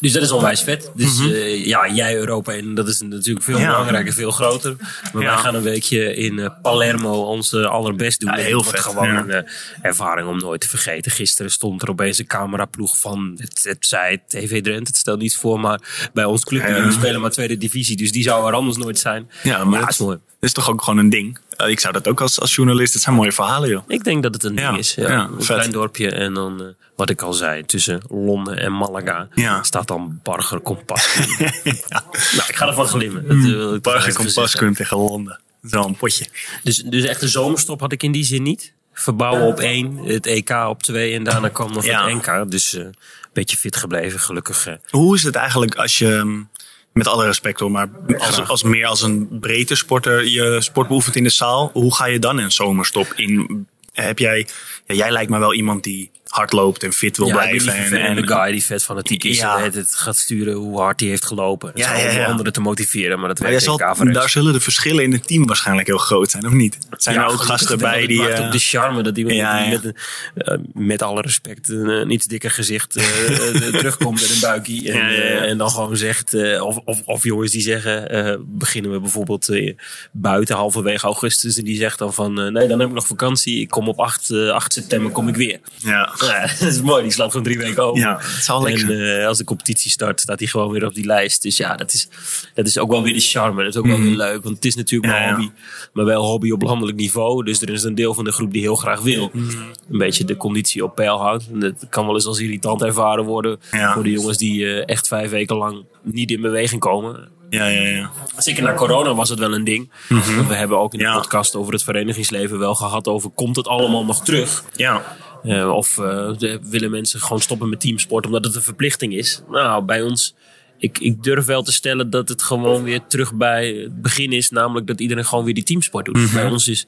Dus 0.00 0.12
dat 0.12 0.22
is 0.22 0.30
onwijs 0.30 0.62
vet. 0.62 0.90
Dus 0.94 1.18
eh, 1.20 1.66
ja, 1.66 1.88
jij 1.92 2.16
Europa 2.16 2.52
in, 2.52 2.74
dat 2.74 2.88
is 2.88 3.00
natuurlijk 3.00 3.44
veel 3.44 3.58
Mhm. 3.58 3.66
Belangrijker, 3.70 4.12
veel 4.12 4.30
groter. 4.30 4.76
Maar 5.12 5.22
wij 5.24 5.36
gaan 5.36 5.54
een 5.54 5.62
weekje 5.62 6.14
in 6.14 6.38
eh, 6.38 6.48
Palermo 6.62 7.22
ons 7.22 7.52
eh, 7.52 7.64
allerbest 7.64 8.20
doen. 8.20 8.30
En 8.30 8.44
heel 8.44 8.62
vet, 8.62 8.80
gewoon 8.80 9.08
een 9.28 9.46
ervaring 9.82 10.28
om 10.28 10.38
nooit 10.38 10.60
te 10.60 10.68
vergeten. 10.68 11.12
Gisteren 11.12 11.50
stond 11.50 11.82
er 11.82 11.88
opeens 11.90 12.18
een 12.18 12.26
cameraploeg 12.26 12.98
van, 12.98 13.34
het, 13.40 13.60
het 13.62 13.86
zei 13.86 14.18
TV 14.26 14.62
Drenthe, 14.62 14.86
het 14.86 14.96
stelt 14.96 15.18
niets 15.18 15.36
voor, 15.36 15.60
maar 15.60 16.10
bij 16.12 16.24
ons 16.24 16.44
clubje, 16.44 16.74
Ja. 16.74 16.86
we 16.86 16.92
spelen 16.92 17.20
maar 17.20 17.30
tweede 17.30 17.56
divisie, 17.56 17.96
dus 17.96 18.12
die 18.12 18.22
zou 18.22 18.48
er 18.48 18.54
anders 18.54 18.76
nooit 18.76 18.98
zijn. 18.98 19.30
Ja, 19.42 19.64
maar 19.64 19.80
dat 19.80 19.88
is 19.88 19.98
mooi. 19.98 20.18
Is 20.52 20.64
toch 20.64 20.70
ook 20.72 20.82
gewoon 20.82 20.98
een 20.98 21.10
ding. 21.10 21.38
Eh, 21.56 21.68
ik 21.68 21.80
zou 21.80 21.92
dat 21.92 22.08
ook 22.08 22.20
als, 22.20 22.40
als 22.40 22.54
journalist, 22.54 22.92
het 22.94 23.02
zijn 23.02 23.14
mooie 23.14 23.32
verhalen 23.32 23.68
joh. 23.68 23.82
Ik 23.88 24.04
denk 24.04 24.22
dat 24.22 24.34
het 24.34 24.44
een 24.44 24.54
Ja, 24.54 24.66
ding 24.68 24.78
is. 24.78 24.94
Ja. 24.94 25.08
ja, 25.10 25.24
een 25.24 25.42
vet. 25.44 25.56
klein 25.56 25.70
dorpje 25.70 26.10
en 26.10 26.34
dan, 26.34 26.60
eh, 26.62 26.66
wat 26.96 27.10
ik 27.10 27.22
al 27.22 27.32
zei, 27.32 27.64
tussen 27.64 28.00
Londen 28.08 28.58
en 28.58 28.72
Malaga 28.72 29.28
Ja. 29.34 29.62
staat 29.62 29.88
dan 29.88 30.20
Barger 30.22 30.60
Kompas. 30.60 31.16
nou, 32.36 32.48
ik 32.48 32.56
ga 32.56 32.66
ervan 32.66 32.86
glimmen. 32.86 33.28
Dat, 33.28 33.36
eh, 33.36 33.42
wil 33.42 33.74
ik 33.74 33.82
toch 33.82 33.92
Barge 33.92 34.08
even 34.08 34.24
Kompas 34.24 34.50
tegen 34.76 34.96
Londen. 34.96 35.40
Een 35.70 35.96
potje. 35.96 36.26
Dus, 36.62 36.76
dus 36.76 37.04
echt 37.04 37.22
een 37.22 37.28
zomerstop 37.28 37.80
had 37.80 37.92
ik 37.92 38.02
in 38.02 38.12
die 38.12 38.24
zin 38.24 38.42
niet. 38.42 38.72
Verbouwen 38.92 39.46
op 39.46 39.60
één, 39.60 39.96
het 39.96 40.26
EK 40.26 40.50
op 40.68 40.82
twee 40.82 41.14
en 41.14 41.24
daarna 41.24 41.48
kwam 41.48 41.72
nog 41.72 41.84
Ja. 41.84 42.08
het 42.08 42.14
NK. 42.26 42.50
Dus 42.50 42.72
een 42.72 42.94
beetje 43.32 43.56
fit 43.56 43.76
gebleven, 43.76 44.20
gelukkig. 44.20 44.68
Hoe 44.90 45.14
is 45.16 45.22
het 45.22 45.34
eigenlijk 45.34 45.74
als 45.74 45.98
je, 45.98 46.20
mm, 46.24 46.48
met 46.92 47.08
alle 47.08 47.24
respect 47.24 47.60
hoor, 47.60 47.70
maar 47.70 47.90
als, 48.18 48.48
als 48.48 48.62
meer 48.62 48.86
als 48.86 49.02
een 49.02 49.28
breedte 49.40 49.74
sporter 49.74 50.26
je 50.26 50.60
sport 50.60 50.88
beoefent 50.88 51.16
in 51.16 51.22
de 51.22 51.30
zaal, 51.30 51.70
hoe 51.72 51.94
ga 51.94 52.06
je 52.06 52.18
dan 52.18 52.38
een 52.38 52.52
zomerstop 52.52 53.12
in? 53.16 53.66
Heb 53.92 54.18
jij, 54.18 54.48
ja, 54.86 54.94
jij 54.94 55.10
lijkt 55.10 55.30
me 55.30 55.38
wel 55.38 55.54
iemand 55.54 55.84
die 55.84 56.10
hard 56.32 56.52
loopt 56.52 56.82
en 56.82 56.92
fit 56.92 57.16
wil 57.16 57.26
ja, 57.26 57.32
blijven. 57.32 57.74
en, 57.74 58.16
en, 58.16 58.28
guy 58.28 58.52
die 58.52 58.64
vet 58.64 58.84
fanatiek 58.84 59.24
is. 59.24 59.38
Ja. 59.38 59.58
En 59.64 59.72
het 59.72 59.94
gaat 59.94 60.16
sturen 60.16 60.54
hoe 60.54 60.80
hard 60.80 61.00
hij 61.00 61.08
heeft 61.08 61.24
gelopen. 61.24 61.68
Het 61.68 61.78
Ja, 61.78 61.92
is 61.94 62.02
ja, 62.02 62.10
om 62.10 62.16
ja. 62.16 62.24
anderen 62.26 62.52
te 62.52 62.60
motiveren, 62.60 63.18
maar 63.18 63.28
dat 63.28 63.38
maar 63.40 63.48
werkt 63.48 63.64
zal, 63.64 63.76
daar 64.12 64.28
zullen 64.28 64.52
de 64.52 64.60
verschillen 64.60 65.04
in 65.04 65.12
het 65.12 65.26
team 65.26 65.46
waarschijnlijk 65.46 65.86
heel 65.86 65.98
groot 65.98 66.30
zijn, 66.30 66.46
of 66.46 66.52
niet? 66.52 66.78
Zijn 66.90 67.16
er 67.16 67.24
ook 67.26 67.40
gasten 67.42 67.78
bij 67.78 67.98
Het 67.98 68.08
die... 68.08 68.18
maakt 68.18 68.38
eh, 68.38 68.50
de 68.50 68.58
charme 68.58 69.02
dat 69.02 69.16
iemand 69.16 69.36
Ja, 69.36 69.58
ja. 69.58 69.68
met, 69.68 69.92
eh, 70.34 70.58
met 70.72 71.02
alle 71.02 71.20
respect 71.20 71.68
een, 71.68 71.88
een 71.88 72.10
iets 72.10 72.26
dikker 72.26 72.50
gezicht 72.50 72.96
eh, 72.96 73.04
eh, 73.66 73.74
terugkomt 73.74 74.20
met 74.20 74.30
een 74.30 74.40
buikie. 74.40 74.92
En, 74.92 74.98
Ja, 74.98 75.08
ja, 75.08 75.16
ja. 75.22 75.22
eh, 75.22 75.50
en 75.50 75.58
dan 75.58 75.70
gewoon 75.70 75.96
zegt, 75.96 76.34
eh, 76.34 76.62
of, 76.66 76.76
of, 76.84 77.02
of 77.04 77.22
jongens 77.22 77.50
die 77.50 77.60
zeggen, 77.62 78.10
eh, 78.10 78.36
beginnen 78.46 78.92
we 78.92 79.00
bijvoorbeeld 79.00 79.48
eh, 79.48 79.76
buiten 80.12 80.56
halverwege 80.56 81.06
augustus. 81.06 81.58
En 81.58 81.64
die 81.64 81.76
zegt 81.76 81.98
dan 81.98 82.14
van, 82.14 82.40
eh, 82.40 82.48
nee 82.52 82.68
dan 82.68 82.78
heb 82.80 82.88
ik 82.88 82.94
nog 82.94 83.06
vakantie. 83.06 83.60
Ik 83.60 83.68
kom 83.68 83.88
op 83.88 83.98
8, 83.98 84.30
eh, 84.30 84.48
8 84.50 84.72
september 84.72 85.12
kom 85.12 85.28
ik 85.28 85.36
weer. 85.36 85.60
ja. 85.76 86.10
Ja, 86.26 86.40
dat 86.60 86.68
is 86.68 86.80
mooi, 86.80 87.02
die 87.02 87.12
slaat 87.12 87.30
gewoon 87.30 87.46
drie 87.46 87.58
weken 87.58 87.82
over. 87.82 88.00
Ja, 88.00 88.16
het 88.20 88.44
zal 88.44 88.62
lekker 88.62 88.90
En 88.90 89.20
eh, 89.20 89.26
als 89.26 89.38
de 89.38 89.44
competitie 89.44 89.90
start, 89.90 90.20
staat 90.20 90.38
hij 90.38 90.48
gewoon 90.48 90.70
weer 90.70 90.86
op 90.86 90.94
die 90.94 91.06
lijst. 91.06 91.42
Dus 91.42 91.56
ja, 91.56 91.76
dat 91.76 91.92
is, 91.92 92.08
dat 92.54 92.66
is 92.66 92.78
ook 92.78 92.90
wel 92.90 93.02
weer 93.02 93.12
de 93.14 93.20
charme. 93.20 93.62
Dat 93.62 93.74
is 93.74 93.80
ook 93.80 93.86
wel 93.86 94.00
weer 94.00 94.16
leuk, 94.16 94.42
want 94.42 94.54
het 94.56 94.64
is 94.64 94.74
natuurlijk 94.74 95.12
Mhm. 95.12 95.20
Mijn 95.22 95.34
ja. 95.34 95.36
hobby. 95.40 95.52
Maar 95.92 96.04
wel 96.04 96.24
hobby 96.24 96.50
op 96.50 96.62
landelijk 96.62 96.98
niveau. 96.98 97.44
Dus 97.44 97.62
er 97.62 97.70
is 97.70 97.82
een 97.82 97.94
deel 97.94 98.14
van 98.14 98.24
de 98.24 98.32
groep 98.32 98.52
die 98.52 98.60
heel 98.62 98.76
graag 98.76 99.00
wil. 99.00 99.30
Mhm. 99.32 99.56
Een 99.90 99.98
beetje 99.98 100.24
de 100.24 100.36
conditie 100.36 100.84
op 100.84 100.94
peil 100.94 101.18
houdt. 101.20 101.48
En 101.52 101.60
dat 101.60 101.86
kan 101.90 102.06
wel 102.06 102.14
eens 102.14 102.26
als 102.26 102.38
irritant 102.40 102.82
ervaren 102.82 103.24
worden. 103.24 103.58
Voor 103.94 104.02
de 104.02 104.10
jongens 104.10 104.38
die 104.38 104.64
eh, 104.66 104.82
echt 104.86 105.08
vijf 105.08 105.30
weken 105.30 105.56
lang 105.56 105.84
niet 106.02 106.30
in 106.30 106.40
beweging 106.40 106.80
komen. 106.80 107.28
Ja, 107.52 107.66
ja, 107.66 107.80
ja. 107.88 108.10
Zeker 108.36 108.62
na 108.62 108.74
corona 108.74 109.14
was 109.14 109.28
het 109.28 109.38
wel 109.38 109.54
een 109.54 109.64
ding. 109.64 109.90
Want 110.08 110.26
We 110.48 110.54
hebben 110.54 110.78
ook 110.78 110.92
in 110.92 110.98
de 110.98 111.04
Mhm. 111.04 111.12
Ja. 111.14 111.20
podcast 111.20 111.54
over 111.54 111.72
het 111.72 111.82
verenigingsleven 111.82 112.58
wel 112.58 112.74
gehad 112.74 113.08
over... 113.08 113.30
komt 113.30 113.56
het 113.56 113.66
allemaal 113.66 114.04
nog 114.04 114.24
terug? 114.24 114.64
Ja, 114.76 115.16
Eh, 115.44 115.70
of 115.70 115.98
eh, 115.98 116.30
de- 116.38 116.58
willen 116.62 116.90
mensen 116.90 117.20
gewoon 117.20 117.40
stoppen 117.40 117.68
met 117.68 117.80
teamsport 117.80 118.26
omdat 118.26 118.44
het 118.44 118.54
een 118.54 118.62
verplichting 118.62 119.14
is? 119.14 119.42
Nou, 119.50 119.84
bij 119.84 120.02
ons, 120.02 120.34
ik, 120.78 120.98
ik 120.98 121.22
durf 121.22 121.44
wel 121.44 121.62
te 121.62 121.72
stellen 121.72 122.10
dat 122.10 122.28
het 122.28 122.42
gewoon 122.42 122.82
weer 122.82 123.00
terug 123.08 123.34
bij 123.34 123.68
het 123.72 124.02
begin 124.02 124.32
is. 124.32 124.50
Namelijk 124.50 124.86
dat 124.86 125.00
iedereen 125.00 125.24
gewoon 125.24 125.44
weer 125.44 125.54
die 125.54 125.62
teamsport 125.64 126.04
doet. 126.04 126.32
Bij 126.32 126.50
ons 126.50 126.68
is 126.68 126.86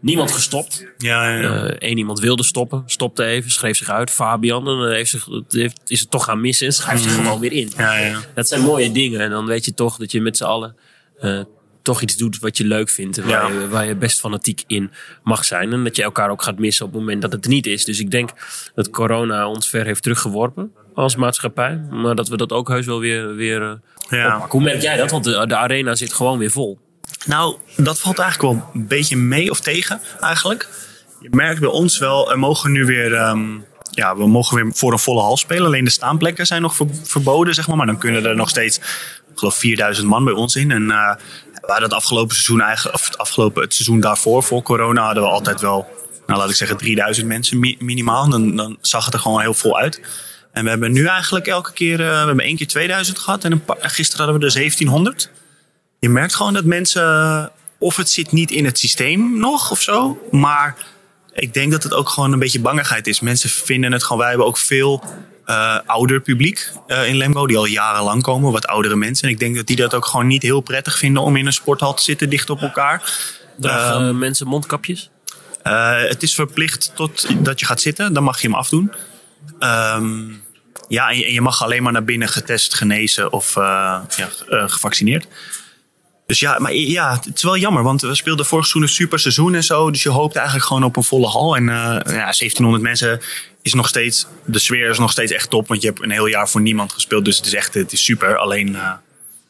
niemand 0.00 0.32
gestopt. 0.32 0.86
ja, 0.98 1.28
ja. 1.28 1.40
ja. 1.40 1.74
Eén 1.78 1.98
iemand 1.98 2.20
wilde 2.20 2.42
stoppen, 2.42 2.82
stopte 2.86 3.24
even, 3.24 3.50
schreef 3.50 3.76
zich 3.76 3.90
uit. 3.90 4.10
Fabian, 4.10 4.68
en 4.68 4.78
dan 4.78 4.90
heeft 4.90 5.10
zich, 5.10 5.28
heeft, 5.48 5.80
is 5.86 6.00
het 6.00 6.10
toch 6.10 6.24
gaan 6.24 6.40
missen 6.40 6.66
en 6.66 6.72
schrijft 6.72 7.02
zich 7.02 7.14
gewoon 7.14 7.40
weer 7.40 7.52
in. 7.52 7.72
ja, 7.76 7.96
ja. 7.96 8.20
Dat 8.34 8.48
zijn 8.48 8.60
mooie 8.60 8.92
dingen. 8.92 9.20
En 9.20 9.30
dan 9.30 9.46
weet 9.46 9.64
je 9.64 9.74
toch 9.74 9.96
dat 9.96 10.12
je 10.12 10.20
met 10.20 10.36
z'n 10.36 10.44
allen 10.44 10.76
eh, 11.20 11.40
toch 11.82 12.02
iets 12.02 12.16
doet 12.16 12.38
wat 12.38 12.56
je 12.56 12.64
leuk 12.64 12.88
vindt. 12.88 13.18
en 13.18 13.26
Waar, 13.26 13.52
je, 13.52 13.68
waar 13.68 13.86
je 13.86 13.96
best 13.96 14.20
fanatiek 14.20 14.62
in 14.66 14.90
mag 15.22 15.44
zijn. 15.44 15.72
En 15.72 15.84
dat 15.84 15.96
je 15.96 16.02
elkaar 16.02 16.30
ook 16.30 16.42
gaat 16.42 16.58
missen 16.58 16.86
op 16.86 16.92
het 16.92 17.00
moment 17.00 17.22
dat 17.22 17.32
het 17.32 17.46
niet 17.46 17.66
is. 17.66 17.84
Dus 17.84 18.00
ik 18.00 18.10
denk 18.10 18.30
dat 18.74 18.90
corona 18.90 19.48
ons 19.48 19.68
ver 19.68 19.84
heeft 19.84 20.02
teruggeworpen 20.02 20.72
als 20.94 21.16
maatschappij. 21.16 21.86
Maar 21.90 22.14
dat 22.14 22.28
we 22.28 22.36
dat 22.36 22.52
ook 22.52 22.68
heus 22.68 22.86
wel 22.86 23.00
weer, 23.00 23.34
weer 23.34 23.62
eh, 23.62 23.72
Ja. 24.08 24.46
Hoe 24.48 24.62
merk 24.62 24.82
jij 24.82 24.96
dat? 24.96 25.10
Want 25.10 25.24
de, 25.24 25.46
de 25.46 25.56
arena 25.56 25.94
zit 25.94 26.12
gewoon 26.12 26.38
weer 26.38 26.50
vol. 26.50 26.78
Nou, 27.26 27.56
dat 27.76 27.98
valt 28.00 28.18
eigenlijk 28.18 28.52
wel 28.52 28.70
een 28.74 28.86
beetje 28.86 29.16
mee 29.16 29.50
of 29.50 29.60
tegen, 29.60 30.00
eigenlijk. 30.20 30.68
Je 31.20 31.28
merkt 31.30 31.60
bij 31.60 31.68
ons 31.68 31.98
wel, 31.98 32.30
er 32.30 32.38
mogen 32.38 32.72
nu 32.72 32.84
weer... 32.84 33.14
ehm, 33.14 33.46
ja, 33.90 34.16
we 34.16 34.26
mogen 34.28 34.56
weer 34.56 34.72
voor 34.74 34.92
een 34.92 34.98
volle 34.98 35.20
hal 35.20 35.36
spelen. 35.36 35.66
Alleen 35.66 35.84
de 35.84 35.90
staanplekken 35.90 36.46
zijn 36.46 36.62
nog 36.62 36.74
ver- 36.76 36.86
verboden, 37.02 37.54
zeg 37.54 37.66
maar. 37.68 37.76
Maar 37.76 37.86
dan 37.86 37.98
kunnen 37.98 38.24
er 38.24 38.36
nog 38.36 38.48
steeds, 38.48 38.76
ik 38.78 38.82
geloof, 39.34 39.56
4000 39.56 40.06
man 40.06 40.24
bij 40.24 40.32
ons 40.32 40.56
in. 40.56 40.70
En 40.70 40.90
eh, 40.90 41.14
we 41.60 41.72
het 41.82 41.92
afgelopen 41.92 42.34
seizoen 42.34 42.60
eigenlijk... 42.60 42.94
Of 42.94 43.04
het 43.06 43.18
afgelopen 43.18 43.70
seizoen 43.72 44.00
daarvoor, 44.00 44.42
voor 44.42 44.62
corona, 44.62 45.04
hadden 45.04 45.22
we 45.22 45.28
altijd 45.28 45.60
wel... 45.60 45.86
Nou, 46.26 46.38
laat 46.40 46.50
ik 46.50 46.56
zeggen 46.56 46.76
3000 46.76 47.26
mensen 47.26 47.58
mi- 47.58 47.76
minimaal. 47.78 48.28
Dan, 48.28 48.56
dan 48.56 48.78
zag 48.80 49.04
het 49.04 49.14
er 49.14 49.20
gewoon 49.20 49.40
heel 49.40 49.54
vol 49.54 49.78
uit. 49.78 50.00
En 50.52 50.64
we 50.64 50.70
hebben 50.70 50.92
nu 50.92 51.06
eigenlijk 51.06 51.46
elke 51.46 51.72
keer... 51.72 52.00
eh, 52.00 52.06
we 52.20 52.26
hebben 52.26 52.44
één 52.44 52.56
keer 52.56 52.66
2000 52.66 53.18
gehad. 53.18 53.44
En 53.44 53.62
gisteren 53.80 54.24
hadden 54.24 54.40
we 54.40 54.46
er 54.46 54.52
1700 54.54 55.30
je 56.06 56.12
merkt 56.12 56.34
gewoon 56.34 56.52
dat 56.52 56.64
mensen, 56.64 57.50
of 57.78 57.96
het 57.96 58.10
zit 58.10 58.32
niet 58.32 58.50
in 58.50 58.64
het 58.64 58.78
systeem 58.78 59.38
nog 59.38 59.70
of 59.70 59.82
zo, 59.82 60.18
maar 60.30 60.76
ik 61.32 61.54
denk 61.54 61.72
dat 61.72 61.82
het 61.82 61.94
ook 61.94 62.08
gewoon 62.08 62.32
een 62.32 62.38
beetje 62.38 62.60
bangigheid 62.60 63.06
is. 63.06 63.20
Mensen 63.20 63.50
vinden 63.50 63.92
het 63.92 64.02
gewoon, 64.02 64.18
wij 64.18 64.28
hebben 64.28 64.46
ook 64.46 64.58
veel 64.58 65.04
eh, 65.44 65.78
ouder 65.86 66.20
publiek 66.20 66.70
eh, 66.86 67.08
in 67.08 67.16
Lemgo, 67.16 67.46
die 67.46 67.56
al 67.56 67.64
jarenlang 67.64 68.22
komen, 68.22 68.52
wat 68.52 68.66
oudere 68.66 68.96
mensen. 68.96 69.28
En 69.28 69.34
ik 69.34 69.38
denk 69.38 69.56
dat 69.56 69.66
die 69.66 69.76
dat 69.76 69.94
ook 69.94 70.06
gewoon 70.06 70.26
niet 70.26 70.42
heel 70.42 70.60
prettig 70.60 70.98
vinden 70.98 71.22
om 71.22 71.36
in 71.36 71.46
een 71.46 71.52
sporthal 71.52 71.94
te 71.94 72.02
zitten 72.02 72.30
dicht 72.30 72.50
op 72.50 72.62
elkaar. 72.62 73.12
Dragen 73.56 73.94
Ehm, 73.94 74.08
eh, 74.08 74.14
mensen 74.14 74.46
mondkapjes? 74.46 75.10
Eh, 75.62 76.02
het 76.02 76.22
is 76.22 76.34
verplicht 76.34 76.92
tot 76.94 77.44
dat 77.44 77.60
je 77.60 77.66
gaat 77.66 77.80
zitten. 77.80 78.12
Dan 78.12 78.22
mag 78.22 78.40
je 78.40 78.48
hem 78.48 78.56
afdoen. 78.56 78.92
Ehm, 79.58 80.28
ja, 80.88 81.08
en 81.10 81.18
je, 81.18 81.24
en 81.24 81.32
je 81.32 81.40
mag 81.40 81.62
alleen 81.62 81.82
maar 81.82 81.92
naar 81.92 82.04
binnen 82.04 82.28
getest, 82.28 82.74
genezen 82.74 83.32
of 83.32 83.54
ja, 83.54 84.28
gevaccineerd. 84.48 85.26
Dus 86.26 86.40
ja, 86.40 86.58
maar 86.58 86.74
ja, 86.74 87.14
het 87.24 87.36
is 87.36 87.42
wel 87.42 87.56
jammer, 87.56 87.82
want 87.82 88.00
we 88.00 88.14
speelden 88.14 88.46
vorig 88.46 88.66
seizoen 88.66 88.88
een 88.88 88.94
super 88.94 89.18
seizoen 89.18 89.54
en 89.54 89.64
zo. 89.64 89.90
Dus 89.90 90.02
je 90.02 90.08
hoopt 90.08 90.36
eigenlijk 90.36 90.66
gewoon 90.66 90.84
op 90.84 90.96
een 90.96 91.02
volle 91.02 91.26
hal. 91.26 91.56
En 91.56 91.68
eh, 91.68 91.74
ja, 91.74 92.02
1700 92.04 92.82
mensen 92.82 93.20
is 93.62 93.74
nog 93.74 93.88
steeds, 93.88 94.26
de 94.44 94.58
sfeer 94.58 94.90
is 94.90 94.98
nog 94.98 95.10
steeds 95.10 95.32
echt 95.32 95.50
top. 95.50 95.68
Want 95.68 95.82
je 95.82 95.88
hebt 95.88 96.02
een 96.02 96.10
heel 96.10 96.26
jaar 96.26 96.48
voor 96.48 96.60
niemand 96.60 96.92
gespeeld. 96.92 97.24
Dus 97.24 97.36
het 97.36 97.46
is 97.46 97.54
echt, 97.54 97.74
het 97.74 97.92
is 97.92 98.04
super. 98.04 98.36
Alleen, 98.36 98.76
eh, 98.76 98.92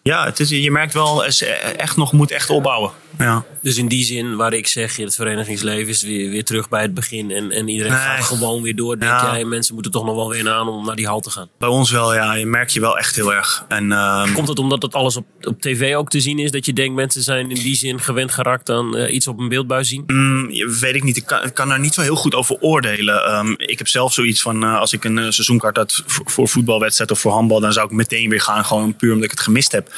ja, 0.03 0.25
het 0.25 0.41
is, 0.41 0.49
je 0.49 0.71
merkt 0.71 0.95
wel, 0.95 1.25
is 1.25 1.43
echt 1.77 1.97
nog, 1.97 2.12
moet 2.12 2.31
echt 2.31 2.51
opbouwen. 2.51 2.91
Ja. 3.18 3.44
Dus 3.62 3.76
in 3.76 3.88
die 3.88 4.05
zin, 4.05 4.37
waar 4.37 4.52
ik 4.52 4.66
zeg, 4.66 4.96
het 4.96 5.14
verenigingsleven 5.14 5.88
is 5.88 6.02
weer, 6.02 6.31
weer 6.31 6.44
terug 6.44 6.68
bij 6.68 6.83
het 6.83 6.94
begin. 6.94 7.31
En, 7.31 7.50
en 7.50 7.68
iedereen 7.68 7.92
Nee. 7.92 8.00
gaat 8.00 8.24
gewoon 8.24 8.62
weer 8.62 8.76
door. 8.76 8.98
Denk 8.98 9.11
Ja. 9.12 9.33
jij, 9.35 9.44
mensen 9.44 9.74
moeten 9.74 9.92
toch 9.92 10.05
nog 10.05 10.14
wel 10.14 10.29
weer 10.29 10.50
aan 10.50 10.68
om 10.68 10.87
naar 10.87 10.96
die 10.96 11.07
hal 11.07 11.20
te 11.20 11.31
gaan. 11.31 11.48
Bij 11.59 11.68
ons 11.68 11.90
wel, 11.90 12.14
ja, 12.14 12.35
je 12.35 12.46
merk 12.46 12.68
je 12.68 12.81
wel 12.81 12.98
echt 12.98 13.16
heel 13.16 13.35
erg. 13.35 13.64
En, 13.68 13.92
ehm, 13.92 14.33
Komt 14.33 14.48
het 14.48 14.59
omdat 14.59 14.83
het 14.83 14.94
alles 14.94 15.16
op, 15.16 15.26
op 15.40 15.61
tv 15.61 15.94
ook 15.94 16.09
te 16.11 16.20
zien 16.20 16.38
is? 16.38 16.50
Dat 16.50 16.66
je 16.66 16.72
denkt, 16.72 16.94
mensen 16.94 17.22
zijn 17.22 17.50
in 17.50 17.62
die 17.62 17.74
zin 17.74 18.00
gewend 18.00 18.33
geraakt 18.33 18.70
aan 18.70 18.96
eh, 18.96 19.14
iets 19.14 19.26
op 19.26 19.38
een 19.38 19.48
beeldbuis 19.48 19.88
zien? 19.88 20.02
Mm, 20.07 20.50
weet 20.81 20.94
ik 20.94 21.02
niet. 21.02 21.16
Ik 21.16 21.26
kan, 21.26 21.44
ik 21.44 21.55
kan 21.55 21.68
daar 21.68 21.81
niet 21.81 21.94
zo 21.94 22.00
heel 22.00 22.16
goed 22.16 22.35
over 22.35 22.57
oordelen. 22.61 23.24
Ehm, 23.24 23.52
ik 23.57 23.79
heb 23.79 23.88
zelf 23.88 24.12
zoiets 24.12 24.42
van, 24.42 24.62
eh, 24.62 24.79
als 24.79 24.92
ik 24.92 25.05
een 25.05 25.18
eh, 25.18 25.31
seizoenkaart 25.31 25.76
had 25.76 26.02
voor, 26.07 26.31
voor 26.31 26.48
voetbalwedstrijd 26.48 27.11
of 27.11 27.20
voor 27.20 27.33
handbal, 27.33 27.61
dan 27.61 27.72
zou 27.72 27.87
ik 27.87 27.92
meteen 27.92 28.29
weer 28.29 28.40
gaan, 28.40 28.64
gewoon 28.64 28.96
puur 28.96 29.11
omdat 29.11 29.24
ik 29.24 29.31
het 29.31 29.40
gemist 29.40 29.72
heb. 29.72 29.92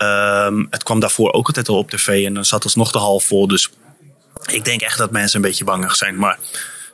Ehm, 0.00 0.64
het 0.70 0.82
kwam 0.82 1.00
daarvoor 1.00 1.32
ook 1.32 1.46
altijd 1.46 1.68
al 1.68 1.78
op 1.78 1.90
tv 1.90 2.26
en 2.26 2.34
dan 2.34 2.44
zat 2.44 2.64
alsnog 2.64 2.92
de 2.92 2.98
hal 2.98 3.20
vol. 3.20 3.46
Dus 3.46 3.70
ik 4.52 4.64
denk 4.64 4.80
echt 4.80 4.98
dat 4.98 5.10
mensen 5.10 5.36
een 5.36 5.48
beetje 5.48 5.64
bangig 5.64 5.96
zijn. 5.96 6.16
Maar 6.16 6.38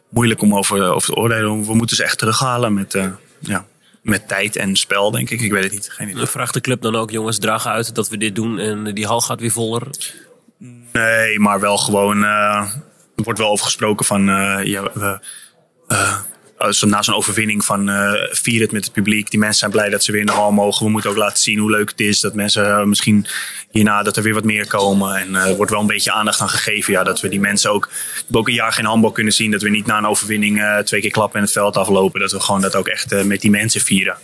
moeilijk 0.09 0.43
om 0.43 0.55
over, 0.57 0.83
over 0.93 1.09
te 1.09 1.21
oordelen. 1.21 1.65
We 1.67 1.75
moeten 1.75 1.97
ze 1.97 2.03
echt 2.05 2.19
terughalen 2.19 2.75
met, 2.75 2.95
eh, 2.95 3.07
ja, 3.41 3.65
met 4.03 4.29
tijd 4.29 4.57
en 4.57 4.77
spel, 4.77 5.11
denk 5.11 5.31
ik. 5.31 5.41
Ik 5.41 5.53
weet 5.53 5.63
het 5.65 5.73
niet. 5.73 5.89
Geen 5.91 6.09
idee. 6.09 6.27
Vraagt 6.27 6.55
de 6.55 6.61
club 6.61 6.83
dan 6.83 6.97
ook, 6.97 7.11
jongens, 7.11 7.39
draag 7.39 7.67
uit 7.67 7.95
dat 7.95 8.09
we 8.09 8.17
dit 8.19 8.35
doen 8.35 8.59
en 8.59 8.95
die 8.95 9.07
hal 9.07 9.21
gaat 9.21 9.41
weer 9.41 9.51
voller. 9.51 9.83
Nee, 10.93 11.39
maar 11.39 11.61
wel 11.61 11.77
gewoon. 11.79 12.25
eh, 12.25 12.71
er 13.17 13.23
wordt 13.25 13.39
wel 13.39 13.51
over 13.51 13.65
gesproken 13.65 14.07
van. 14.07 14.29
eh, 14.29 14.65
ja, 14.65 14.83
we, 14.95 15.19
als 16.59 16.81
we 16.81 16.87
na 16.87 17.03
zo'n 17.03 17.15
overwinning 17.15 17.65
van 17.65 17.89
eh 17.89 18.13
vier 18.31 18.61
het 18.61 18.73
met 18.73 18.85
het 18.85 18.93
publiek. 18.93 19.31
Die 19.31 19.39
mensen 19.39 19.59
zijn 19.59 19.71
blij 19.71 19.89
dat 19.89 20.05
ze 20.05 20.13
weer 20.13 20.21
in 20.21 20.27
de 20.27 20.33
hal 20.33 20.53
mogen. 20.53 20.85
We 20.85 20.91
moeten 20.91 21.11
ook 21.11 21.17
laten 21.17 21.43
zien 21.43 21.59
hoe 21.59 21.71
leuk 21.71 21.91
het 21.91 22.01
is. 22.01 22.21
Dat 22.21 22.35
mensen 22.35 22.67
eh, 22.67 22.83
misschien 22.83 23.27
hierna 23.71 24.03
dat 24.03 24.17
er 24.17 24.23
weer 24.23 24.35
wat 24.35 24.45
meer 24.45 24.67
komen. 24.67 25.17
En 25.17 25.37
eh, 25.37 25.49
er 25.49 25.57
wordt 25.57 25.71
wel 25.71 25.81
een 25.81 25.87
beetje 25.87 26.13
aandacht 26.13 26.41
aan 26.41 26.49
gegeven. 26.49 26.93
Ja, 26.93 27.05
dat 27.05 27.21
we 27.21 27.29
die 27.29 27.41
mensen 27.41 27.71
ook, 27.71 27.89
ook 28.31 28.49
een 28.49 28.55
jaar 28.55 28.73
geen 28.73 28.85
handbal 28.85 29.13
kunnen 29.13 29.33
zien. 29.33 29.51
Dat 29.51 29.63
we 29.63 29.69
niet 29.69 29.87
na 29.87 29.99
een 29.99 30.07
overwinning 30.07 30.63
eh, 30.63 30.79
twee 30.79 31.01
keer 31.01 31.11
klappen 31.11 31.39
en 31.39 31.45
het 31.45 31.53
veld 31.53 31.77
aflopen. 31.77 32.21
Dat 32.21 32.33
we 32.33 32.41
gewoon 32.41 32.61
dat 32.61 32.75
ook 32.75 32.89
echt 32.89 33.13
eh, 33.13 33.23
met 33.23 33.41
die 33.41 33.51
mensen 33.51 33.81
vieren. 33.81 34.17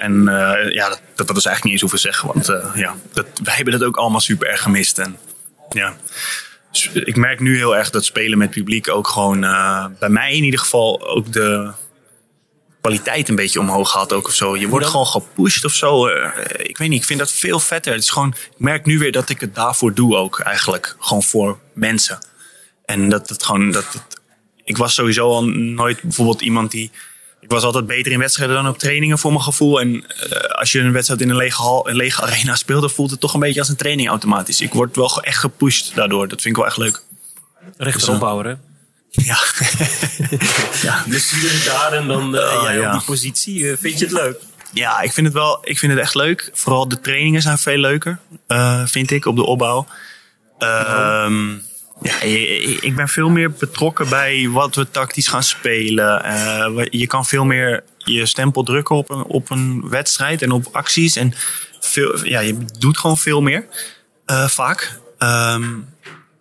En 0.00 0.28
eh, 0.28 0.72
ja, 0.72 0.88
dat, 0.88 1.26
dat, 1.26 1.36
is 1.36 1.44
eigenlijk 1.44 1.62
niet 1.64 1.72
eens 1.72 1.80
hoeven 1.80 1.98
zeggen. 1.98 2.28
Want 2.28 2.48
eh, 2.48 2.70
ja, 2.74 2.94
dat, 3.12 3.26
wij 3.42 3.54
hebben 3.54 3.78
dat 3.78 3.88
ook 3.88 3.96
allemaal 3.96 4.20
super 4.20 4.48
erg 4.48 4.62
gemist. 4.62 4.98
En 4.98 5.16
ja, 5.70 5.96
ik 6.92 7.16
merk 7.16 7.40
nu 7.40 7.56
heel 7.56 7.76
erg 7.76 7.90
dat 7.90 8.04
spelen 8.04 8.38
met 8.38 8.50
publiek 8.50 8.88
ook 8.88 9.08
gewoon, 9.08 9.44
eh, 9.44 9.86
bij 9.98 10.08
mij 10.08 10.36
in 10.36 10.44
ieder 10.44 10.60
geval, 10.60 11.08
ook 11.08 11.32
de 11.32 11.72
kwaliteit 12.80 13.28
een 13.28 13.34
beetje 13.34 13.60
omhoog 13.60 13.90
gaat 13.90 14.12
ook 14.12 14.26
of 14.26 14.34
zo. 14.34 14.56
Je 14.56 14.68
wordt 14.68 14.86
gewoon 14.86 15.06
gepusht 15.06 15.64
of 15.64 15.72
zo. 15.74 16.06
Eh, 16.06 16.68
ik 16.68 16.78
weet 16.78 16.88
niet, 16.88 17.00
ik 17.00 17.06
vind 17.06 17.18
dat 17.18 17.32
veel 17.32 17.60
vetter. 17.60 17.92
Het 17.92 18.02
is 18.02 18.10
gewoon, 18.10 18.34
ik 18.50 18.58
merk 18.58 18.86
nu 18.86 18.98
weer 18.98 19.12
dat 19.12 19.28
ik 19.28 19.40
het 19.40 19.54
daarvoor 19.54 19.94
doe 19.94 20.16
ook 20.16 20.40
eigenlijk. 20.40 20.96
Gewoon 20.98 21.22
voor 21.22 21.58
mensen. 21.72 22.18
En 22.84 23.08
dat 23.08 23.28
het 23.28 23.44
gewoon, 23.44 23.70
dat 23.70 23.92
het, 23.92 24.20
ik 24.64 24.76
was 24.76 24.94
sowieso 24.94 25.28
al 25.28 25.44
nooit 25.48 26.02
bijvoorbeeld 26.02 26.40
iemand 26.40 26.70
die, 26.70 26.90
ik 27.50 27.56
was 27.56 27.64
altijd 27.64 27.86
beter 27.86 28.12
in 28.12 28.18
wedstrijden 28.18 28.56
dan 28.56 28.68
op 28.68 28.78
trainingen 28.78 29.18
voor 29.18 29.30
mijn 29.30 29.42
gevoel. 29.42 29.80
En 29.80 30.04
eh, 30.06 30.38
als 30.58 30.72
je 30.72 30.80
een 30.80 30.92
wedstrijd 30.92 31.20
in 31.20 31.30
een 31.30 31.36
lege, 31.36 31.62
hal, 31.62 31.88
een 31.88 31.96
lege 31.96 32.22
arena 32.22 32.54
speelt, 32.64 32.80
dan 32.80 32.90
voelt 32.90 33.10
het 33.10 33.20
toch 33.20 33.34
een 33.34 33.40
beetje 33.40 33.60
als 33.60 33.68
een 33.68 33.76
training 33.76 34.08
automatisch. 34.08 34.60
Ik 34.60 34.72
word 34.72 34.96
wel 34.96 35.22
echt 35.22 35.38
gepusht 35.38 35.94
daardoor. 35.94 36.28
Dat 36.28 36.42
vind 36.42 36.56
ik 36.56 36.62
wel 36.62 36.66
echt 36.70 36.76
leuk. 36.76 37.02
Rechteropbouwer, 37.76 38.46
hè? 38.46 38.54
Ja. 39.30 39.38
ja. 40.82 41.04
Dus 41.06 41.30
hier 41.30 41.62
daar 41.64 41.92
en 41.92 42.06
dan 42.08 42.36
eh, 42.36 42.56
Oh, 42.56 42.62
jij 42.62 42.76
ja. 42.78 42.86
op 42.86 42.92
die 42.98 43.06
positie. 43.06 43.70
eh, 43.70 43.76
vind 43.80 43.98
je 43.98 44.04
het 44.04 44.14
leuk? 44.14 44.40
Ja, 44.72 45.00
ik 45.00 45.12
vind 45.12 45.26
het 45.26 45.34
wel. 45.34 45.58
Ik 45.62 45.78
vind 45.78 45.92
het 45.92 46.00
echt 46.00 46.14
leuk. 46.14 46.50
Vooral 46.52 46.88
de 46.88 47.00
trainingen 47.00 47.42
zijn 47.42 47.58
veel 47.58 47.78
leuker, 47.78 48.18
eh, 48.46 48.82
vind 48.86 49.10
ik, 49.10 49.24
op 49.26 49.36
de 49.36 49.44
opbouw. 49.44 49.86
Ehm, 50.58 51.48
ja, 52.02 52.20
ik 52.80 52.92
ben 52.96 53.08
veel 53.08 53.28
meer 53.28 53.50
betrokken 53.50 54.08
bij 54.08 54.48
wat 54.48 54.74
we 54.74 54.90
tactisch 54.90 55.28
gaan 55.28 55.42
spelen. 55.42 56.24
Eh, 56.24 56.86
je 56.90 57.06
kan 57.06 57.24
veel 57.24 57.44
meer 57.44 57.84
je 57.98 58.26
stempel 58.26 58.62
drukken 58.62 58.96
op 58.96 59.10
een, 59.10 59.22
op 59.22 59.50
een 59.50 59.88
wedstrijd 59.88 60.42
en 60.42 60.50
op 60.50 60.68
acties. 60.72 61.16
En 61.16 61.34
veel, 61.80 62.26
ja, 62.26 62.40
je 62.40 62.56
doet 62.78 62.98
gewoon 62.98 63.18
veel 63.18 63.42
meer, 63.42 63.66
eh, 64.24 64.48
vaak. 64.48 64.98
Ehm, 65.18 65.68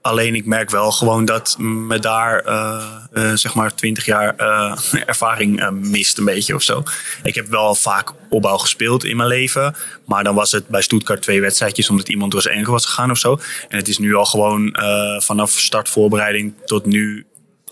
Alleen 0.02 0.36
ik 0.36 0.46
merk 0.46 0.70
wel 0.70 0.92
gewoon 0.92 1.26
dat 1.26 1.56
me 1.58 2.00
daar 2.00 2.40
eh, 2.40 3.34
zeg 3.34 3.54
maar 3.54 3.76
20 3.76 4.06
jaar 4.06 4.36
eh, 4.36 4.78
ervaring 5.06 5.70
mist 5.70 6.18
een 6.18 6.26
beetje 6.26 6.56
of 6.56 6.64
zo. 6.64 6.84
Ik 7.24 7.36
heb 7.36 7.48
wel 7.48 7.76
vaak 7.76 8.12
opbouw 8.30 8.58
gespeeld 8.58 9.04
in 9.04 9.18
mijn 9.18 9.30
leven. 9.30 9.76
Maar 10.06 10.24
dan 10.24 10.36
was 10.36 10.52
het 10.52 10.68
bij 10.68 10.82
Stuttgart 10.82 11.22
twee 11.22 11.42
wedstrijdjes 11.42 11.90
omdat 11.90 12.10
iemand 12.10 12.32
door 12.32 12.42
zijn 12.42 12.56
enkel 12.56 12.72
was 12.72 12.86
gegaan 12.86 13.12
of 13.12 13.18
zo. 13.18 13.40
En 13.68 13.78
het 13.78 13.88
is 13.88 13.98
nu 13.98 14.16
al 14.16 14.26
gewoon 14.26 14.78
vanaf 15.20 15.52
startvoorbereiding 15.52 16.54
tot 16.66 16.86
nu 16.86 17.28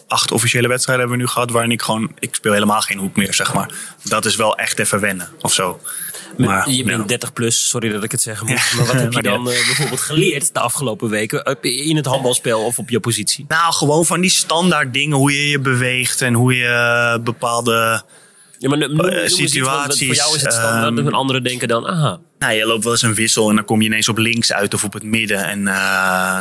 acht 0.08 0.32
officiële 0.32 0.68
wedstrijden 0.68 1.06
hebben 1.06 1.26
we 1.26 1.30
nu 1.30 1.34
gehad. 1.34 1.52
Waarin 1.52 1.72
ik 1.72 1.82
gewoon, 1.82 2.12
ik 2.20 2.36
speel 2.36 2.54
helemaal 2.54 2.82
geen 2.82 2.98
hoek 2.98 3.16
meer 3.16 3.34
zeg 3.34 3.54
maar. 3.54 3.70
Dat 4.04 4.26
is 4.26 4.36
wel 4.36 4.58
echt 4.58 4.80
even 4.80 5.00
wennen 5.00 5.30
of 5.42 5.54
zo. 5.54 5.80
Maar, 6.38 6.70
je 6.70 6.84
bent 6.84 7.02
ja. 7.02 7.08
30 7.08 7.34
plus, 7.34 7.70
sorry 7.70 7.90
dat 7.90 8.04
ik 8.04 8.12
het 8.12 8.22
zeggen 8.22 8.48
moet. 8.48 8.58
Ja, 8.58 8.78
Maar 8.78 8.86
wat 8.86 8.96
heb 8.96 9.13
je 9.13 9.22
maar 9.22 9.24
dan 9.24 9.50
eh, 9.50 9.66
bijvoorbeeld 9.66 10.00
geleerd 10.02 10.54
de 10.54 10.60
afgelopen 10.60 11.10
weken 11.10 11.44
eh, 11.44 11.88
in 11.88 11.96
het 11.96 12.06
handbalspel 12.06 12.66
of 12.66 12.80
op 12.80 12.90
je 12.90 13.00
positie? 13.00 13.46
Nou, 13.48 13.74
gewoon 13.74 14.06
van 14.06 14.22
die 14.22 14.30
standaard 14.30 14.94
dingen. 14.94 15.18
Hoe 15.18 15.32
je 15.32 15.50
je 15.50 15.60
beweegt 15.60 16.22
en 16.22 16.34
hoe 16.34 16.56
je 16.56 16.66
eh, 17.18 17.24
bepaalde... 17.24 18.04
Ja, 18.58 18.70
maar 18.70 18.78
noem- 18.78 18.96
noem 18.96 19.28
situaties, 19.28 20.06
Voor 20.06 20.16
jou 20.16 20.36
is 20.36 20.42
het 20.42 20.54
standaard. 20.54 20.98
ehm, 20.98 21.08
en 21.08 21.13
anderen 21.13 21.44
denken 21.44 21.68
dan, 21.68 21.88
aha. 21.88 22.20
Nou, 22.40 22.54
je 22.54 22.66
loopt 22.66 22.84
wel 22.84 22.94
eens 22.94 23.02
een 23.02 23.13
wissel 23.13 23.50
en 23.50 23.56
dan 23.56 23.66
kom 23.66 23.82
je 23.82 23.88
ineens 23.88 24.10
op 24.10 24.18
links 24.18 24.54
uit 24.54 24.74
of 24.74 24.84
op 24.84 24.94
het 24.94 25.04
midden. 25.04 25.46
En 25.46 25.63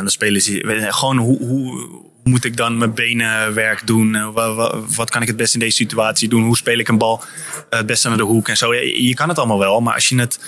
dan 0.03 0.09
spelen 0.09 0.41
ze... 0.41 0.87
Gewoon 0.89 1.17
hoe, 1.17 1.37
hoe 1.37 1.89
moet 2.27 2.43
ik 2.45 2.57
dan 2.57 2.77
mijn 2.77 2.93
benenwerk 2.93 3.87
doen? 3.87 4.15
Eh, 4.15 4.29
wa- 4.33 4.53
wa- 4.53 4.79
wat 4.95 5.09
kan 5.09 5.21
ik 5.21 5.27
het 5.27 5.37
best 5.37 5.53
in 5.53 5.59
deze 5.59 5.75
situatie 5.75 6.29
doen? 6.29 6.43
Hoe 6.43 6.57
speel 6.57 6.77
ik 6.79 6.87
een 6.87 6.97
bal 6.97 7.23
eh, 7.69 7.77
het 7.77 7.87
beste 7.87 8.07
naar 8.07 8.17
de 8.17 8.23
hoek 8.23 8.47
en 8.47 8.57
zo? 8.57 8.73
Je, 8.75 9.13
kan 9.13 9.29
het 9.29 9.37
allemaal 9.37 9.59
wel, 9.59 9.81
maar 9.81 9.93
als 9.93 10.09
je 10.09 10.19
het 10.19 10.39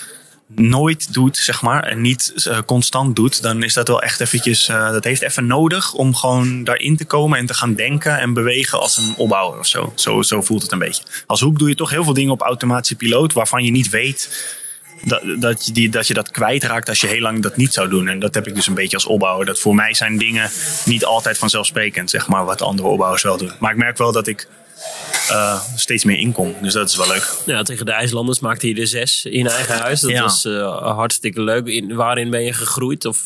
nooit 0.54 1.12
doet, 1.12 1.36
zeg 1.36 1.62
maar, 1.62 1.82
en 1.82 2.00
niet 2.00 2.32
eh, 2.44 2.58
constant 2.66 3.16
doet, 3.16 3.42
dan 3.42 3.62
is 3.62 3.74
dat 3.74 3.88
wel 3.88 4.02
echt 4.02 4.20
eventjes, 4.20 4.66
dat 4.66 5.04
heeft 5.04 5.22
even 5.22 5.46
nodig 5.46 5.92
om 5.92 6.14
gewoon 6.14 6.64
daarin 6.64 6.96
te 6.96 7.04
komen 7.04 7.38
en 7.38 7.46
te 7.46 7.54
gaan 7.54 7.74
denken 7.74 8.18
en 8.18 8.32
bewegen 8.32 8.80
als 8.80 8.96
een 8.96 9.14
opbouwer 9.16 9.58
of 9.58 9.66
zo. 9.66 9.92
Zo, 9.94 10.22
zo 10.22 10.42
voelt 10.42 10.62
het 10.62 10.72
een 10.72 10.78
beetje. 10.78 11.02
Als 11.26 11.40
hoek 11.40 11.58
doe 11.58 11.68
je 11.68 11.74
toch 11.74 11.90
heel 11.90 12.04
veel 12.04 12.14
dingen 12.14 12.32
op 12.32 12.40
automatische 12.40 12.94
piloot 12.96 13.32
waarvan 13.32 13.64
je 13.64 13.70
niet 13.70 13.88
weet 13.88 14.28
dat, 15.02 15.20
dat, 15.38 15.66
je 15.66 15.72
die, 15.72 15.88
dat 15.88 16.06
je 16.06 16.14
dat 16.14 16.30
kwijtraakt 16.30 16.88
als 16.88 17.00
je 17.00 17.06
heel 17.06 17.20
lang 17.20 17.42
dat 17.42 17.56
niet 17.56 17.72
zou 17.72 17.88
doen. 17.88 18.08
En 18.08 18.18
dat 18.18 18.34
heb 18.34 18.46
ik 18.46 18.54
dus 18.54 18.66
een 18.66 18.74
beetje 18.74 18.96
als 18.96 19.06
opbouwer. 19.06 19.46
Dat 19.46 19.58
voor 19.58 19.74
mij 19.74 19.94
zijn 19.94 20.18
dingen 20.18 20.50
niet 20.84 21.04
altijd 21.04 21.38
vanzelfsprekend, 21.38 22.10
zeg 22.10 22.28
maar, 22.28 22.44
wat 22.44 22.62
andere 22.62 22.88
opbouwers 22.88 23.22
wel 23.22 23.36
doen. 23.36 23.52
Maar 23.58 23.70
ik 23.70 23.76
merk 23.76 23.98
wel 23.98 24.12
dat 24.12 24.26
ik 24.26 24.48
eh, 25.28 25.60
steeds 25.76 26.04
meer 26.04 26.18
inkom. 26.18 26.54
Dus 26.62 26.72
dat 26.72 26.88
is 26.88 26.96
wel 26.96 27.06
leuk. 27.06 27.34
Ja, 27.46 27.62
tegen 27.62 27.86
de 27.86 27.92
IJslanders 27.92 28.40
maakte 28.40 28.68
je 28.68 28.80
er 28.80 28.86
zes 28.86 29.24
in 29.24 29.46
eigen 29.46 29.78
huis. 29.78 30.00
Dat 30.00 30.10
Ja. 30.10 30.22
was 30.22 30.44
eh, 30.44 30.76
hartstikke 30.96 31.42
leuk. 31.42 31.66
In, 31.66 31.94
waarin 31.94 32.30
ben 32.30 32.42
je 32.42 32.52
gegroeid 32.52 33.04
of 33.04 33.18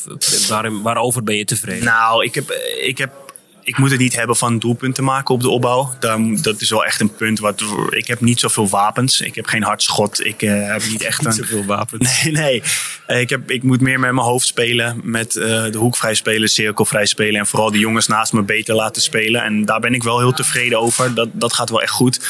waarin, 0.48 0.82
waarover 0.82 1.22
ben 1.22 1.37
je 1.37 1.44
tevreden? 1.44 1.84
Nou, 1.84 2.24
ik 2.24 2.34
heb, 2.34 2.50
ik 2.82 2.98
heb. 2.98 3.23
Ik 3.64 3.79
moet 3.79 3.90
het 3.90 4.00
niet 4.00 4.16
hebben 4.16 4.37
van 4.37 4.59
doelpunten 4.59 5.05
maken 5.05 5.35
op 5.35 5.40
de 5.40 5.48
opbouw. 5.48 5.92
Daar, 6.00 6.18
dat 6.42 6.61
is 6.61 6.70
wel 6.70 6.85
echt 6.85 7.00
een 7.00 7.14
punt. 7.14 7.38
Wat, 7.38 7.62
ik 7.88 8.07
heb 8.07 8.20
niet 8.20 8.40
zoveel 8.40 8.68
wapens. 8.68 9.20
Ik 9.20 9.35
heb 9.35 9.46
geen 9.46 9.62
hard 9.62 9.83
schot. 9.83 10.24
Ik 10.24 10.42
eh, 10.42 10.66
heb 10.66 10.83
niet 10.90 11.03
echt 11.03 11.24
een. 11.24 11.33
Zoveel 11.33 11.64
wapens. 11.64 12.03
Nee, 12.24 12.33
nee. 12.33 12.62
Eh, 13.07 13.20
Ik, 13.20 13.31
heb, 13.31 13.50
ik 13.50 13.62
moet 13.62 13.81
meer 13.81 14.00
met 14.00 14.12
mijn 14.12 14.27
hoofd 14.27 14.46
spelen. 14.46 15.00
Met 15.03 15.37
eh, 15.37 15.64
de 15.70 15.79
hoek 15.79 15.96
vrij 15.96 16.14
spelen, 16.14 16.48
cirkel 16.48 16.85
vrij 16.85 17.07
spelen. 17.07 17.40
En 17.40 17.46
vooral 17.46 17.71
de 17.71 17.79
jongens 17.79 18.06
naast 18.06 18.33
me 18.33 18.42
beter 18.42 18.75
laten 18.75 19.02
spelen. 19.02 19.42
En 19.42 19.65
daar 19.65 19.81
ben 19.81 19.94
ik 19.94 20.02
wel 20.02 20.19
heel 20.19 20.33
tevreden 20.33 20.81
over. 20.81 21.15
Dat, 21.15 21.29
dat 21.33 21.52
gaat 21.52 21.71
wel 21.71 21.83
echt 21.83 21.92
goed. 21.92 22.21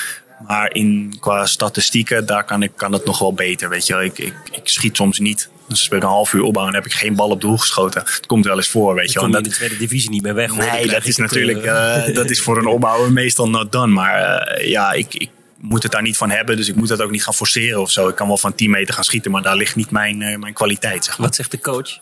Maar 0.47 0.75
in, 0.75 1.17
qua 1.21 1.47
statistieken, 1.47 2.27
daar 2.27 2.45
kan, 2.45 2.63
ik, 2.63 2.73
kan 2.77 2.93
het 2.93 3.05
nog 3.05 3.19
wel 3.19 3.35
beter. 3.35 3.69
Weet 3.69 3.87
je 3.87 3.93
wel. 3.93 4.03
Ik, 4.03 4.19
ik, 4.19 4.35
ik 4.53 4.69
schiet 4.69 4.97
soms 4.97 5.19
niet. 5.19 5.49
Dus 5.69 5.87
ik 5.87 5.93
een 5.93 6.03
half 6.03 6.33
uur 6.33 6.43
opbouw 6.43 6.67
en 6.67 6.75
heb 6.75 6.87
ik 6.87 6.93
geen 6.93 7.15
bal 7.15 7.31
op 7.31 7.41
doel 7.41 7.57
geschoten. 7.57 8.01
Het 8.01 8.27
komt 8.27 8.45
wel 8.45 8.57
eens 8.57 8.69
voor, 8.69 8.95
weet 8.95 9.13
je 9.13 9.15
wel. 9.15 9.29
En 9.29 9.29
in 9.29 9.43
dat, 9.43 9.45
de 9.45 9.57
tweede 9.57 9.77
divisie 9.77 10.11
niet 10.11 10.23
meer 10.23 10.35
weg. 10.35 10.51
hoor. 10.51 10.65
Nee, 10.65 10.87
dat 10.87 11.07
is 11.07 11.17
natuurlijk 11.17 11.65
eh, 11.65 12.15
dat 12.15 12.31
is 12.31 12.41
voor 12.41 12.59
een 12.59 12.67
opbouwer 12.77 13.13
meestal 13.13 13.51
not 13.51 13.73
done. 13.73 13.93
Maar 13.93 14.23
eh, 14.23 14.69
ja, 14.69 14.93
ik, 14.93 15.15
ik 15.15 15.31
moet 15.59 15.83
het 15.83 15.93
daar 15.93 16.03
niet 16.03 16.17
van 16.17 16.31
hebben. 16.31 16.57
Dus 16.57 16.69
ik 16.69 16.75
moet 16.75 16.89
dat 16.89 17.03
ook 17.03 17.11
niet 17.11 17.25
gaan 17.25 17.35
forceren 17.35 17.81
of 17.81 17.91
zo. 17.91 18.09
Ik 18.09 18.15
kan 18.15 18.27
wel 18.27 18.39
van 18.39 18.55
10 18.55 18.71
meter 18.71 18.95
gaan 18.95 19.05
schieten, 19.05 19.31
maar 19.31 19.43
daar 19.43 19.57
ligt 19.57 19.77
niet 19.77 19.91
mijn, 19.91 20.23
eh, 20.23 20.39
mijn 20.39 20.53
kwaliteit. 20.53 21.05
Zeg 21.05 21.19
maar. 21.19 21.27
Wat 21.27 21.37
zegt 21.37 21.51
de 21.51 21.61
coach? 21.61 21.99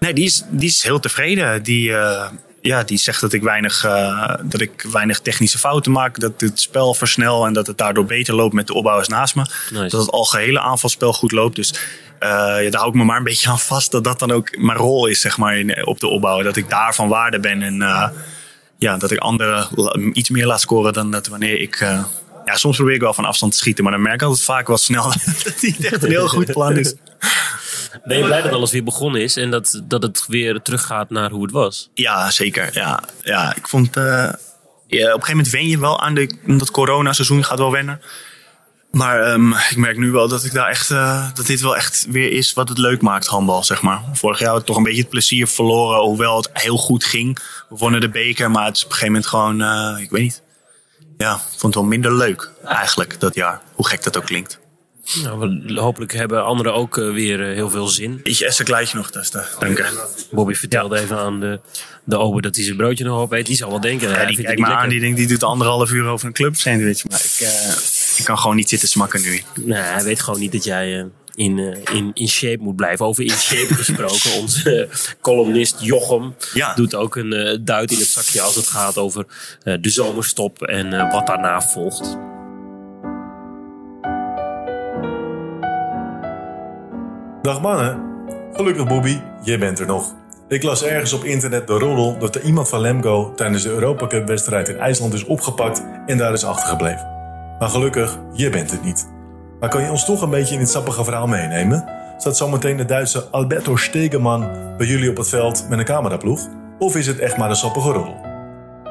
Nee, 0.00 0.12
die 0.12 0.24
is, 0.24 0.44
die 0.48 0.68
is 0.68 0.82
heel 0.82 1.00
tevreden. 1.00 1.62
Die, 1.62 1.92
ja, 2.60 2.82
die 2.82 2.98
zegt 2.98 3.20
dat 3.20 3.32
ik, 3.32 3.42
weinig, 3.42 3.84
uh, 3.84 4.34
dat 4.42 4.60
ik 4.60 4.86
weinig 4.92 5.20
technische 5.20 5.58
fouten 5.58 5.92
maak. 5.92 6.20
Dat 6.20 6.40
het 6.40 6.60
spel 6.60 6.94
versnel 6.94 7.46
en 7.46 7.52
dat 7.52 7.66
het 7.66 7.78
daardoor 7.78 8.04
beter 8.04 8.34
loopt 8.34 8.54
met 8.54 8.66
de 8.66 8.74
opbouwers 8.74 9.08
naast 9.08 9.34
me. 9.34 9.44
Nice. 9.70 9.88
Dat 9.88 10.00
het 10.00 10.10
algehele 10.10 10.60
aanvalspel 10.60 11.12
goed 11.12 11.32
loopt. 11.32 11.56
Dus 11.56 11.74
ja, 12.28 12.70
daar 12.70 12.80
hou 12.80 12.88
ik 12.88 12.94
me 12.94 13.04
maar 13.04 13.16
een 13.16 13.24
beetje 13.24 13.50
aan 13.50 13.58
vast. 13.58 13.90
Dat 13.90 14.04
dat 14.04 14.18
dan 14.18 14.30
ook 14.30 14.56
mijn 14.56 14.78
rol 14.78 15.06
is, 15.06 15.20
zeg 15.20 15.38
maar, 15.38 15.58
in, 15.58 15.86
op 15.86 16.00
de 16.00 16.06
opbouw. 16.06 16.42
Dat 16.42 16.56
ik 16.56 16.68
daar 16.68 16.94
van 16.94 17.08
waarde 17.08 17.40
ben. 17.40 17.62
En 17.62 17.74
uh, 17.74 18.08
ja, 18.78 18.96
dat 18.96 19.10
ik 19.10 19.18
anderen 19.18 19.68
iets 20.18 20.30
meer 20.30 20.46
laat 20.46 20.60
scoren 20.60 20.92
dan 20.92 21.10
dat 21.10 21.26
wanneer 21.26 21.60
ik 21.60 21.78
ja, 22.50 22.56
soms 22.56 22.76
probeer 22.76 22.94
ik 22.94 23.00
wel 23.00 23.14
van 23.14 23.24
afstand 23.24 23.52
te 23.52 23.58
schieten, 23.58 23.84
maar 23.84 23.92
dan 23.92 24.02
merk 24.02 24.14
ik 24.14 24.22
altijd 24.22 24.44
vaak 24.44 24.66
wel 24.66 24.76
snel 24.76 25.02
dat 25.24 25.42
het 25.44 25.62
niet 25.62 25.84
echt 25.84 26.02
een 26.02 26.10
heel 26.10 26.28
goed 26.28 26.52
plan 26.52 26.76
is. 26.76 26.94
Ben 28.04 28.18
je 28.18 28.24
blij 28.24 28.42
dat 28.42 28.52
alles 28.52 28.70
weer 28.70 28.84
begonnen 28.84 29.20
is 29.20 29.36
en 29.36 29.50
dat, 29.50 29.82
dat 29.84 30.02
het 30.02 30.24
weer 30.28 30.62
teruggaat 30.62 31.10
naar 31.10 31.30
hoe 31.30 31.42
het 31.42 31.50
was? 31.50 31.90
Ja, 31.94 32.30
zeker. 32.30 32.70
Ja, 32.72 33.02
ja 33.22 33.56
ik 33.56 33.68
vond. 33.68 33.96
Uh, 33.96 34.04
ja, 34.04 34.26
op 34.28 34.34
een 34.86 35.04
gegeven 35.06 35.28
moment 35.28 35.50
wen 35.50 35.68
je 35.68 35.78
wel 35.78 36.00
aan 36.00 36.14
de, 36.14 36.36
dat 36.46 36.70
corona-seizoen 36.70 37.44
gaat 37.44 37.58
wel 37.58 37.70
wennen. 37.70 38.00
Maar 38.90 39.32
um, 39.32 39.54
ik 39.70 39.76
merk 39.76 39.96
nu 39.96 40.10
wel 40.10 40.28
dat 40.28 40.44
ik 40.44 40.52
daar 40.52 40.68
echt, 40.68 40.90
uh, 40.90 41.28
dat 41.34 41.46
dit 41.46 41.60
wel 41.60 41.76
echt 41.76 42.06
weer 42.08 42.32
is 42.32 42.52
wat 42.52 42.68
het 42.68 42.78
leuk 42.78 43.00
maakt, 43.00 43.26
handbal, 43.26 43.64
zeg 43.64 43.82
maar. 43.82 44.02
Vorig 44.12 44.38
jaar 44.38 44.50
had 44.50 44.60
ik 44.60 44.66
toch 44.66 44.76
een 44.76 44.82
beetje 44.82 45.00
het 45.00 45.10
plezier 45.10 45.46
verloren, 45.46 46.00
hoewel 46.00 46.36
het 46.36 46.50
heel 46.52 46.76
goed 46.76 47.04
ging. 47.04 47.38
We 47.68 47.76
wonnen 47.76 48.00
de 48.00 48.08
beker, 48.08 48.50
maar 48.50 48.64
het 48.64 48.76
is 48.76 48.84
op 48.84 48.90
een 48.90 48.96
gegeven 48.96 49.12
moment 49.12 49.30
gewoon, 49.30 49.60
uh, 49.60 50.02
ik 50.02 50.10
weet 50.10 50.22
niet 50.22 50.42
ja, 51.20 51.38
vond 51.38 51.62
het 51.62 51.74
wel 51.74 51.84
minder 51.84 52.16
leuk 52.16 52.50
eigenlijk 52.64 53.20
dat 53.20 53.34
jaar. 53.34 53.60
Hoe 53.74 53.88
gek 53.88 54.02
dat 54.02 54.16
ook 54.16 54.24
klinkt. 54.24 54.58
Nou, 55.22 55.78
hopelijk 55.78 56.12
hebben 56.12 56.44
anderen 56.44 56.74
ook 56.74 56.96
uh, 56.96 57.12
weer 57.12 57.48
uh, 57.48 57.54
heel 57.54 57.70
veel 57.70 57.88
zin. 57.88 58.20
Ik 58.22 58.40
eet 58.40 58.58
een 58.58 58.64
kleintje 58.64 58.96
nog, 58.96 59.10
dat 59.10 59.22
is 59.22 59.30
de, 59.30 59.44
dank 59.58 59.76
je. 59.76 60.06
Bobby 60.30 60.54
vertelde 60.54 60.98
even 60.98 61.18
aan 61.18 61.40
de, 61.40 61.60
de 62.04 62.18
ober 62.18 62.42
dat 62.42 62.54
hij 62.54 62.64
zijn 62.64 62.76
broodje 62.76 63.04
nog 63.04 63.18
opeet. 63.18 63.46
Die 63.46 63.56
zal 63.56 63.70
wel 63.70 63.80
denken. 63.80 64.10
Ja, 64.10 64.24
die 64.24 64.42
kijkt 64.42 64.60
me 64.60 64.66
aan, 64.66 64.88
die 64.88 65.00
denkt 65.00 65.16
die 65.16 65.26
doet 65.26 65.42
anderhalf 65.42 65.90
uur 65.90 66.06
over 66.06 66.26
een 66.26 66.32
club 66.32 66.56
sandwich. 66.56 67.08
Maar 67.08 67.20
ik, 67.20 67.40
uh, 67.40 67.48
ik 68.20 68.26
kan 68.26 68.38
gewoon 68.38 68.56
niet 68.56 68.68
zitten 68.68 68.88
smakken 68.88 69.22
nu. 69.22 69.42
Nee, 69.54 69.80
hij 69.80 70.02
weet 70.02 70.20
gewoon 70.20 70.40
niet 70.40 70.52
dat 70.52 70.64
jij 70.64 71.10
in, 71.34 71.58
uh, 71.58 71.76
in, 71.92 72.10
in 72.14 72.28
shape 72.28 72.62
moet 72.62 72.76
blijven. 72.76 73.06
Over 73.06 73.24
in 73.24 73.30
shape 73.30 73.74
gesproken. 73.74 74.32
Onze 74.40 74.88
uh, 74.88 74.96
columnist 75.20 75.76
Jochem 75.80 76.34
ja. 76.54 76.74
doet 76.74 76.94
ook 76.94 77.16
een 77.16 77.32
uh, 77.32 77.58
duit 77.60 77.90
in 77.90 77.98
het 77.98 78.06
zakje 78.06 78.40
als 78.40 78.54
het 78.54 78.66
gaat 78.66 78.98
over 78.98 79.26
de 79.62 79.90
zomerstop 79.90 80.62
en 80.62 81.10
wat 81.10 81.26
daarna 81.26 81.62
volgt. 81.62 82.18
Dag 87.42 87.60
mannen. 87.60 88.08
Gelukkig 88.52 88.86
Bobby, 88.86 89.20
jij 89.42 89.58
bent 89.58 89.78
er 89.78 89.86
nog. 89.86 90.14
Ik 90.48 90.62
las 90.62 90.84
ergens 90.84 91.12
op 91.12 91.24
internet 91.24 91.66
de 91.66 91.72
roddel 91.72 92.18
dat 92.18 92.34
er 92.34 92.42
iemand 92.42 92.68
van 92.68 92.80
Lemgo 92.80 93.32
tijdens 93.34 93.62
de 93.62 93.68
Europa 93.68 94.06
Cup 94.06 94.26
wedstrijd 94.26 94.68
in 94.68 94.78
IJsland 94.78 95.14
is 95.14 95.24
opgepakt 95.24 95.84
en 96.06 96.18
daar 96.18 96.32
is 96.32 96.44
achtergebleven. 96.44 97.19
Maar 97.60 97.68
gelukkig, 97.68 98.18
je 98.32 98.50
bent 98.50 98.70
het 98.70 98.84
niet. 98.84 99.08
Maar 99.60 99.68
kan 99.68 99.82
je 99.82 99.90
ons 99.90 100.04
toch 100.04 100.22
een 100.22 100.30
beetje 100.30 100.54
in 100.54 100.60
het 100.60 100.70
sappige 100.70 101.04
verhaal 101.04 101.26
meenemen? 101.26 101.84
Staat 102.18 102.36
zometeen 102.36 102.76
de 102.76 102.84
Duitse 102.84 103.24
Alberto 103.30 103.76
Stegeman 103.76 104.48
bij 104.76 104.86
jullie 104.86 105.10
op 105.10 105.16
het 105.16 105.28
veld 105.28 105.66
met 105.68 105.78
een 105.78 105.84
cameraploeg? 105.84 106.48
Of 106.78 106.96
is 106.96 107.06
het 107.06 107.18
echt 107.18 107.36
maar 107.36 107.50
een 107.50 107.56
sappige 107.56 107.92
roddel? 107.92 108.16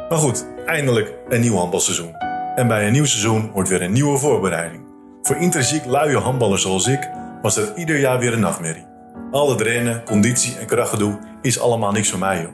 Maar 0.10 0.18
goed, 0.18 0.46
eindelijk 0.66 1.14
een 1.30 1.42
nieuw 1.42 1.56
handbalseizoen. 1.56 2.16
En 2.56 2.68
bij 2.68 2.86
een 2.86 2.92
nieuw 2.92 3.06
seizoen 3.06 3.52
wordt 3.54 3.70
weer 3.70 3.82
een 3.82 3.92
nieuwe 3.92 4.18
voorbereiding. 4.18 4.84
Voor 5.22 5.36
intrinsiek 5.36 5.86
luie 5.86 6.18
handballers 6.18 6.62
zoals 6.62 6.88
ik 6.88 7.10
was 7.42 7.56
het 7.56 7.72
ieder 7.76 8.00
jaar 8.00 8.20
weer 8.20 8.34
een 8.34 8.40
nachtmerrie. 8.40 8.86
Al 9.32 9.50
het 9.50 9.62
rennen, 9.62 10.04
conditie 10.04 10.58
en 10.58 10.66
krachtgedoe 10.66 11.20
is 11.42 11.60
allemaal 11.60 11.92
niks 11.92 12.10
voor 12.10 12.20
mij 12.20 12.42
joh. 12.42 12.52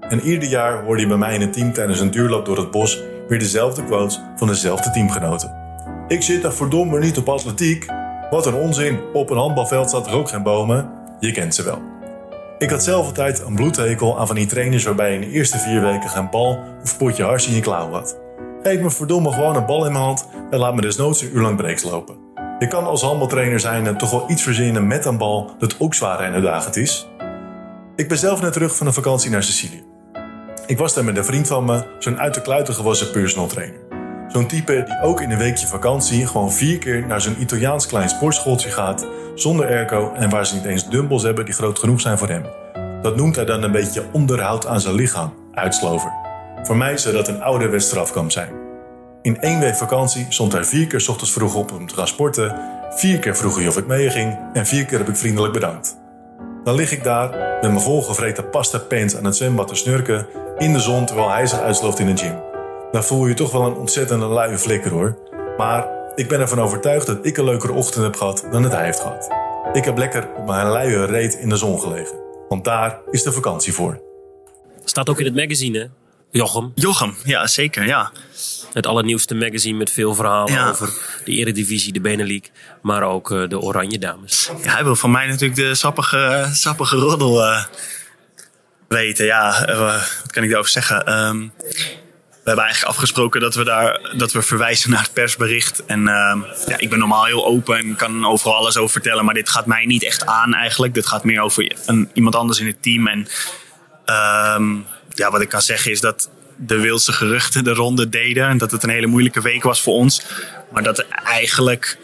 En 0.00 0.20
ieder 0.20 0.48
jaar 0.48 0.84
hoorde 0.84 1.02
je 1.02 1.08
bij 1.08 1.16
mij 1.16 1.34
in 1.34 1.40
het 1.40 1.52
team 1.52 1.72
tijdens 1.72 2.00
een 2.00 2.10
duurloop 2.10 2.44
door 2.44 2.56
het 2.56 2.70
bos 2.70 3.02
weer 3.28 3.38
dezelfde 3.38 3.84
quotes 3.84 4.20
van 4.36 4.48
dezelfde 4.48 4.90
teamgenoten. 4.90 5.57
Ik 6.08 6.22
zit 6.22 6.44
er 6.44 6.52
verdomme 6.52 6.98
niet 6.98 7.18
op 7.18 7.28
atletiek. 7.28 7.86
Wat 8.30 8.46
een 8.46 8.54
onzin, 8.54 9.00
op 9.12 9.30
een 9.30 9.36
handbalveld 9.36 9.88
staat 9.88 10.06
er 10.06 10.14
ook 10.14 10.28
geen 10.28 10.42
bomen. 10.42 10.90
Je 11.20 11.30
kent 11.30 11.54
ze 11.54 11.62
wel. 11.62 11.82
Ik 12.58 12.70
had 12.70 12.82
zelf 12.82 13.06
altijd 13.06 13.40
een 13.40 13.54
bloedhekel 13.54 14.18
aan 14.18 14.26
van 14.26 14.36
die 14.36 14.46
trainers 14.46 14.84
waarbij 14.84 15.08
je 15.08 15.14
in 15.14 15.20
de 15.20 15.30
eerste 15.30 15.58
vier 15.58 15.80
weken 15.80 16.08
geen 16.08 16.30
bal 16.30 16.58
of 16.82 16.98
potje 16.98 17.22
hars 17.22 17.46
in 17.46 17.54
je 17.54 17.60
klauw 17.60 17.90
had. 17.90 18.18
Geef 18.62 18.80
me 18.80 18.90
verdomme 18.90 19.32
gewoon 19.32 19.56
een 19.56 19.66
bal 19.66 19.86
in 19.86 19.92
mijn 19.92 20.04
hand 20.04 20.28
en 20.50 20.58
laat 20.58 20.74
me 20.74 20.80
desnoods 20.80 21.22
een 21.22 21.36
uur 21.36 21.42
lang 21.42 21.56
breaks 21.56 21.82
lopen. 21.82 22.16
Je 22.58 22.66
kan 22.66 22.84
als 22.84 23.02
handbaltrainer 23.02 23.60
zijn 23.60 23.86
en 23.86 23.96
toch 23.96 24.10
wel 24.10 24.30
iets 24.30 24.42
verzinnen 24.42 24.86
met 24.86 25.04
een 25.04 25.18
bal 25.18 25.50
dat 25.58 25.76
ook 25.78 25.94
zwaar 25.94 26.20
en 26.20 26.32
uitdagend 26.32 26.76
is. 26.76 27.08
Ik 27.96 28.08
ben 28.08 28.18
zelf 28.18 28.40
net 28.40 28.52
terug 28.52 28.76
van 28.76 28.86
een 28.86 28.92
vakantie 28.92 29.30
naar 29.30 29.42
Sicilië. 29.42 29.84
Ik 30.66 30.78
was 30.78 30.94
daar 30.94 31.04
met 31.04 31.16
een 31.16 31.24
vriend 31.24 31.46
van 31.46 31.64
me, 31.64 31.84
zo'n 31.98 32.18
uit 32.18 32.34
de 32.34 32.42
kluiten 32.42 32.74
gewassen 32.74 33.10
personal 33.10 33.46
trainer. 33.46 33.87
Zo'n 34.38 34.46
type 34.46 34.82
die 34.86 35.00
ook 35.02 35.20
in 35.20 35.30
een 35.30 35.38
weekje 35.38 35.66
vakantie 35.66 36.26
gewoon 36.26 36.52
vier 36.52 36.78
keer 36.78 37.06
naar 37.06 37.20
zo'n 37.20 37.40
Italiaans 37.40 37.86
klein 37.86 38.08
sportschooltje 38.08 38.70
gaat, 38.70 39.06
zonder 39.34 39.66
airco 39.66 40.12
en 40.14 40.30
waar 40.30 40.46
ze 40.46 40.54
niet 40.54 40.64
eens 40.64 40.88
dumbbells 40.88 41.22
hebben 41.22 41.44
die 41.44 41.54
groot 41.54 41.78
genoeg 41.78 42.00
zijn 42.00 42.18
voor 42.18 42.28
hem. 42.28 42.44
Dat 43.02 43.16
noemt 43.16 43.36
hij 43.36 43.44
dan 43.44 43.62
een 43.62 43.72
beetje 43.72 44.04
onderhoud 44.12 44.66
aan 44.66 44.80
zijn 44.80 44.94
lichaam, 44.94 45.34
uitslover. 45.52 46.12
Voor 46.62 46.76
mij 46.76 46.98
zou 46.98 47.14
dat 47.14 47.28
een 47.28 47.42
oude 47.42 47.78
strafkamp 47.78 48.30
zijn. 48.30 48.52
In 49.22 49.40
één 49.40 49.60
week 49.60 49.76
vakantie 49.76 50.26
stond 50.28 50.52
hij 50.52 50.64
vier 50.64 50.86
keer 50.86 51.06
ochtends 51.08 51.32
vroeg 51.32 51.54
op 51.54 51.72
om 51.72 51.86
te 51.86 51.94
gaan 51.94 52.08
sporten, 52.08 52.60
vier 52.90 53.18
keer 53.18 53.36
vroeg 53.36 53.56
hij 53.56 53.68
of 53.68 53.76
ik 53.76 53.86
meeging 53.86 54.38
en 54.52 54.66
vier 54.66 54.84
keer 54.84 54.98
heb 54.98 55.08
ik 55.08 55.16
vriendelijk 55.16 55.52
bedankt. 55.52 55.96
Dan 56.64 56.74
lig 56.74 56.92
ik 56.92 57.04
daar 57.04 57.30
met 57.60 57.70
mijn 57.70 57.80
volgevreten 57.80 58.50
pasta 58.50 58.78
pants 58.78 59.16
aan 59.16 59.24
het 59.24 59.36
zwembad 59.36 59.68
te 59.68 59.74
snurken 59.74 60.26
in 60.58 60.72
de 60.72 60.80
zon 60.80 61.06
terwijl 61.06 61.30
hij 61.30 61.46
zich 61.46 61.60
uitslooft 61.60 61.98
in 61.98 62.08
een 62.08 62.18
gym 62.18 62.47
dan 62.92 63.04
voel 63.04 63.26
je 63.26 63.34
toch 63.34 63.52
wel 63.52 63.66
een 63.66 63.74
ontzettende 63.74 64.26
luie 64.26 64.58
flikker 64.58 64.90
hoor. 64.90 65.18
Maar 65.56 65.86
ik 66.14 66.28
ben 66.28 66.40
ervan 66.40 66.60
overtuigd 66.60 67.06
dat 67.06 67.18
ik 67.22 67.36
een 67.36 67.44
leukere 67.44 67.72
ochtend 67.72 68.04
heb 68.04 68.16
gehad 68.16 68.46
dan 68.50 68.62
het 68.62 68.72
hij 68.72 68.84
heeft 68.84 69.00
gehad. 69.00 69.28
Ik 69.72 69.84
heb 69.84 69.98
lekker 69.98 70.28
op 70.36 70.46
mijn 70.46 70.68
luie 70.68 71.04
reet 71.04 71.34
in 71.34 71.48
de 71.48 71.56
zon 71.56 71.80
gelegen. 71.80 72.16
Want 72.48 72.64
daar 72.64 73.00
is 73.10 73.22
de 73.22 73.32
vakantie 73.32 73.72
voor. 73.72 74.00
Staat 74.84 75.08
ook 75.08 75.18
in 75.18 75.24
het 75.24 75.34
magazine, 75.34 75.78
hè? 75.78 75.86
Jochem. 76.30 76.72
Jochem, 76.74 77.14
ja 77.24 77.46
zeker, 77.46 77.86
ja. 77.86 78.12
Het 78.72 78.86
allernieuwste 78.86 79.34
magazine 79.34 79.78
met 79.78 79.90
veel 79.90 80.14
verhalen 80.14 80.68
over 80.68 80.88
de 81.24 81.32
Eredivisie, 81.32 81.92
de 81.92 82.00
Benelux, 82.00 82.50
maar 82.82 83.02
ook 83.02 83.30
uh, 83.30 83.48
de 83.48 83.60
Oranje 83.60 83.98
Dames. 83.98 84.50
Ja, 84.62 84.72
hij 84.72 84.84
wil 84.84 84.96
van 84.96 85.10
mij 85.10 85.26
natuurlijk 85.26 85.60
de 85.60 85.74
sappige, 85.74 86.48
sappige 86.52 86.96
roddel 86.96 87.42
uh, 87.42 87.64
weten. 88.88 89.24
Ja, 89.24 89.68
uh, 89.68 89.78
wat 90.22 90.32
kan 90.32 90.42
ik 90.42 90.48
daarover 90.48 90.72
zeggen? 90.72 91.18
Um, 91.26 91.52
hebben 92.48 92.64
eigenlijk 92.64 92.96
afgesproken 92.96 93.40
dat 93.40 93.54
we 93.54 93.64
daar 93.64 94.00
dat 94.16 94.32
we 94.32 94.42
verwijzen 94.42 94.90
naar 94.90 95.02
het 95.02 95.12
persbericht. 95.12 95.84
En 95.84 96.00
uh, 96.00 96.36
ja, 96.66 96.78
ik 96.78 96.90
ben 96.90 96.98
normaal 96.98 97.24
heel 97.24 97.46
open 97.46 97.78
en 97.78 97.96
kan 97.96 98.26
overal 98.26 98.54
alles 98.54 98.76
over 98.76 98.90
vertellen. 98.90 99.24
Maar 99.24 99.34
dit 99.34 99.48
gaat 99.48 99.66
mij 99.66 99.84
niet 99.84 100.04
echt 100.04 100.26
aan 100.26 100.54
eigenlijk. 100.54 100.94
Dit 100.94 101.06
gaat 101.06 101.24
meer 101.24 101.40
over 101.40 101.76
een, 101.86 102.10
iemand 102.14 102.34
anders 102.34 102.60
in 102.60 102.66
het 102.66 102.82
team. 102.82 103.06
En 103.06 103.28
uh, 104.06 104.76
ja, 105.14 105.30
wat 105.30 105.40
ik 105.40 105.48
kan 105.48 105.62
zeggen 105.62 105.90
is 105.90 106.00
dat 106.00 106.30
de 106.56 106.80
wildste 106.80 107.12
geruchten 107.12 107.64
de 107.64 107.74
ronde 107.74 108.08
deden. 108.08 108.48
En 108.48 108.58
dat 108.58 108.70
het 108.70 108.82
een 108.82 108.90
hele 108.90 109.06
moeilijke 109.06 109.40
week 109.40 109.62
was 109.62 109.80
voor 109.80 109.94
ons. 109.94 110.22
Maar 110.72 110.82
dat 110.82 111.04
eigenlijk 111.24 111.98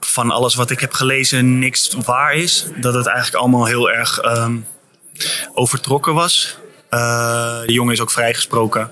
van 0.00 0.30
alles 0.30 0.54
wat 0.54 0.70
ik 0.70 0.80
heb 0.80 0.92
gelezen 0.92 1.58
niks 1.58 1.94
waar 2.04 2.34
is. 2.34 2.66
Dat 2.76 2.94
het 2.94 3.06
eigenlijk 3.06 3.36
allemaal 3.36 3.66
heel 3.66 3.90
erg 3.90 4.24
um, 4.24 4.66
overtrokken 5.54 6.14
was. 6.14 6.56
Uh, 6.90 7.60
de 7.66 7.72
jongen 7.72 7.92
is 7.92 8.00
ook 8.00 8.10
vrijgesproken 8.10 8.90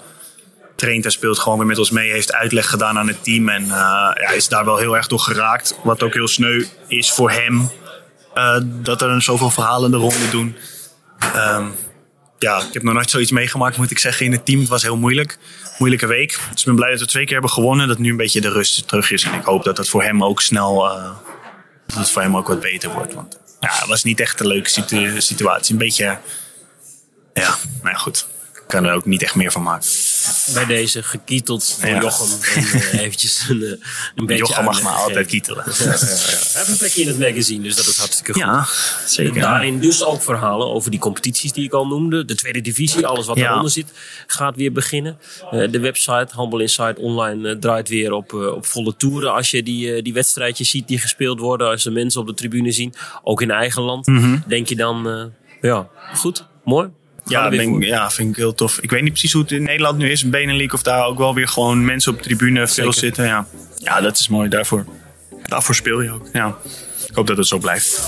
traint 0.81 1.05
en 1.05 1.11
speelt 1.11 1.39
gewoon 1.39 1.59
weer 1.59 1.67
met 1.67 1.79
ons 1.79 1.91
mee. 1.91 2.11
Heeft 2.11 2.33
uitleg 2.33 2.69
gedaan 2.69 2.99
aan 2.99 3.09
het 3.09 3.25
team. 3.25 3.49
En 3.49 3.63
uh, 3.63 3.71
ja, 4.15 4.31
is 4.31 4.49
daar 4.49 4.65
wel 4.65 4.77
heel 4.77 4.97
erg 4.97 5.07
door 5.07 5.19
geraakt. 5.19 5.79
Wat 5.83 6.03
ook 6.03 6.15
heel 6.15 6.29
sneu 6.29 6.65
is 6.89 7.13
voor 7.13 7.31
hem. 7.31 7.71
Uh, 8.35 8.57
dat 8.65 9.03
er 9.03 9.23
zoveel 9.23 9.51
verhalen 9.51 9.91
de 9.91 9.97
ronde 9.97 10.29
doen. 10.31 10.57
Um, 11.37 11.75
ja, 12.39 12.59
ik 12.59 12.73
heb 12.73 12.83
nog 12.83 12.95
nooit 12.95 13.11
zoiets 13.11 13.31
meegemaakt, 13.31 13.77
moet 13.77 13.91
ik 13.91 13.99
zeggen, 13.99 14.27
in 14.27 14.33
het 14.33 14.45
team. 14.45 14.61
Het 14.61 14.69
was 14.69 14.83
heel 14.83 14.97
moeilijk. 14.97 15.39
Moeilijke 15.79 16.07
week. 16.07 16.39
Dus 16.51 16.61
ik 16.61 16.67
ben 16.67 16.75
blij 16.75 16.91
dat 16.91 17.01
we 17.01 17.07
twee 17.07 17.25
keer 17.25 17.33
hebben 17.33 17.51
gewonnen. 17.51 17.89
Dat 17.89 17.99
nu 17.99 18.11
een 18.11 18.17
beetje 18.17 18.41
de 18.41 18.51
rust 18.51 18.89
terug 18.89 19.11
is. 19.11 19.23
En 19.23 19.35
ik 19.35 19.45
hoop 19.45 19.65
dat 19.65 19.77
dat 19.77 19.89
voor 19.89 20.03
hem 20.03 20.25
ook 20.25 20.41
snel... 20.41 20.87
Uh, 20.87 21.11
dat 21.87 21.99
het 21.99 22.11
voor 22.11 22.23
hem 22.23 22.37
ook 22.37 22.49
wat 22.49 22.61
beter 22.61 22.91
wordt. 22.91 23.15
Want 23.15 23.39
ja, 23.61 23.73
het 23.73 23.87
was 23.87 24.03
niet 24.03 24.21
echt 24.21 24.41
een 24.41 24.47
leuke 24.47 24.69
situ 24.69 25.21
situatie. 25.21 25.73
Een 25.73 25.79
beetje... 25.79 26.19
Ja, 27.33 27.57
nou 27.83 27.95
ja, 27.95 27.95
goed 27.95 28.27
kan 28.71 28.85
er 28.85 28.95
ook 28.95 29.05
niet 29.05 29.23
echt 29.23 29.35
meer 29.35 29.53
van 29.53 29.63
maken. 29.63 29.89
Bij 30.55 30.67
deze 30.67 31.03
gekieteld 31.03 31.77
door 31.81 31.91
ja. 31.91 32.01
Jochem. 32.01 32.29
En, 32.55 32.63
uh, 32.63 33.01
eventjes 33.05 33.45
een, 33.49 33.57
uh, 33.57 33.71
een 33.71 34.27
beetje 34.27 34.37
Jochem 34.37 34.65
mag 34.65 34.83
maar 34.83 34.93
altijd 34.93 35.27
kietelen. 35.27 35.65
Ja, 35.67 35.97
een 36.67 36.77
plekje 36.77 37.01
in 37.01 37.09
het 37.09 37.19
magazine, 37.19 37.63
dus 37.63 37.77
dat 37.77 37.87
is 37.87 37.97
hartstikke 37.97 38.33
goed. 38.33 38.43
Ja, 38.43 38.67
zeker. 39.07 39.41
Daarin 39.41 39.81
dus 39.81 40.05
ook 40.05 40.23
verhalen 40.23 40.67
over 40.67 40.91
die 40.91 41.01
competities 41.01 41.53
die 41.53 41.65
ik 41.65 41.73
al 41.73 41.87
noemde. 41.87 42.25
De 42.25 42.35
tweede 42.35 42.61
divisie, 42.61 43.07
alles 43.07 43.27
wat 43.27 43.37
daaronder 43.37 43.71
zit, 43.71 43.93
gaat 44.27 44.57
weer 44.57 44.73
beginnen. 44.73 45.19
Uh, 45.53 45.71
de 45.71 45.81
website 45.81 46.29
Humble 46.37 46.61
Insight 46.61 46.99
Online 46.99 47.59
draait 47.59 47.89
weer 47.89 48.13
op, 48.13 48.33
op 48.33 48.67
volle 48.67 48.97
toeren. 48.97 49.33
Als 49.33 49.51
je 49.51 49.63
die, 49.63 50.03
die 50.03 50.13
wedstrijdjes 50.13 50.71
ziet 50.71 50.89
die 50.89 50.99
gespeeld 50.99 51.41
worden. 51.41 51.69
Als 51.69 51.83
de 51.83 51.91
mensen 51.91 52.21
op 52.21 52.27
de 52.27 52.35
tribune 52.35 52.73
zien. 52.73 52.95
Ook 53.23 53.43
in 53.43 53.51
eigen 53.51 53.83
land. 53.83 54.07
Mm 54.07 54.19
-hmm. 54.19 54.43
Denk 54.47 54.69
je 54.69 54.77
dan, 54.77 55.33
ja, 55.61 55.89
goed, 56.15 56.47
mooi. 56.65 56.91
Ja, 57.31 57.49
ben, 57.49 57.81
ja, 57.81 58.11
vind 58.11 58.31
ik 58.31 58.37
heel 58.37 58.55
tof. 58.55 58.79
Ik 58.81 58.91
weet 58.91 59.03
niet 59.03 59.11
precies 59.13 59.33
hoe 59.33 59.43
het 59.43 59.53
in 59.53 59.63
Nederland 59.63 59.99
nu 59.99 60.11
is, 60.11 60.29
Benelink, 60.29 60.73
of 60.73 60.83
daar 60.83 61.05
ook 61.05 61.19
wel 61.19 61.35
weer 61.35 61.49
gewoon 61.49 61.85
mensen 61.85 62.13
op 62.13 62.19
de 62.19 62.25
tribune 62.25 62.59
veel 62.67 62.69
Zeker. 62.69 62.93
zitten. 62.93 63.25
Ja. 63.25 63.47
ja, 63.77 64.01
dat 64.01 64.19
is 64.19 64.29
mooi. 64.29 64.49
Daarvoor, 64.49 64.85
daarvoor 65.43 65.75
speel 65.75 66.01
je 66.01 66.11
ook. 66.11 66.29
Ja. 66.33 66.57
Ik 67.11 67.17
hoop 67.17 67.27
dat 67.27 67.37
het 67.37 67.47
zo 67.47 67.59
blijft. 67.59 68.01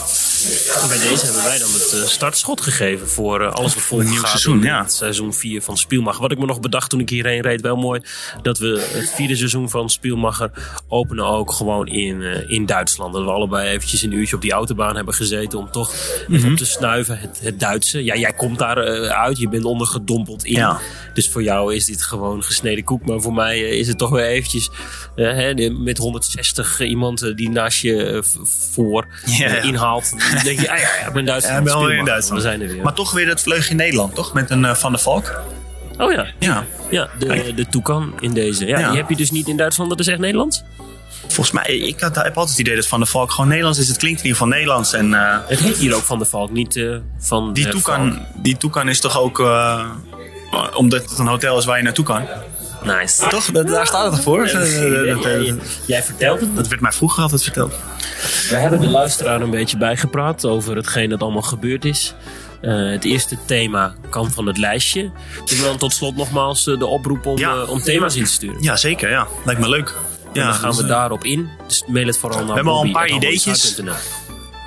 Bij 0.89 0.99
deze 0.99 1.25
hebben 1.25 1.43
wij 1.45 1.59
dan 1.59 1.73
het 1.73 1.93
eh, 1.93 2.09
startschot 2.09 2.61
gegeven 2.61 3.09
voor 3.09 3.41
eh, 3.41 3.53
alles 3.53 3.75
wat 3.75 3.83
volgt 3.83 4.05
een 4.05 4.11
nieuw 4.11 4.25
seizoen, 4.25 4.63
ja. 4.63 4.89
seizoen 4.89 5.35
4 5.35 5.63
van 5.63 5.77
Spielmacher. 5.79 6.21
Wat 6.23 6.33
ik 6.33 6.39
me 6.39 6.47
nog 6.47 6.61
bedacht 6.61 6.91
toen 6.91 7.01
ik 7.01 7.09
hierheen 7.09 7.41
reed, 7.41 7.61
wel 7.61 7.77
mooi, 7.77 8.01
dat 8.43 8.59
we 8.59 8.89
het 8.93 9.11
vierde 9.15 9.37
seizoen 9.37 9.71
van 9.71 9.91
Spielmacher 9.91 10.51
openen 10.89 11.27
ook 11.27 11.53
gewoon 11.53 11.87
in, 11.87 12.23
eh, 12.23 12.51
in 12.51 12.67
Duitsland. 12.67 13.13
Dat 13.15 13.25
we 13.25 13.31
allebei 13.31 13.69
eventjes 13.69 14.03
een 14.03 14.13
uurtje 14.13 14.37
op 14.37 14.43
die 14.43 14.53
autobaan 14.53 14.97
hebben 14.97 15.15
gezeten 15.15 15.59
om 15.59 15.71
toch 15.71 15.95
even 16.31 16.51
op 16.51 16.57
te 16.57 16.67
snuiven, 16.67 17.19
het, 17.19 17.39
het 17.43 17.61
Duitse. 17.61 18.05
Ja, 18.05 18.17
jij 18.17 18.33
komt 18.33 18.59
daar 18.59 18.77
uit, 19.11 19.39
je 19.39 19.49
bent 19.49 19.65
ondergedompeld 19.65 20.45
in. 20.45 20.53
Ja. 20.53 20.81
Dus 21.15 21.29
voor 21.29 21.43
jou 21.43 21.75
is 21.75 21.85
dit 21.85 22.03
gewoon 22.03 22.43
gesneden 22.43 22.85
koek. 22.85 23.07
Maar 23.07 23.21
voor 23.21 23.35
mij 23.35 23.61
is 23.61 23.89
het 23.89 23.99
toch 23.99 24.11
weer 24.11 24.25
eventjes 24.25 24.71
hè, 25.15 25.71
met 25.71 25.99
160 25.99 26.81
iemand 26.81 27.37
die 27.37 27.51
naast 27.51 27.81
je 27.81 28.05
eh, 28.05 28.23
v- 28.23 28.75
voor 28.93 29.07
ja. 29.25 29.49
inhaalt. 29.63 30.11
Dan 30.33 30.43
denk 30.45 30.61
je, 30.61 30.71
ah 30.71 30.79
ja, 30.79 30.89
ja, 31.01 31.07
ik 31.07 31.13
ben 31.13 31.25
Duitsland. 31.25 31.69
Ja, 31.69 31.79
ben 31.87 31.97
in. 31.99 32.05
Duitsland. 32.05 32.43
We 32.43 32.49
zijn 32.49 32.63
er 32.63 32.69
weer. 32.69 32.83
Maar 32.83 32.93
toch 32.95 33.13
weer 33.13 33.27
dat 33.27 33.41
vleugje 33.41 33.71
in 33.71 33.77
Nederland, 33.77 34.15
toch? 34.15 34.33
Met 34.33 34.51
een 34.51 34.65
eh, 34.65 34.75
Van 34.75 34.93
der 34.93 35.01
Valk. 35.01 35.41
oh 35.99 36.13
ja, 36.13 36.27
Ja. 36.39 36.65
ja 36.91 37.09
de, 37.19 37.27
Kijk. 37.27 37.57
de 37.57 37.67
Toucan 37.69 38.15
in 38.21 38.33
deze. 38.35 38.67
Ja, 38.67 38.79
Ja. 38.79 38.89
Die 38.89 38.99
heb 38.99 39.09
je 39.09 39.17
dus 39.17 39.31
niet 39.31 39.49
in 39.49 39.57
Duitsland, 39.57 39.91
dat 39.91 40.01
is 40.01 40.07
echt 40.07 40.19
Nederlands? 40.19 40.63
Volgens 41.21 41.51
mij, 41.51 41.77
ik 41.77 42.01
had, 42.01 42.15
heb 42.15 42.37
altijd 42.37 42.49
het 42.49 42.59
idee 42.59 42.77
dat 42.77 42.87
Van 42.87 42.99
der 42.99 43.09
Valk 43.09 43.31
gewoon 43.31 43.49
Nederlands 43.49 43.79
is. 43.79 43.89
Het 43.89 43.97
klinkt 43.97 44.19
in 44.21 44.27
ieder 44.27 44.41
geval 44.41 44.55
Nederlands. 44.55 44.93
En 44.93 45.15
eh, 45.15 45.39
Het 45.47 45.59
heet 45.59 45.77
hier 45.77 45.95
ook 45.95 46.03
Van 46.03 46.19
de 46.19 46.25
Valk, 46.25 46.51
niet 46.51 46.77
eh, 46.77 46.97
van 47.19 47.53
die, 47.53 47.65
de 47.65 47.71
Toucan, 47.71 48.13
Valk. 48.13 48.27
die 48.35 48.57
Toucan 48.57 48.89
is 48.89 49.01
toch 49.01 49.19
ook... 49.19 49.43
omdat 50.75 51.11
het 51.11 51.19
een 51.19 51.27
hotel 51.27 51.59
is 51.59 51.65
waar 51.65 51.77
je 51.77 51.83
naartoe 51.83 52.05
kan. 52.05 52.27
Nice. 52.85 53.29
Toch? 53.29 53.45
Dat, 53.45 53.67
daar 53.69 53.87
staat 53.87 54.13
het 54.13 54.23
voor? 54.23 54.47
Ja, 54.47 54.59
dat, 54.59 55.23
jij- 55.23 55.55
Jij 55.87 56.03
vertelt 56.03 56.41
het. 56.41 56.57
dat 56.57 56.69
werd 56.69 56.81
mij 56.81 56.93
vroeger 56.93 57.23
altijd 57.23 57.43
verteld. 57.43 57.73
We 58.51 58.57
hebben 58.57 58.81
de 58.81 58.89
luisteraar 58.89 59.41
een 59.41 59.51
beetje 59.51 59.77
bijgepraat 59.77 60.45
over 60.47 60.77
hetgeen 60.77 61.09
dat 61.11 61.21
allemaal 61.23 61.43
gebeurd 61.43 61.85
is. 61.85 62.15
Eh, 62.61 62.91
het 62.91 63.05
eerste 63.05 63.37
thema 63.47 63.95
kan 64.11 64.31
van 64.31 64.47
het 64.47 64.59
lijstje. 64.59 65.11
Ik 65.45 65.57
wil 65.57 65.67
dan 65.67 65.77
tot 65.79 65.93
slot 65.93 66.17
nogmaals 66.17 66.67
eh, 66.67 66.79
de 66.79 66.87
oproep 66.87 67.27
om, 67.27 67.39
Ja. 67.39 67.55
eh, 67.55 67.69
om 67.71 67.81
thema's 67.83 68.17
in 68.17 68.25
te 68.25 68.31
sturen. 68.31 68.63
Ja, 68.63 68.77
zeker. 68.77 69.11
Ja. 69.11 69.27
Lijkt 69.45 69.61
me 69.61 69.69
leuk. 69.69 69.95
Ja, 70.33 70.41
en 70.41 70.47
dan 70.47 70.55
gaan 70.57 70.71
dus, 70.71 70.81
we 70.81 70.87
daarop 70.87 71.25
in. 71.25 71.49
Dus 71.67 71.85
mail 71.87 72.07
het 72.07 72.19
vooral 72.19 72.45
naar 72.45 72.55
hebben 72.55 72.73
al 72.73 72.85
een 72.85 72.93
paar 72.93 73.09
bobby@almondinsight.nl. 73.09 73.93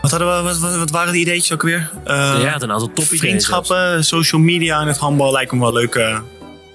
Wat, 0.01 0.11
hadden 0.11 0.35
we, 0.37 0.43
wat, 0.43 0.57
wat, 0.57 0.75
wat 0.75 0.89
waren 0.89 1.13
die 1.13 1.21
ideetjes 1.21 1.51
ook 1.51 1.61
weer? 1.61 1.89
Eh, 2.03 2.15
Ja, 2.41 2.61
een 2.61 2.71
aantal 2.71 2.91
top 2.93 3.05
vriendschappen, 3.05 4.03
social 4.05 4.41
media 4.41 4.81
en 4.81 4.87
het 4.87 4.97
handbal 4.97 5.31
lijken 5.31 5.57
me 5.57 5.63
wel 5.63 5.73
leuke, 5.73 6.21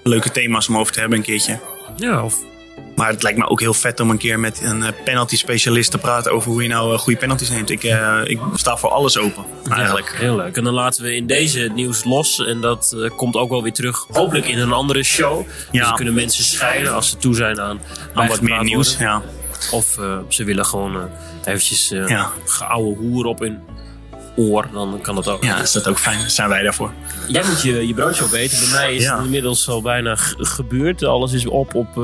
leuke 0.03 0.31
thema's 0.31 0.69
om 0.69 0.77
over 0.79 0.93
te 0.93 1.01
hebben 1.01 1.19
een 1.19 1.25
keertje. 1.25 1.59
Ja, 1.97 2.25
of 2.25 2.35
Maar 2.97 3.09
het 3.09 3.23
lijkt 3.23 3.39
me 3.39 3.49
ook 3.49 3.61
heel 3.61 3.75
vet 3.75 4.01
om 4.01 4.11
een 4.11 4.19
keer 4.19 4.41
met 4.41 4.61
een 4.63 4.83
eh, 4.83 4.93
penalty 5.05 5.37
specialist 5.37 5.91
te 5.91 5.99
praten 5.99 6.33
over 6.33 6.51
hoe 6.51 6.63
je 6.63 6.69
nou 6.69 6.93
eh, 6.95 6.99
goede 6.99 7.19
penalties 7.19 7.51
neemt. 7.51 7.71
Ik, 7.71 7.85
eh, 7.85 8.19
ik 8.25 8.39
sta 8.55 8.77
voor 8.77 8.91
alles 8.91 9.19
open, 9.19 9.45
eigenlijk. 9.71 10.15
Heel 10.17 10.37
leuk. 10.37 10.57
En 10.57 10.65
dan 10.65 10.75
laten 10.75 11.03
we 11.03 11.15
in 11.15 11.27
deze 11.27 11.59
het 11.61 11.75
nieuws 11.75 12.05
los. 12.05 12.45
En 12.47 12.61
dat 12.61 12.97
komt 13.17 13.37
ook 13.37 13.51
wel 13.51 13.63
weer 13.63 13.73
terug. 13.73 14.07
Hopelijk 14.11 14.47
in 14.47 14.59
een 14.59 14.73
andere 14.73 15.03
show. 15.03 15.47
Dus 15.47 15.55
Ja. 15.71 15.85
dan 15.85 15.95
kunnen 15.95 16.15
mensen 16.15 16.45
scheiden 16.45 16.95
als 16.95 17.09
ze 17.11 17.17
toe 17.17 17.35
zijn 17.35 17.61
aan, 17.61 17.81
Aan 18.15 18.29
wat 18.29 18.41
meer 18.41 18.63
nieuws. 18.65 18.89
worden. 18.97 19.07
Ja. 19.07 19.23
Of 19.73 19.99
ze 20.29 20.45
willen 20.45 20.67
gewoon 20.67 21.09
eventjes 21.45 21.89
Ja. 21.89 22.31
geouwe 22.45 22.97
hoer 22.97 23.25
op 23.25 23.39
hun 23.39 23.59
oor. 24.37 24.67
Dan 24.73 24.99
kan 25.03 25.15
dat 25.15 25.29
ook. 25.29 25.45
ja, 25.45 25.61
is 25.61 25.73
dat 25.73 25.89
ook 25.89 25.99
fijn. 25.99 26.19
Daar 26.19 26.31
zijn 26.31 26.49
wij 26.49 26.63
daarvoor. 26.63 26.93
Jij 27.29 27.45
moet 27.49 27.63
je, 27.63 27.87
je 27.87 27.95
broodje 27.95 28.25
opeten. 28.25 28.59
Bij 28.61 28.69
mij 28.81 28.95
is 28.95 29.03
Ja. 29.03 29.17
het 29.17 29.25
inmiddels 29.25 29.69
al 29.69 29.83
bijna 29.83 30.15
gebeurd. 30.37 31.05
Alles 31.05 31.33
is 31.33 31.47
op 31.47 31.75
op 31.75 31.89
eh, 31.89 31.95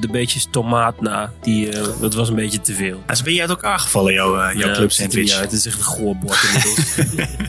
de 0.00 0.08
beetjes 0.10 0.46
tomaat 0.50 1.00
na. 1.00 1.32
Die, 1.40 1.68
eh, 1.70 1.86
dat 2.00 2.14
was 2.14 2.28
een 2.28 2.34
beetje 2.34 2.60
te 2.60 2.74
veel. 2.74 3.02
Dus 3.06 3.22
ben 3.22 3.34
je 3.34 3.40
uit 3.40 3.50
elkaar 3.50 3.78
gevallen, 3.78 4.12
jouw, 4.12 4.40
eh, 4.40 4.54
jouw 4.58 4.68
Ja, 4.68 4.74
club 4.74 4.88
het 4.88 4.92
sandwich? 4.92 5.32
uit. 5.32 5.42
Het 5.42 5.52
is 5.52 5.66
echt 5.66 5.76
een 5.78 5.84
goor 5.84 6.16
bord 6.16 6.38
inmiddels. 6.42 6.94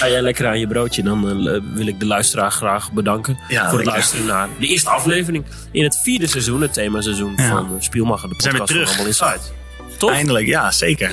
Ga 0.00 0.08
jij 0.08 0.22
lekker 0.22 0.46
aan 0.46 0.58
je 0.58 0.66
broodje. 0.66 1.02
Dan 1.02 1.44
wil 1.74 1.86
ik 1.86 2.00
de 2.00 2.06
luisteraar 2.06 2.50
graag 2.52 2.92
bedanken. 2.92 3.38
Ja, 3.48 3.68
voor 3.68 3.78
het 3.78 3.86
luisteren 3.86 4.26
naar 4.26 4.48
de 4.60 4.66
eerste 4.66 4.90
aflevering. 4.90 5.44
In 5.70 5.82
het 5.84 6.00
vierde 6.02 6.26
seizoen. 6.26 6.60
Het 6.60 6.72
themaseizoen 6.72 7.32
Ja. 7.36 7.48
van 7.48 7.76
Spielmacher. 7.78 8.28
De 8.28 8.34
zijn 8.38 8.52
weer 8.54 8.62
podcast 8.62 8.90
van 8.90 9.04
terug. 9.04 9.14
Handbal 9.16 9.30
Insight. 9.36 9.52
Toch? 9.98 10.10
Eindelijk, 10.10 10.46
ja, 10.46 10.70
zeker. 10.70 11.10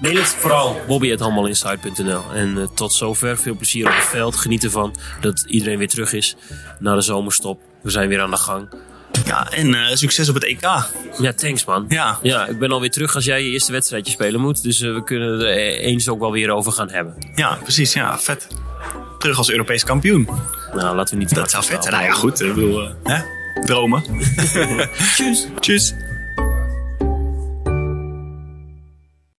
Mail 0.00 0.16
het 0.16 0.26
vooral 0.26 0.80
bobby.handbalinsight.nl 0.86 2.22
En 2.34 2.58
eh, 2.58 2.64
tot 2.74 2.92
zover. 2.92 3.36
Veel 3.36 3.56
plezier 3.56 3.86
op 3.86 3.94
het 3.94 4.04
veld. 4.04 4.36
Geniet 4.36 4.64
ervan 4.64 4.96
dat 5.20 5.44
iedereen 5.46 5.78
weer 5.78 5.88
terug 5.88 6.12
is 6.12 6.36
na 6.78 6.94
de 6.94 7.00
zomerstop. 7.00 7.60
We 7.82 7.90
zijn 7.90 8.08
weer 8.08 8.20
aan 8.20 8.30
de 8.30 8.36
gang. 8.36 8.68
Ja, 9.24 9.50
en 9.50 9.74
eh, 9.74 9.94
succes 9.94 10.28
op 10.28 10.34
het 10.34 10.44
EK. 10.44 10.60
Ja, 11.18 11.32
thanks 11.36 11.64
man. 11.64 11.84
Ja. 11.88 12.18
ja, 12.22 12.46
ik 12.46 12.58
ben 12.58 12.72
alweer 12.72 12.90
terug 12.90 13.14
als 13.14 13.24
jij 13.24 13.42
je 13.44 13.50
eerste 13.50 13.72
wedstrijdje 13.72 14.12
spelen 14.12 14.40
moet. 14.40 14.62
Dus 14.62 14.80
eh, 14.80 14.94
we 14.94 15.04
kunnen 15.04 15.40
er 15.40 15.46
eh, 15.46 15.86
eens 15.86 16.08
ook 16.08 16.20
wel 16.20 16.32
weer 16.32 16.50
over 16.50 16.72
gaan 16.72 16.90
hebben. 16.90 17.14
Ja, 17.34 17.58
precies. 17.62 17.92
Ja, 17.92 18.18
vet. 18.18 18.46
Terug 19.18 19.38
als 19.38 19.50
Europees 19.50 19.84
kampioen. 19.84 20.28
Nou, 20.74 20.96
laten 20.96 21.14
we 21.14 21.20
niet 21.20 21.34
Dat 21.34 21.50
zou 21.50 21.64
vet 21.64 21.82
zijn. 21.82 21.94
Nou 21.94 22.06
ja, 22.06 22.12
goed. 22.12 22.40
Ik 22.40 22.54
bedoel, 22.54 22.82
eh, 22.82 22.90
hè? 23.02 23.22
dromen. 23.64 24.02
Tjus. 25.14 25.46
Tjus. 25.60 25.94